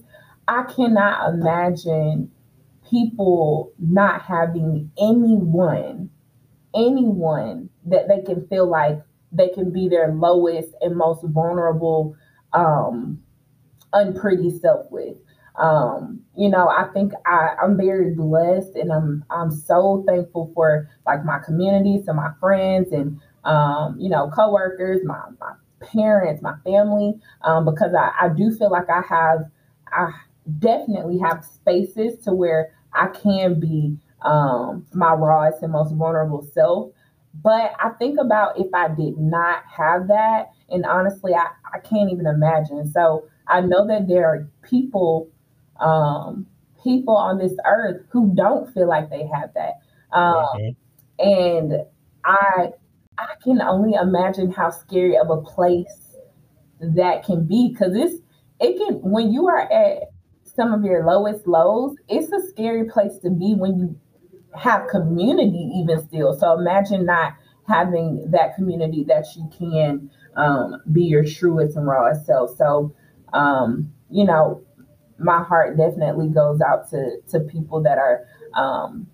I 0.48 0.64
cannot 0.64 1.34
imagine 1.34 2.30
people 2.88 3.72
not 3.78 4.22
having 4.22 4.90
anyone 4.98 6.10
anyone 6.76 7.70
that 7.86 8.06
they 8.08 8.20
can 8.22 8.46
feel 8.48 8.68
like 8.68 9.00
they 9.32 9.48
can 9.48 9.72
be 9.72 9.88
their 9.88 10.12
lowest 10.12 10.68
and 10.80 10.96
most 10.96 11.24
vulnerable, 11.24 12.14
um, 12.52 13.20
unpretty 13.92 14.50
self 14.58 14.86
with. 14.90 15.16
Um, 15.58 16.20
you 16.36 16.48
know, 16.48 16.68
I 16.68 16.84
think 16.92 17.12
I, 17.26 17.54
I'm 17.62 17.76
very 17.76 18.14
blessed 18.14 18.76
and 18.76 18.92
I'm 18.92 19.24
I'm 19.30 19.50
so 19.50 20.04
thankful 20.06 20.52
for 20.54 20.88
like 21.06 21.24
my 21.24 21.38
community, 21.38 22.02
so 22.04 22.12
my 22.12 22.30
friends 22.40 22.92
and 22.92 23.20
um, 23.44 23.96
you 23.98 24.08
know, 24.10 24.30
coworkers, 24.34 25.00
my 25.04 25.20
my 25.40 25.52
parents, 25.80 26.42
my 26.42 26.54
family, 26.64 27.14
um, 27.42 27.64
because 27.64 27.94
I, 27.94 28.10
I 28.20 28.28
do 28.28 28.54
feel 28.54 28.70
like 28.70 28.90
I 28.90 29.02
have 29.08 29.50
I 29.92 30.10
definitely 30.58 31.18
have 31.18 31.44
spaces 31.44 32.18
to 32.24 32.32
where 32.32 32.72
I 32.92 33.08
can 33.08 33.58
be 33.60 33.96
um, 34.22 34.86
my 34.92 35.12
rawest 35.12 35.62
and 35.62 35.72
most 35.72 35.94
vulnerable 35.94 36.46
self. 36.52 36.90
But 37.42 37.72
I 37.82 37.90
think 37.90 38.18
about 38.18 38.58
if 38.58 38.72
I 38.72 38.88
did 38.88 39.18
not 39.18 39.62
have 39.76 40.08
that, 40.08 40.50
and 40.70 40.86
honestly, 40.86 41.34
I, 41.34 41.48
I 41.72 41.78
can't 41.80 42.10
even 42.10 42.26
imagine. 42.26 42.90
So 42.90 43.28
I 43.46 43.60
know 43.60 43.86
that 43.86 44.08
there 44.08 44.26
are 44.26 44.48
people, 44.62 45.28
um, 45.80 46.46
people 46.82 47.16
on 47.16 47.38
this 47.38 47.54
earth 47.66 48.02
who 48.10 48.32
don't 48.34 48.72
feel 48.72 48.88
like 48.88 49.10
they 49.10 49.26
have 49.34 49.52
that. 49.54 49.74
Um, 50.12 50.34
mm-hmm. 50.34 51.28
And 51.28 51.72
I, 52.24 52.72
I 53.18 53.34
can 53.42 53.60
only 53.62 53.94
imagine 53.94 54.52
how 54.52 54.70
scary 54.70 55.16
of 55.16 55.30
a 55.30 55.40
place 55.40 56.16
that 56.80 57.24
can 57.24 57.46
be 57.46 57.70
because 57.72 57.94
it's 57.94 58.22
it 58.60 58.76
can 58.76 58.96
when 59.02 59.32
you 59.32 59.48
are 59.48 59.70
at 59.72 60.02
some 60.56 60.72
of 60.72 60.84
your 60.84 61.04
lowest 61.04 61.46
lows, 61.46 61.96
it's 62.08 62.32
a 62.32 62.46
scary 62.48 62.84
place 62.84 63.18
to 63.18 63.30
be 63.30 63.54
when 63.54 63.78
you 63.78 64.00
have 64.58 64.88
community 64.88 65.70
even 65.76 66.06
still. 66.06 66.38
So 66.38 66.58
imagine 66.58 67.04
not 67.04 67.34
having 67.68 68.30
that 68.30 68.54
community 68.56 69.04
that 69.04 69.26
you 69.36 69.50
can 69.56 70.10
um, 70.36 70.80
be 70.92 71.02
your 71.02 71.24
truest 71.24 71.76
and 71.76 71.86
rawest 71.86 72.26
self. 72.26 72.56
So, 72.56 72.94
um, 73.32 73.92
you 74.10 74.24
know, 74.24 74.62
my 75.18 75.42
heart 75.42 75.76
definitely 75.76 76.28
goes 76.28 76.60
out 76.60 76.88
to 76.90 77.18
to 77.30 77.40
people 77.40 77.82
that 77.82 77.98
are 77.98 78.26
um, 78.54 79.06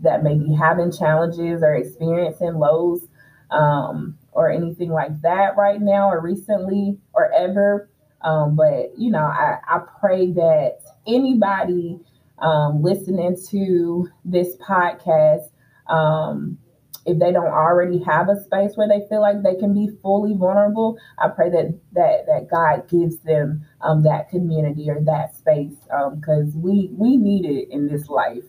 that 0.00 0.22
may 0.22 0.34
be 0.34 0.52
having 0.52 0.92
challenges 0.92 1.62
or 1.62 1.74
experiencing 1.74 2.54
lows 2.54 3.06
um, 3.50 4.18
or 4.32 4.50
anything 4.50 4.90
like 4.90 5.20
that 5.22 5.56
right 5.56 5.80
now 5.80 6.10
or 6.10 6.20
recently 6.20 6.98
or 7.12 7.32
ever. 7.32 7.88
Um, 8.22 8.56
but 8.56 8.98
you 8.98 9.10
know, 9.10 9.24
I, 9.24 9.58
I 9.66 9.80
pray 10.00 10.32
that 10.32 10.78
anybody 11.06 12.00
um, 12.38 12.82
listening 12.82 13.36
to 13.50 14.08
this 14.24 14.56
podcast, 14.56 15.50
um, 15.88 16.58
if 17.04 17.18
they 17.18 17.32
don't 17.32 17.46
already 17.46 18.02
have 18.04 18.28
a 18.28 18.42
space 18.42 18.72
where 18.76 18.88
they 18.88 19.06
feel 19.08 19.20
like 19.20 19.42
they 19.42 19.56
can 19.56 19.74
be 19.74 19.90
fully 20.02 20.34
vulnerable, 20.34 20.98
I 21.18 21.28
pray 21.28 21.50
that 21.50 21.78
that 21.92 22.26
that 22.26 22.48
God 22.50 22.88
gives 22.88 23.18
them 23.18 23.64
um, 23.80 24.02
that 24.04 24.28
community 24.30 24.88
or 24.88 25.00
that 25.04 25.34
space 25.36 25.74
because 26.14 26.54
um, 26.54 26.62
we 26.62 26.90
we 26.92 27.16
need 27.16 27.44
it 27.44 27.68
in 27.70 27.88
this 27.88 28.08
life 28.08 28.44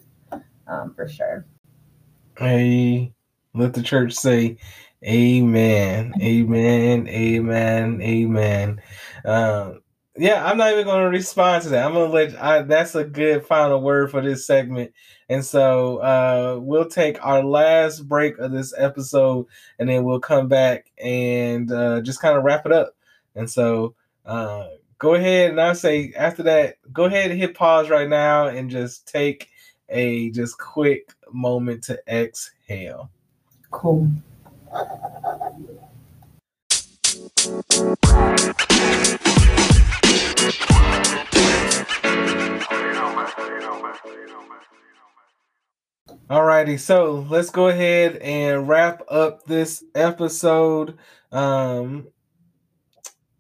um, 0.68 0.93
for 0.95 1.08
sure. 1.08 1.45
Hey, 2.38 3.14
let 3.54 3.74
the 3.74 3.84
church 3.84 4.14
say, 4.14 4.58
Amen, 5.06 6.14
Amen, 6.22 7.08
Amen, 7.08 8.01
Amen. 8.01 8.82
Um, 9.26 9.82
yeah, 10.16 10.45
I'm 10.45 10.57
not 10.57 10.72
even 10.72 10.86
going 10.86 11.01
to 11.01 11.09
respond 11.09 11.64
to 11.64 11.70
that. 11.70 11.86
I'm 11.86 11.93
going 11.93 12.11
to 12.11 12.16
let 12.16 12.41
I, 12.41 12.61
that's 12.61 12.93
a 12.93 13.03
good 13.03 13.45
final 13.45 13.82
word 13.82 14.11
for 14.11 14.22
this 14.22 14.45
segment. 14.45 14.93
And 15.30 15.43
so 15.43 15.97
uh, 15.97 16.59
we'll 16.61 16.88
take 16.88 17.24
our 17.26 17.43
last 17.43 18.07
break 18.07 18.38
of 18.38 18.51
this 18.51 18.74
episode 18.78 19.47
and 19.80 19.89
then 19.89 20.03
we'll 20.03 20.20
come 20.20 20.47
back 20.47 20.91
and 21.03 21.72
uh, 21.72 22.01
just 22.01 22.22
kind 22.22 22.38
of 22.38 22.43
wrap 22.43 22.66
it 22.68 22.72
up. 22.72 22.95
And 23.36 23.49
so 23.49 23.95
uh, 24.26 24.68
go 24.99 25.16
ahead 25.16 25.49
and 25.49 25.59
I'll 25.59 25.74
say 25.74 26.14
after 26.16 26.43
that, 26.43 26.78
go 26.91 27.05
ahead 27.05 27.32
and 27.32 27.39
hit 27.39 27.55
pause 27.55 27.89
right 27.89 28.07
now 28.07 28.47
and 28.47 28.70
just 28.70 29.07
take 29.07 29.49
a 29.89 30.30
just 30.30 30.59
quick 30.59 31.11
moment 31.32 31.84
to 31.86 31.99
exhale. 32.07 33.09
Cool. 33.72 34.11
Alrighty, 46.30 46.80
so 46.80 47.28
let's 47.30 47.50
go 47.50 47.68
ahead 47.68 48.16
and 48.18 48.68
wrap 48.68 49.04
up 49.10 49.46
this 49.46 49.84
episode. 49.94 50.98
Um, 51.32 52.08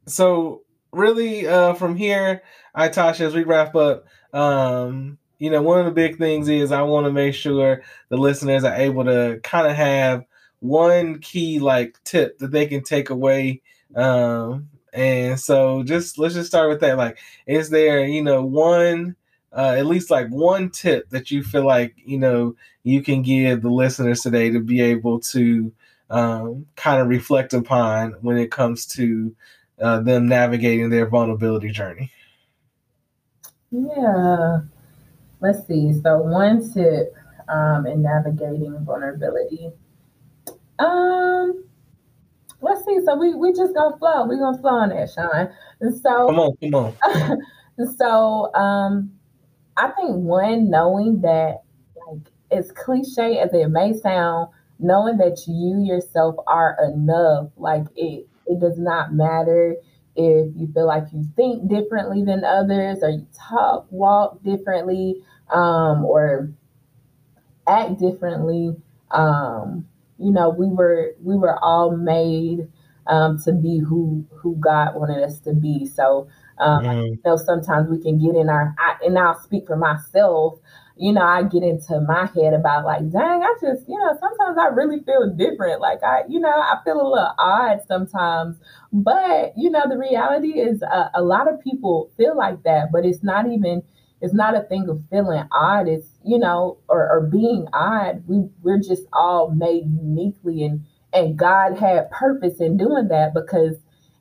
so 0.05 0.61
really, 0.91 1.47
uh, 1.47 1.73
from 1.73 1.95
here, 1.95 2.43
Itasha, 2.75 3.21
as 3.21 3.33
we 3.33 3.43
wrap 3.43 3.75
up, 3.75 4.05
um, 4.33 5.17
you 5.39 5.49
know, 5.49 5.61
one 5.61 5.79
of 5.79 5.85
the 5.85 5.91
big 5.91 6.17
things 6.17 6.49
is 6.49 6.71
I 6.71 6.81
want 6.83 7.05
to 7.05 7.11
make 7.11 7.33
sure 7.33 7.81
the 8.09 8.17
listeners 8.17 8.63
are 8.63 8.75
able 8.75 9.05
to 9.05 9.39
kind 9.43 9.67
of 9.67 9.73
have 9.75 10.25
one 10.59 11.19
key 11.19 11.59
like 11.59 11.97
tip 12.03 12.37
that 12.39 12.51
they 12.51 12.65
can 12.65 12.81
take 12.83 13.09
away 13.09 13.61
um 13.95 14.69
and 14.93 15.39
so 15.39 15.83
just 15.83 16.17
let's 16.17 16.35
just 16.35 16.49
start 16.49 16.69
with 16.69 16.79
that. 16.81 16.97
Like 16.97 17.17
is 17.45 17.69
there 17.69 18.05
you 18.05 18.23
know 18.23 18.43
one 18.43 19.15
uh, 19.51 19.75
at 19.77 19.85
least 19.85 20.09
like 20.09 20.27
one 20.29 20.69
tip 20.69 21.09
that 21.09 21.31
you 21.31 21.43
feel 21.43 21.65
like 21.65 21.95
you 21.97 22.17
know 22.17 22.55
you 22.83 23.01
can 23.01 23.21
give 23.21 23.61
the 23.61 23.69
listeners 23.69 24.21
today 24.21 24.49
to 24.49 24.59
be 24.59 24.81
able 24.81 25.19
to 25.19 25.71
um, 26.09 26.65
kind 26.75 27.01
of 27.01 27.07
reflect 27.07 27.53
upon 27.53 28.11
when 28.21 28.37
it 28.37 28.51
comes 28.51 28.85
to 28.85 29.35
uh, 29.81 29.99
them 29.99 30.27
navigating 30.27 30.89
their 30.89 31.07
vulnerability 31.07 31.71
journey? 31.71 32.11
Yeah. 33.71 34.61
Let's 35.41 35.65
see. 35.67 35.93
So 36.01 36.19
one 36.19 36.71
tip 36.73 37.15
um, 37.49 37.85
in 37.85 38.01
navigating 38.01 38.77
vulnerability 38.85 39.71
um 40.79 41.63
let's 42.63 42.83
see. 42.85 42.99
So 43.05 43.15
we 43.15 43.35
we 43.35 43.53
just 43.53 43.73
gonna 43.75 43.97
flow. 43.97 44.25
We 44.25 44.37
gonna 44.37 44.57
flow 44.57 44.71
on 44.71 44.89
that 44.89 45.09
sean. 45.11 45.49
And 45.81 45.95
so 45.95 46.27
come 46.27 46.39
on 46.39 46.57
come 46.57 46.75
on. 46.75 47.41
So 47.97 48.53
um 48.53 49.11
I 49.77 49.87
think 49.89 50.11
one, 50.11 50.69
knowing 50.69 51.21
that, 51.21 51.63
like, 52.07 52.31
as 52.51 52.71
cliche 52.71 53.39
as 53.39 53.53
it 53.53 53.69
may 53.69 53.93
sound, 53.93 54.49
knowing 54.79 55.17
that 55.17 55.47
you 55.47 55.83
yourself 55.83 56.35
are 56.47 56.77
enough, 56.83 57.49
like, 57.57 57.85
it, 57.95 58.27
it 58.45 58.59
does 58.59 58.77
not 58.77 59.13
matter 59.13 59.75
if 60.15 60.55
you 60.55 60.71
feel 60.73 60.85
like 60.85 61.05
you 61.11 61.25
think 61.35 61.67
differently 61.67 62.23
than 62.23 62.43
others 62.43 62.99
or 63.01 63.09
you 63.09 63.25
talk, 63.33 63.87
walk 63.89 64.43
differently, 64.43 65.23
um, 65.51 66.05
or 66.05 66.51
act 67.65 67.99
differently. 67.99 68.75
Um, 69.09 69.87
you 70.23 70.31
know, 70.31 70.49
we 70.49 70.67
were 70.67 71.15
we 71.21 71.35
were 71.35 71.57
all 71.63 71.95
made 71.95 72.67
um, 73.07 73.41
to 73.43 73.51
be 73.51 73.79
who 73.79 74.25
who 74.31 74.55
God 74.59 74.95
wanted 74.95 75.23
us 75.23 75.39
to 75.41 75.53
be. 75.53 75.85
So 75.85 76.27
um, 76.59 76.83
mm. 76.83 77.09
You 77.09 77.19
know, 77.25 77.37
sometimes 77.37 77.89
we 77.89 77.99
can 77.99 78.19
get 78.19 78.35
in 78.35 78.49
our, 78.49 78.75
I, 78.77 79.05
and 79.05 79.17
I'll 79.17 79.39
speak 79.41 79.67
for 79.67 79.75
myself. 79.75 80.59
You 80.95 81.11
know, 81.11 81.23
I 81.23 81.41
get 81.43 81.63
into 81.63 81.99
my 82.01 82.29
head 82.35 82.53
about 82.53 82.85
like, 82.85 83.09
dang, 83.09 83.41
I 83.41 83.55
just, 83.59 83.89
you 83.89 83.97
know, 83.97 84.15
sometimes 84.19 84.57
I 84.59 84.67
really 84.67 84.99
feel 85.03 85.33
different. 85.35 85.81
Like 85.81 86.03
I, 86.03 86.21
you 86.29 86.39
know, 86.39 86.51
I 86.51 86.77
feel 86.85 87.01
a 87.01 87.07
little 87.07 87.33
odd 87.39 87.79
sometimes. 87.87 88.57
But 88.91 89.53
you 89.57 89.71
know, 89.71 89.83
the 89.89 89.97
reality 89.97 90.59
is, 90.59 90.83
uh, 90.83 91.09
a 91.15 91.23
lot 91.23 91.51
of 91.51 91.59
people 91.61 92.11
feel 92.15 92.37
like 92.37 92.61
that, 92.63 92.91
but 92.91 93.05
it's 93.05 93.23
not 93.23 93.47
even. 93.51 93.83
It's 94.23 94.33
not 94.33 94.55
a 94.55 94.61
thing 94.61 94.87
of 94.87 95.03
feeling 95.09 95.43
odd. 95.51 95.89
It's 95.89 96.07
you 96.25 96.39
know, 96.39 96.77
or, 96.87 97.09
or 97.11 97.27
being 97.29 97.67
odd. 97.73 98.23
We 98.25 98.47
we're 98.61 98.79
just 98.79 99.03
all 99.11 99.51
made 99.51 99.83
uniquely, 99.83 100.63
and 100.63 100.85
and 101.11 101.37
God 101.37 101.77
had 101.77 102.09
purpose 102.09 102.61
in 102.61 102.77
doing 102.77 103.09
that 103.09 103.33
because 103.33 103.75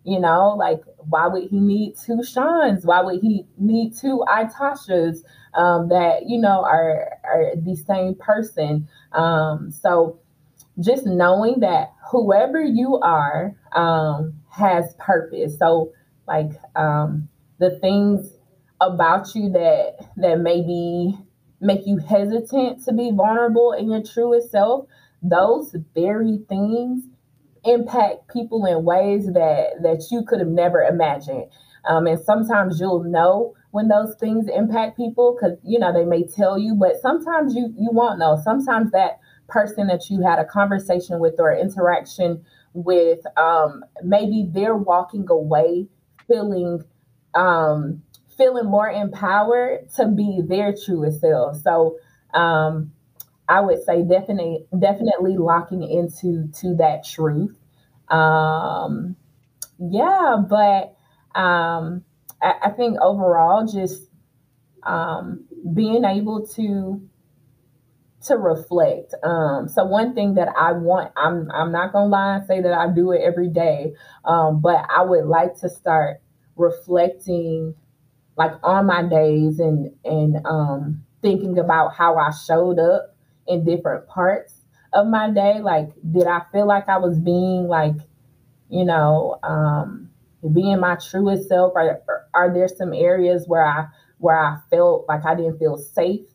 you 0.04 0.18
know, 0.18 0.56
like 0.58 0.80
why 1.08 1.28
would 1.28 1.44
he 1.48 1.60
need 1.60 1.94
two 2.04 2.24
Sean's? 2.24 2.84
Why 2.84 3.00
would 3.00 3.20
he 3.22 3.46
need 3.58 3.94
two 3.96 4.24
Itashas 4.28 5.18
um, 5.54 5.88
that 5.90 6.24
you 6.26 6.40
know 6.40 6.64
are 6.64 7.08
are 7.22 7.54
the 7.54 7.76
same 7.76 8.16
person? 8.16 8.88
Um, 9.12 9.70
so 9.70 10.18
just 10.80 11.06
knowing 11.06 11.60
that 11.60 11.92
whoever 12.10 12.60
you 12.60 12.98
are 12.98 13.54
um, 13.76 14.34
has 14.50 14.96
purpose. 14.98 15.56
So, 15.60 15.92
like 16.26 16.50
um, 16.74 17.28
the 17.60 17.78
things 17.78 18.32
about 18.82 19.34
you 19.34 19.50
that 19.50 19.96
that 20.16 20.40
maybe 20.40 21.16
make 21.60 21.86
you 21.86 21.98
hesitant 21.98 22.84
to 22.84 22.92
be 22.92 23.12
vulnerable 23.14 23.72
in 23.72 23.90
your 23.90 24.02
truest 24.02 24.50
self, 24.50 24.86
those 25.22 25.74
very 25.94 26.40
things 26.48 27.04
impact 27.64 28.28
people 28.32 28.66
in 28.66 28.84
ways 28.84 29.26
that 29.26 29.82
that 29.82 30.04
you 30.10 30.24
could 30.26 30.40
have 30.40 30.48
never 30.48 30.80
imagined. 30.82 31.44
Um, 31.88 32.06
and 32.06 32.20
sometimes 32.20 32.78
you'll 32.80 33.04
know 33.04 33.54
when 33.70 33.88
those 33.88 34.14
things 34.16 34.46
impact 34.52 34.96
people 34.96 35.36
because 35.36 35.58
you 35.64 35.78
know 35.78 35.92
they 35.92 36.04
may 36.04 36.26
tell 36.26 36.58
you, 36.58 36.74
but 36.74 37.00
sometimes 37.00 37.54
you 37.54 37.72
you 37.78 37.90
won't 37.92 38.18
know. 38.18 38.40
Sometimes 38.42 38.90
that 38.90 39.20
person 39.48 39.86
that 39.86 40.10
you 40.10 40.22
had 40.22 40.38
a 40.38 40.44
conversation 40.44 41.20
with 41.20 41.34
or 41.38 41.54
interaction 41.54 42.42
with, 42.72 43.20
um, 43.36 43.84
maybe 44.02 44.48
they're 44.50 44.76
walking 44.76 45.26
away 45.28 45.86
feeling 46.26 46.82
um, 47.34 48.02
feeling 48.42 48.66
more 48.66 48.90
empowered 48.90 49.88
to 49.96 50.08
be 50.08 50.42
their 50.44 50.74
truest 50.74 51.20
self. 51.20 51.56
So 51.62 51.98
um, 52.34 52.92
I 53.48 53.60
would 53.60 53.82
say 53.84 54.02
definitely 54.02 54.66
definitely 54.78 55.36
locking 55.36 55.82
into 55.82 56.48
to 56.60 56.74
that 56.76 57.04
truth. 57.04 57.56
Um, 58.08 59.16
yeah, 59.78 60.36
but 60.48 60.96
um, 61.38 62.04
I, 62.42 62.54
I 62.64 62.70
think 62.70 62.98
overall 63.00 63.66
just 63.66 64.02
um, 64.82 65.44
being 65.74 66.04
able 66.04 66.46
to 66.48 67.08
to 68.24 68.36
reflect. 68.36 69.14
Um, 69.24 69.68
so 69.68 69.84
one 69.84 70.14
thing 70.14 70.34
that 70.34 70.48
I 70.56 70.72
want, 70.72 71.12
I'm 71.16 71.50
I'm 71.52 71.72
not 71.72 71.92
gonna 71.92 72.06
lie 72.06 72.36
and 72.36 72.46
say 72.46 72.60
that 72.60 72.72
I 72.72 72.92
do 72.92 73.12
it 73.12 73.22
every 73.22 73.48
day, 73.48 73.94
um, 74.24 74.60
but 74.60 74.84
I 74.94 75.02
would 75.02 75.26
like 75.26 75.58
to 75.60 75.68
start 75.68 76.20
reflecting 76.56 77.74
like 78.36 78.52
on 78.62 78.86
my 78.86 79.02
days 79.02 79.58
and 79.60 79.92
and 80.04 80.44
um, 80.46 81.04
thinking 81.22 81.58
about 81.58 81.94
how 81.94 82.16
I 82.16 82.30
showed 82.30 82.78
up 82.78 83.14
in 83.46 83.64
different 83.64 84.06
parts 84.08 84.54
of 84.92 85.06
my 85.06 85.30
day. 85.30 85.60
Like, 85.60 85.90
did 86.12 86.26
I 86.26 86.42
feel 86.52 86.66
like 86.66 86.88
I 86.88 86.98
was 86.98 87.18
being 87.18 87.68
like, 87.68 87.96
you 88.68 88.84
know, 88.84 89.38
um, 89.42 90.10
being 90.52 90.80
my 90.80 90.96
truest 90.96 91.48
self? 91.48 91.74
Are, 91.76 92.02
are 92.34 92.52
there 92.52 92.68
some 92.68 92.92
areas 92.92 93.46
where 93.46 93.64
I 93.66 93.86
where 94.18 94.38
I 94.38 94.58
felt 94.70 95.06
like 95.08 95.24
I 95.26 95.34
didn't 95.34 95.58
feel 95.58 95.76
safe 95.76 96.26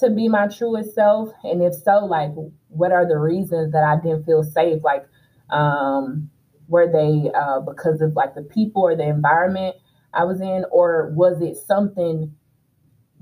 to 0.00 0.10
be 0.10 0.28
my 0.28 0.48
truest 0.48 0.94
self? 0.94 1.30
And 1.44 1.62
if 1.62 1.74
so, 1.74 2.04
like 2.04 2.32
what 2.68 2.92
are 2.92 3.06
the 3.06 3.18
reasons 3.18 3.72
that 3.72 3.84
I 3.84 3.96
didn't 4.02 4.24
feel 4.24 4.42
safe? 4.42 4.82
Like 4.84 5.06
um 5.50 6.30
were 6.68 6.90
they 6.90 7.30
uh 7.34 7.60
because 7.60 8.00
of 8.00 8.14
like 8.16 8.34
the 8.34 8.42
people 8.42 8.82
or 8.82 8.96
the 8.96 9.06
environment 9.08 9.76
I 10.12 10.24
was 10.24 10.40
in, 10.40 10.64
or 10.70 11.12
was 11.14 11.40
it 11.40 11.56
something 11.56 12.34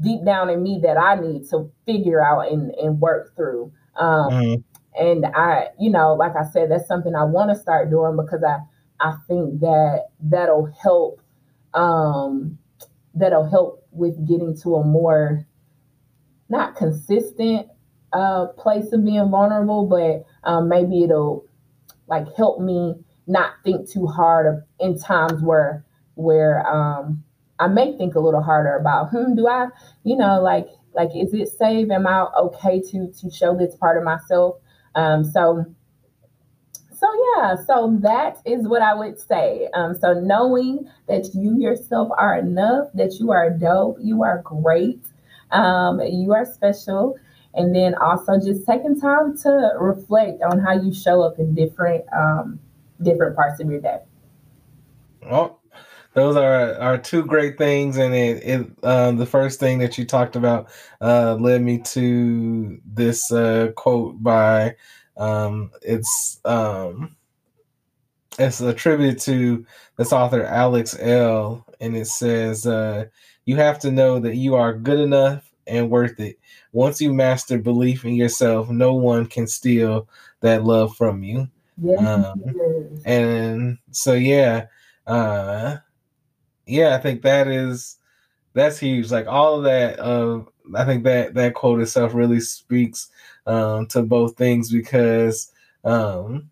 deep 0.01 0.25
down 0.25 0.51
in 0.51 0.63
me 0.63 0.81
that 0.83 0.97
I 0.97 1.15
need 1.17 1.49
to 1.51 1.71
figure 1.87 2.25
out 2.25 2.53
and, 2.53 2.73
and 2.75 3.01
work 3.01 3.35
through? 3.37 3.73
Um 3.97 4.31
mm-hmm. 4.31 5.05
and 5.05 5.27
I, 5.27 5.69
you 5.79 5.91
know, 5.91 6.15
like 6.15 6.37
I 6.37 6.45
said, 6.51 6.71
that's 6.71 6.89
something 6.89 7.15
I 7.15 7.25
want 7.25 7.51
to 7.51 7.57
start 7.57 7.91
doing 7.91 8.17
because 8.17 8.43
I 8.43 8.59
I 9.01 9.15
think 9.29 9.61
that 9.61 10.07
that'll 10.21 10.67
help 10.67 11.21
um 11.75 12.59
that'll 13.15 13.49
help 13.49 13.87
with 13.93 14.27
getting 14.27 14.57
to 14.63 14.77
a 14.77 14.85
more 14.85 15.47
not 16.49 16.77
consistent 16.77 17.69
uh, 18.13 18.47
place 18.47 18.93
of 18.93 19.05
being 19.05 19.29
vulnerable, 19.31 19.87
but 19.87 20.25
um, 20.49 20.69
maybe 20.69 21.03
it'll 21.03 21.45
like 22.07 22.27
help 22.37 22.61
me 22.61 22.95
not 23.27 23.53
think 23.65 23.89
too 23.89 24.07
hard 24.07 24.63
in 24.79 24.99
times 24.99 25.43
where 25.43 25.85
where 26.15 26.67
um, 26.67 27.23
I 27.59 27.69
may 27.69 27.97
think 27.97 28.15
a 28.15 28.21
little 28.21 28.43
harder 28.43 28.77
about, 28.77 29.11
hmm, 29.11 29.35
do 29.35 29.47
I, 29.47 29.69
you 30.03 30.17
know, 30.17 30.41
like 30.41 30.69
like 30.95 31.11
is 31.15 31.35
it 31.35 31.49
safe? 31.49 31.91
Am 31.91 32.07
I 32.07 32.27
okay 32.37 32.81
to 32.81 33.13
to 33.13 33.31
show 33.31 33.57
this 33.57 33.75
part 33.77 33.97
of 33.97 34.05
myself? 34.05 34.57
Um, 34.95 35.25
so 35.25 35.65
so 36.93 37.09
yeah, 37.37 37.57
so 37.67 37.99
that 38.01 38.39
is 38.45 38.67
what 38.67 38.81
I 38.81 38.95
would 38.95 39.19
say. 39.19 39.69
Um, 39.75 39.95
so 39.95 40.15
knowing 40.15 40.89
that 41.07 41.35
you 41.35 41.59
yourself 41.59 42.09
are 42.17 42.39
enough, 42.39 42.89
that 42.95 43.19
you 43.19 43.31
are 43.31 43.51
dope, 43.51 43.99
you 44.01 44.23
are 44.23 44.41
great, 44.43 45.05
um, 45.51 46.01
you 46.01 46.33
are 46.33 46.47
special. 46.47 47.17
And 47.57 47.75
then 47.75 47.95
also 47.95 48.41
just 48.41 48.67
taking 48.67 49.01
time 49.01 49.37
to 49.39 49.75
reflect 49.79 50.43
on 50.43 50.59
how 50.59 50.73
you 50.73 50.93
show 50.93 51.23
up 51.23 51.39
in 51.39 51.55
different 51.55 52.05
um, 52.13 52.59
different 53.03 53.37
parts 53.37 53.61
of 53.61 53.71
your 53.71 53.81
day. 53.81 53.99
Well, 55.23 55.61
those 56.15 56.37
are 56.37 56.79
are 56.81 56.99
two 56.99 57.25
great 57.25 57.59
things, 57.59 57.97
and 57.97 58.15
it, 58.15 58.43
it 58.45 58.85
um, 58.85 59.17
the 59.17 59.27
first 59.27 59.61
thing 59.61 59.79
that 59.79 59.99
you 59.99 60.05
talked 60.05 60.37
about 60.37 60.69
uh, 61.01 61.35
led 61.35 61.63
me 61.63 61.79
to 61.79 62.81
this 62.87 63.31
uh, 63.33 63.73
quote 63.77 64.23
by 64.23 64.77
um, 65.17 65.71
it's 65.83 66.41
um, 66.45 67.17
it's 68.39 68.61
attributed 68.61 69.21
to 69.21 69.67
this 69.97 70.13
author 70.13 70.45
Alex 70.45 70.97
Elle 70.99 71.65
and 71.81 71.97
it 71.97 72.07
says, 72.07 72.67
uh, 72.67 73.07
"You 73.45 73.57
have 73.57 73.79
to 73.81 73.91
know 73.91 74.19
that 74.21 74.37
you 74.37 74.55
are 74.55 74.73
good 74.73 75.01
enough 75.01 75.53
and 75.67 75.91
worth 75.91 76.19
it. 76.21 76.39
Once 76.73 77.01
you 77.01 77.13
master 77.13 77.59
belief 77.59 78.05
in 78.05 78.15
yourself, 78.15 78.71
no 78.71 78.95
one 78.95 79.27
can 79.27 79.47
steal 79.47 80.09
that 80.41 80.65
love 80.65 80.97
from 80.97 81.23
you. 81.23 81.49
Yes, 81.83 81.99
um, 82.01 83.01
and 83.05 83.79
so 83.91 84.13
yeah, 84.13 84.67
uh, 85.07 85.79
yeah, 86.67 86.95
I 86.95 86.99
think 86.99 87.23
that 87.23 87.49
is 87.49 87.99
that's 88.55 88.79
huge. 88.79 89.11
Like 89.11 89.27
all 89.27 89.59
of 89.59 89.65
that, 89.65 89.99
uh, 90.01 90.43
I 90.77 90.85
think 90.85 91.05
that 91.05 91.35
that 91.35 91.55
quote 91.55 91.81
itself 91.81 92.15
really 92.15 92.41
speaks 92.41 93.11
um, 93.47 93.87
to 93.89 94.03
both 94.03 94.37
things 94.37 94.71
because 94.73 95.53
um, 95.85 96.51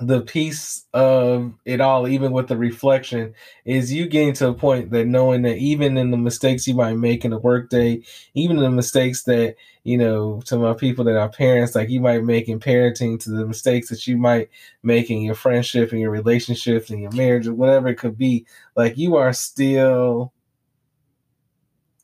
the 0.00 0.22
piece 0.22 0.86
of 0.94 1.52
it 1.66 1.80
all, 1.80 2.08
even 2.08 2.32
with 2.32 2.48
the 2.48 2.56
reflection, 2.56 3.34
is 3.66 3.92
you 3.92 4.08
getting 4.08 4.32
to 4.34 4.48
a 4.48 4.54
point 4.54 4.90
that 4.90 5.06
knowing 5.06 5.42
that 5.42 5.58
even 5.58 5.98
in 5.98 6.10
the 6.10 6.16
mistakes 6.16 6.66
you 6.66 6.74
might 6.74 6.94
make 6.94 7.24
in 7.24 7.34
a 7.34 7.38
workday, 7.38 8.02
even 8.34 8.56
in 8.56 8.62
the 8.62 8.70
mistakes 8.70 9.24
that, 9.24 9.56
you 9.84 9.98
know, 9.98 10.40
to 10.46 10.56
my 10.56 10.72
people 10.72 11.04
that 11.04 11.18
are 11.18 11.28
parents, 11.28 11.74
like 11.74 11.90
you 11.90 12.00
might 12.00 12.24
make 12.24 12.48
in 12.48 12.58
parenting, 12.58 13.20
to 13.20 13.30
the 13.30 13.46
mistakes 13.46 13.90
that 13.90 14.06
you 14.06 14.16
might 14.16 14.48
make 14.82 15.10
in 15.10 15.20
your 15.20 15.34
friendship 15.34 15.92
and 15.92 16.00
your 16.00 16.10
relationships 16.10 16.88
and 16.88 17.02
your 17.02 17.12
marriage 17.12 17.46
or 17.46 17.54
whatever 17.54 17.88
it 17.88 17.98
could 17.98 18.16
be, 18.16 18.46
like 18.76 18.96
you 18.96 19.16
are 19.16 19.34
still 19.34 20.32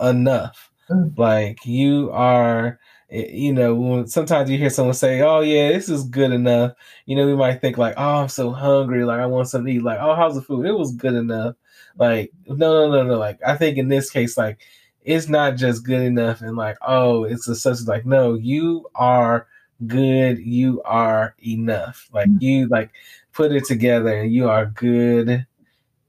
enough. 0.00 0.70
Mm. 0.90 1.16
Like 1.16 1.64
you 1.64 2.10
are 2.12 2.78
you 3.10 3.52
know, 3.52 4.04
sometimes 4.06 4.50
you 4.50 4.58
hear 4.58 4.70
someone 4.70 4.94
say, 4.94 5.20
"Oh 5.20 5.40
yeah, 5.40 5.70
this 5.72 5.88
is 5.88 6.04
good 6.04 6.32
enough," 6.32 6.72
you 7.06 7.16
know, 7.16 7.26
we 7.26 7.36
might 7.36 7.60
think 7.60 7.78
like, 7.78 7.94
"Oh, 7.96 8.22
I'm 8.22 8.28
so 8.28 8.50
hungry, 8.50 9.04
like 9.04 9.20
I 9.20 9.26
want 9.26 9.48
something 9.48 9.72
to 9.72 9.78
eat." 9.78 9.84
Like, 9.84 9.98
"Oh, 10.00 10.14
how's 10.16 10.34
the 10.34 10.42
food?" 10.42 10.66
It 10.66 10.72
was 10.72 10.94
good 10.94 11.14
enough. 11.14 11.54
Like, 11.98 12.32
no, 12.46 12.56
no, 12.56 12.90
no, 12.90 13.02
no. 13.04 13.18
Like, 13.18 13.38
I 13.46 13.56
think 13.56 13.78
in 13.78 13.88
this 13.88 14.10
case, 14.10 14.36
like, 14.36 14.60
it's 15.04 15.28
not 15.28 15.56
just 15.56 15.84
good 15.84 16.02
enough, 16.02 16.40
and 16.42 16.56
like, 16.56 16.76
oh, 16.82 17.24
it's 17.24 17.48
a 17.48 17.54
such 17.54 17.82
like, 17.86 18.06
no, 18.06 18.34
you 18.34 18.88
are 18.96 19.46
good. 19.86 20.38
You 20.38 20.82
are 20.84 21.34
enough. 21.46 22.08
Like, 22.12 22.28
mm. 22.28 22.42
you 22.42 22.66
like 22.68 22.90
put 23.32 23.52
it 23.52 23.64
together, 23.66 24.12
and 24.14 24.32
you 24.32 24.48
are 24.48 24.66
good 24.66 25.46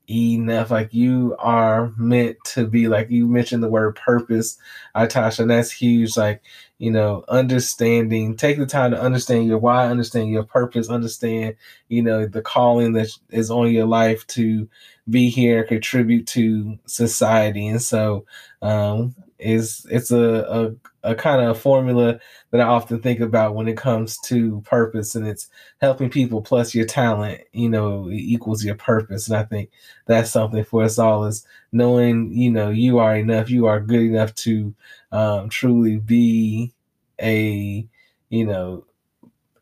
enough. 0.09 0.71
Like 0.71 0.93
you 0.93 1.35
are 1.39 1.91
meant 1.97 2.37
to 2.45 2.67
be. 2.67 2.87
Like 2.87 3.09
you 3.09 3.27
mentioned 3.27 3.63
the 3.63 3.69
word 3.69 3.95
purpose, 3.95 4.57
Itasha, 4.97 5.39
and 5.41 5.51
that's 5.51 5.71
huge. 5.71 6.17
Like 6.17 6.41
you 6.79 6.91
know, 6.91 7.23
understanding, 7.27 8.35
take 8.35 8.57
the 8.57 8.65
time 8.65 8.91
to 8.91 9.01
understand 9.01 9.47
your 9.47 9.57
why, 9.57 9.87
understand 9.87 10.29
your 10.29 10.43
purpose, 10.43 10.89
understand, 10.89 11.55
you 11.89 12.03
know, 12.03 12.27
the 12.27 12.41
calling 12.41 12.93
that 12.93 13.09
is 13.29 13.49
on 13.49 13.71
your 13.71 13.87
life 13.87 14.25
to 14.27 14.69
be 15.09 15.29
here, 15.29 15.63
contribute 15.63 16.27
to 16.27 16.77
society. 16.85 17.67
And 17.67 17.81
so, 17.81 18.25
um, 18.61 19.15
is 19.39 19.85
it's 19.91 20.11
a, 20.11 20.75
a, 21.03 21.11
a 21.11 21.15
kind 21.15 21.41
of 21.41 21.59
formula 21.59 22.19
that 22.51 22.61
I 22.61 22.65
often 22.65 23.01
think 23.01 23.19
about 23.19 23.53
when 23.55 23.67
it 23.67 23.77
comes 23.77 24.17
to 24.25 24.61
purpose 24.61 25.15
and 25.15 25.27
it's 25.27 25.47
helping 25.79 26.09
people 26.09 26.41
plus 26.41 26.73
your 26.73 26.85
talent, 26.85 27.41
you 27.51 27.69
know, 27.69 28.09
equals 28.09 28.63
your 28.63 28.75
purpose. 28.75 29.27
And 29.27 29.37
I 29.37 29.43
think 29.43 29.69
that's 30.07 30.31
something 30.31 30.63
for 30.63 30.83
us 30.83 30.99
all 30.99 31.25
is 31.25 31.45
knowing, 31.71 32.31
you 32.33 32.51
know, 32.51 32.69
you 32.69 32.99
are 32.99 33.15
enough, 33.17 33.49
you 33.49 33.65
are 33.67 33.79
good 33.79 34.01
enough 34.01 34.33
to 34.35 34.73
um, 35.11 35.49
truly 35.49 35.97
be 35.97 36.73
a, 37.21 37.87
you 38.29 38.45
know, 38.45 38.85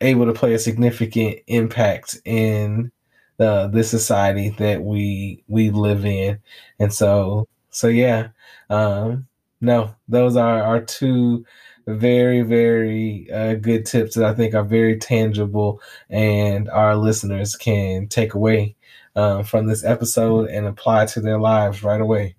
able 0.00 0.26
to 0.26 0.32
play 0.32 0.54
a 0.54 0.58
significant 0.58 1.38
impact 1.46 2.18
in 2.24 2.92
the 3.38 3.82
society 3.82 4.50
that 4.58 4.82
we 4.82 5.42
we 5.48 5.70
live 5.70 6.04
in. 6.06 6.38
And 6.78 6.92
so 6.92 7.48
so 7.70 7.88
yeah, 7.88 8.28
um 8.70 9.26
no, 9.60 9.94
those 10.08 10.36
are 10.36 10.62
our 10.62 10.82
two 10.82 11.44
very, 11.86 12.42
very 12.42 13.30
uh, 13.32 13.54
good 13.54 13.86
tips 13.86 14.16
that 14.16 14.24
I 14.24 14.34
think 14.34 14.54
are 14.54 14.64
very 14.64 14.98
tangible 14.98 15.80
and 16.10 16.68
our 16.70 16.96
listeners 16.96 17.56
can 17.56 18.08
take 18.08 18.34
away 18.34 18.75
uh, 19.16 19.42
from 19.42 19.66
this 19.66 19.82
episode 19.82 20.50
and 20.50 20.66
apply 20.66 21.06
to 21.06 21.20
their 21.20 21.40
lives 21.40 21.82
right 21.82 22.00
away. 22.00 22.36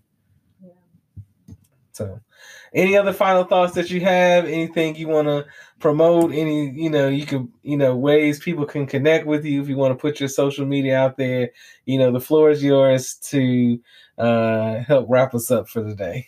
Yeah. 0.63 1.55
So, 1.91 2.21
any 2.73 2.95
other 2.95 3.13
final 3.13 3.43
thoughts 3.43 3.73
that 3.73 3.89
you 3.89 4.01
have? 4.01 4.45
Anything 4.45 4.95
you 4.95 5.07
want 5.07 5.27
to 5.27 5.47
promote? 5.79 6.31
Any, 6.31 6.69
you 6.69 6.89
know, 6.89 7.07
you 7.07 7.25
can, 7.25 7.51
you 7.63 7.77
know, 7.77 7.95
ways 7.95 8.39
people 8.39 8.65
can 8.65 8.85
connect 8.85 9.25
with 9.25 9.43
you 9.43 9.61
if 9.61 9.67
you 9.67 9.75
want 9.75 9.97
to 9.97 10.01
put 10.01 10.19
your 10.19 10.29
social 10.29 10.65
media 10.65 10.99
out 10.99 11.17
there. 11.17 11.49
You 11.85 11.97
know, 11.97 12.11
the 12.11 12.19
floor 12.19 12.51
is 12.51 12.63
yours 12.63 13.15
to 13.29 13.79
uh, 14.17 14.79
help 14.79 15.07
wrap 15.09 15.33
us 15.33 15.49
up 15.49 15.67
for 15.67 15.81
the 15.81 15.95
day. 15.95 16.27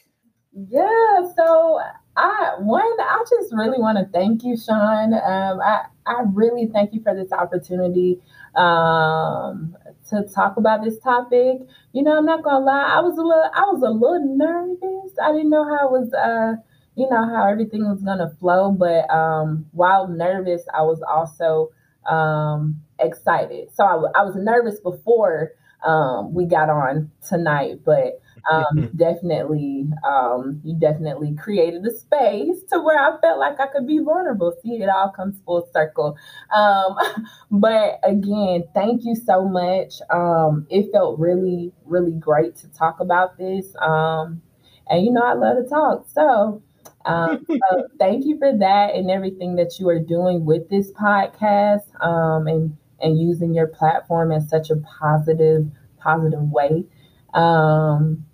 Yeah. 0.54 1.32
So 1.36 1.80
I 2.16 2.56
one, 2.58 2.84
I 2.84 3.24
just 3.30 3.54
really 3.54 3.80
want 3.80 3.98
to 4.00 4.06
thank 4.12 4.44
you, 4.44 4.58
Sean. 4.58 5.14
Um, 5.14 5.62
I 5.62 5.86
I 6.06 6.24
really 6.34 6.68
thank 6.68 6.94
you 6.94 7.02
for 7.04 7.14
this 7.14 7.32
opportunity 7.32 8.20
um, 8.56 9.78
to 10.10 10.24
talk 10.34 10.58
about 10.58 10.84
this 10.84 11.00
topic. 11.00 11.60
You 11.94 12.04
know, 12.04 12.18
I'm 12.18 12.26
not 12.26 12.44
gonna 12.44 12.66
lie, 12.66 12.96
I 12.98 13.00
was 13.02 13.18
a 13.18 13.22
little 13.22 13.50
I 13.54 13.62
was 13.72 13.82
a 13.82 13.90
little 13.90 14.36
nervous. 14.38 15.14
I 15.22 15.32
didn't 15.32 15.50
know 15.50 15.64
how 15.64 15.88
it 15.88 15.92
was 15.92 16.14
uh 16.14 16.62
you 16.96 17.10
know 17.10 17.26
how 17.30 17.48
everything 17.48 17.88
was 17.90 18.02
gonna 18.02 18.30
flow, 18.40 18.72
but 18.72 19.10
um 19.10 19.66
while 19.72 20.08
nervous, 20.08 20.64
I 20.74 20.82
was 20.84 21.02
also 21.02 21.72
um 22.10 22.82
excited. 23.00 23.70
So 23.74 23.84
I, 23.86 24.20
I 24.20 24.24
was 24.24 24.36
nervous 24.36 24.80
before 24.80 25.52
um 25.86 26.34
we 26.34 26.46
got 26.46 26.70
on 26.70 27.12
tonight, 27.28 27.80
but 27.86 28.22
um, 28.52 28.90
definitely, 28.96 29.88
um, 30.04 30.62
you 30.64 30.76
definitely 30.80 31.36
created 31.36 31.86
a 31.86 31.92
space 31.92 32.64
to 32.72 32.80
where 32.80 33.00
I 33.00 33.20
felt 33.22 33.40
like 33.40 33.60
I 33.60 33.68
could 33.68 33.88
be 33.88 34.00
vulnerable. 34.00 34.54
See, 34.64 34.82
it 34.82 34.90
all 34.90 35.10
comes 35.10 35.42
full 35.46 35.68
circle. 35.74 36.18
Um, 36.56 36.96
but 37.52 38.00
again, 38.04 38.66
thank 38.74 39.04
you 39.04 39.16
so 39.16 39.48
much. 39.48 39.96
Um, 40.10 40.68
it 40.70 40.92
felt 40.92 41.20
really, 41.20 41.74
really 41.86 42.14
great 42.14 42.56
to 42.58 42.68
talk 42.70 43.00
about 43.00 43.38
this. 43.38 43.66
Um, 43.82 44.42
and 44.90 45.06
you 45.06 45.12
know, 45.12 45.22
I 45.22 45.34
love 45.34 45.58
to 45.64 45.70
talk. 45.70 46.08
So, 46.14 46.62
um, 47.06 47.46
so 47.48 47.88
thank 47.98 48.26
you 48.26 48.38
for 48.38 48.56
that 48.58 48.96
and 48.96 49.10
everything 49.10 49.56
that 49.56 49.80
you 49.80 49.88
are 49.90 50.00
doing 50.00 50.46
with 50.46 50.70
this 50.70 50.92
podcast 50.92 51.84
um, 52.04 52.48
and 52.48 52.78
and 53.02 53.18
using 53.18 53.54
your 53.54 53.68
platform 53.68 54.32
in 54.32 54.46
such 54.48 54.70
a 54.70 54.76
positive 54.76 55.68
positive 56.00 56.52
way. 56.52 56.86
Um, 57.34 58.26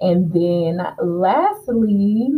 and 0.00 0.32
then 0.32 0.80
lastly, 1.02 2.28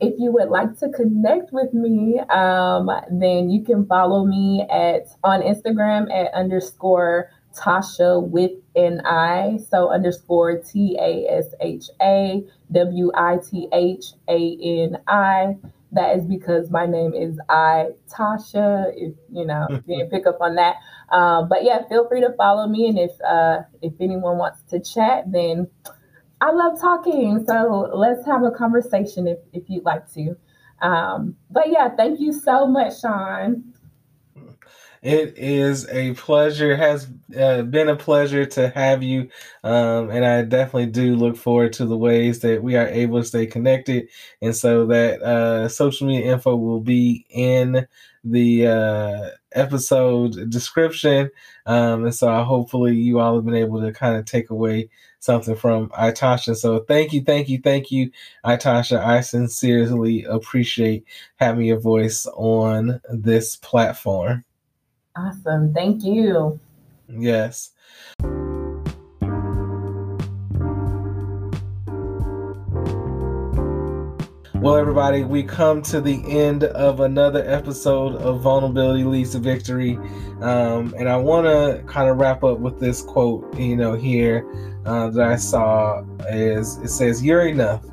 if 0.00 0.14
you 0.18 0.30
would 0.32 0.48
like 0.48 0.78
to 0.78 0.88
connect 0.90 1.52
with 1.52 1.72
me, 1.72 2.20
um, 2.30 2.88
then 3.10 3.50
you 3.50 3.64
can 3.64 3.86
follow 3.86 4.24
me 4.24 4.66
at 4.70 5.08
on 5.24 5.42
Instagram 5.42 6.12
at 6.12 6.32
underscore 6.34 7.30
Tasha 7.56 8.22
with 8.22 8.52
an 8.76 9.00
I. 9.04 9.58
So 9.68 9.90
underscore 9.90 10.58
T 10.58 10.96
A 11.00 11.26
S 11.28 11.46
H 11.60 11.86
A 12.00 12.44
W 12.70 13.10
I 13.14 13.38
T 13.38 13.68
H 13.72 14.04
A 14.28 14.58
N 14.62 14.98
I. 15.08 15.56
That 15.90 16.16
is 16.16 16.24
because 16.26 16.70
my 16.70 16.86
name 16.86 17.14
is 17.14 17.38
I 17.48 17.88
Tasha. 18.08 18.92
If 18.94 19.14
you 19.32 19.44
know, 19.44 19.66
you 19.86 19.96
didn't 19.96 20.10
pick 20.10 20.26
up 20.26 20.40
on 20.40 20.54
that. 20.54 20.76
Um, 21.10 21.48
but 21.48 21.64
yeah, 21.64 21.88
feel 21.88 22.06
free 22.08 22.20
to 22.20 22.32
follow 22.34 22.68
me, 22.68 22.86
and 22.86 22.98
if 22.98 23.20
uh, 23.22 23.62
if 23.82 23.94
anyone 23.98 24.38
wants 24.38 24.60
to 24.70 24.78
chat, 24.78 25.24
then 25.32 25.66
I 26.40 26.52
love 26.52 26.80
talking. 26.80 27.44
So 27.46 27.90
let's 27.94 28.24
have 28.26 28.44
a 28.44 28.50
conversation 28.50 29.26
if, 29.26 29.38
if 29.52 29.64
you'd 29.68 29.84
like 29.84 30.10
to. 30.14 30.36
Um, 30.80 31.36
but 31.50 31.70
yeah, 31.70 31.88
thank 31.96 32.20
you 32.20 32.32
so 32.32 32.66
much, 32.66 33.00
Sean. 33.00 33.64
It 35.02 35.38
is 35.38 35.88
a 35.88 36.14
pleasure, 36.14 36.76
has 36.76 37.08
uh, 37.38 37.62
been 37.62 37.88
a 37.88 37.96
pleasure 37.96 38.44
to 38.46 38.68
have 38.70 39.02
you. 39.02 39.28
Um, 39.62 40.10
and 40.10 40.24
I 40.24 40.42
definitely 40.42 40.86
do 40.86 41.14
look 41.16 41.36
forward 41.36 41.72
to 41.74 41.86
the 41.86 41.96
ways 41.96 42.40
that 42.40 42.62
we 42.62 42.76
are 42.76 42.88
able 42.88 43.20
to 43.20 43.26
stay 43.26 43.46
connected. 43.46 44.08
And 44.42 44.56
so 44.56 44.86
that 44.86 45.22
uh, 45.22 45.68
social 45.68 46.06
media 46.08 46.32
info 46.32 46.56
will 46.56 46.80
be 46.80 47.26
in 47.30 47.86
the 48.24 48.66
uh, 48.66 49.30
episode 49.52 50.50
description. 50.50 51.30
Um, 51.66 52.04
and 52.04 52.14
so 52.14 52.42
hopefully 52.44 52.96
you 52.96 53.20
all 53.20 53.36
have 53.36 53.44
been 53.44 53.54
able 53.54 53.80
to 53.80 53.92
kind 53.92 54.16
of 54.16 54.24
take 54.24 54.50
away 54.50 54.88
something 55.20 55.56
from 55.56 55.88
Itasha. 55.90 56.56
So 56.56 56.80
thank 56.80 57.12
you, 57.12 57.22
thank 57.22 57.48
you, 57.48 57.60
thank 57.60 57.90
you, 57.90 58.10
Itasha. 58.44 58.98
I 58.98 59.20
sincerely 59.20 60.24
appreciate 60.24 61.04
having 61.36 61.66
your 61.66 61.80
voice 61.80 62.26
on 62.34 63.00
this 63.10 63.56
platform. 63.56 64.44
Awesome. 65.18 65.74
Thank 65.74 66.04
you. 66.04 66.60
Yes. 67.08 67.72
Well, 74.54 74.76
everybody, 74.76 75.24
we 75.24 75.42
come 75.42 75.82
to 75.82 76.00
the 76.00 76.22
end 76.28 76.62
of 76.64 77.00
another 77.00 77.42
episode 77.48 78.14
of 78.16 78.42
Vulnerability 78.42 79.02
Leads 79.02 79.32
to 79.32 79.40
Victory. 79.40 79.96
Um, 80.40 80.94
and 80.96 81.08
I 81.08 81.16
want 81.16 81.46
to 81.46 81.82
kind 81.86 82.08
of 82.08 82.18
wrap 82.18 82.44
up 82.44 82.60
with 82.60 82.78
this 82.78 83.02
quote, 83.02 83.52
you 83.58 83.74
know, 83.74 83.94
here 83.94 84.48
uh, 84.86 85.10
that 85.10 85.26
I 85.26 85.36
saw 85.36 86.04
is 86.28 86.76
it 86.78 86.90
says, 86.90 87.24
You're 87.24 87.48
enough. 87.48 87.84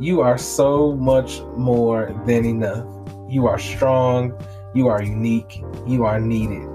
You 0.00 0.22
are 0.22 0.38
so 0.38 0.92
much 0.92 1.42
more 1.54 2.18
than 2.24 2.46
enough. 2.46 2.86
You 3.28 3.46
are 3.46 3.58
strong. 3.58 4.32
You 4.74 4.88
are 4.88 5.02
unique. 5.02 5.62
You 5.86 6.04
are 6.04 6.20
needed. 6.20 6.68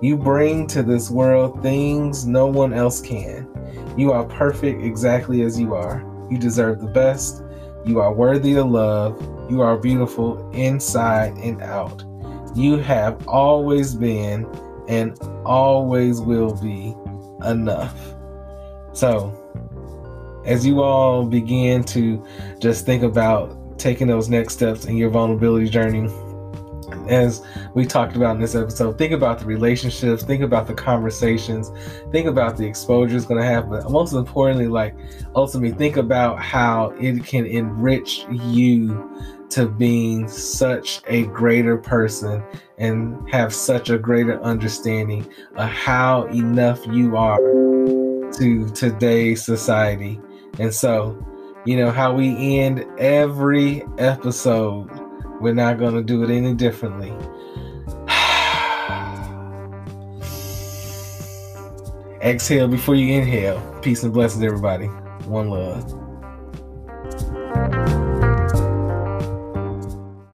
You 0.00 0.16
bring 0.16 0.66
to 0.68 0.82
this 0.82 1.10
world 1.10 1.62
things 1.62 2.26
no 2.26 2.46
one 2.46 2.72
else 2.72 3.00
can. 3.00 3.48
You 3.96 4.12
are 4.12 4.24
perfect 4.24 4.82
exactly 4.82 5.42
as 5.42 5.60
you 5.60 5.74
are. 5.74 6.04
You 6.30 6.38
deserve 6.38 6.80
the 6.80 6.88
best. 6.88 7.42
You 7.84 8.00
are 8.00 8.12
worthy 8.12 8.54
of 8.56 8.66
love. 8.66 9.20
You 9.50 9.60
are 9.60 9.76
beautiful 9.76 10.50
inside 10.52 11.36
and 11.38 11.62
out. 11.62 12.04
You 12.54 12.78
have 12.78 13.26
always 13.28 13.94
been 13.94 14.46
and 14.88 15.18
always 15.44 16.20
will 16.20 16.54
be 16.60 16.94
enough. 17.44 18.14
So, 18.92 19.38
as 20.44 20.66
you 20.66 20.82
all 20.82 21.24
begin 21.24 21.84
to 21.84 22.24
just 22.58 22.84
think 22.84 23.02
about 23.02 23.78
taking 23.78 24.06
those 24.06 24.28
next 24.28 24.54
steps 24.54 24.86
in 24.86 24.96
your 24.96 25.10
vulnerability 25.10 25.68
journey, 25.68 26.08
as 27.08 27.44
we 27.74 27.84
talked 27.86 28.16
about 28.16 28.36
in 28.36 28.40
this 28.40 28.54
episode, 28.54 28.98
think 28.98 29.12
about 29.12 29.38
the 29.38 29.44
relationships, 29.44 30.22
think 30.22 30.42
about 30.42 30.66
the 30.66 30.74
conversations, 30.74 31.70
think 32.10 32.26
about 32.26 32.56
the 32.56 32.66
exposure 32.66 33.16
it's 33.16 33.26
going 33.26 33.40
to 33.40 33.46
have, 33.46 33.68
but 33.68 33.90
most 33.90 34.12
importantly, 34.12 34.68
like 34.68 34.94
ultimately, 35.34 35.76
think 35.76 35.96
about 35.96 36.40
how 36.40 36.94
it 37.00 37.24
can 37.24 37.46
enrich 37.46 38.26
you 38.30 39.10
to 39.50 39.66
being 39.68 40.26
such 40.28 41.02
a 41.08 41.24
greater 41.26 41.76
person 41.76 42.42
and 42.78 43.28
have 43.30 43.52
such 43.52 43.90
a 43.90 43.98
greater 43.98 44.42
understanding 44.42 45.30
of 45.56 45.68
how 45.68 46.24
enough 46.28 46.80
you 46.86 47.16
are 47.16 47.38
to 48.32 48.70
today's 48.74 49.44
society. 49.44 50.18
And 50.58 50.72
so, 50.72 51.22
you 51.66 51.76
know, 51.76 51.90
how 51.90 52.14
we 52.14 52.60
end 52.60 52.86
every 52.98 53.84
episode 53.98 54.88
we're 55.42 55.54
not 55.54 55.78
going 55.80 55.94
to 55.94 56.02
do 56.04 56.22
it 56.22 56.30
any 56.30 56.54
differently. 56.54 57.12
Exhale 62.22 62.68
before 62.68 62.94
you 62.94 63.12
inhale. 63.12 63.60
Peace 63.82 64.04
and 64.04 64.12
blessings, 64.12 64.44
everybody. 64.44 64.86
One 65.26 65.50
love. 65.50 65.82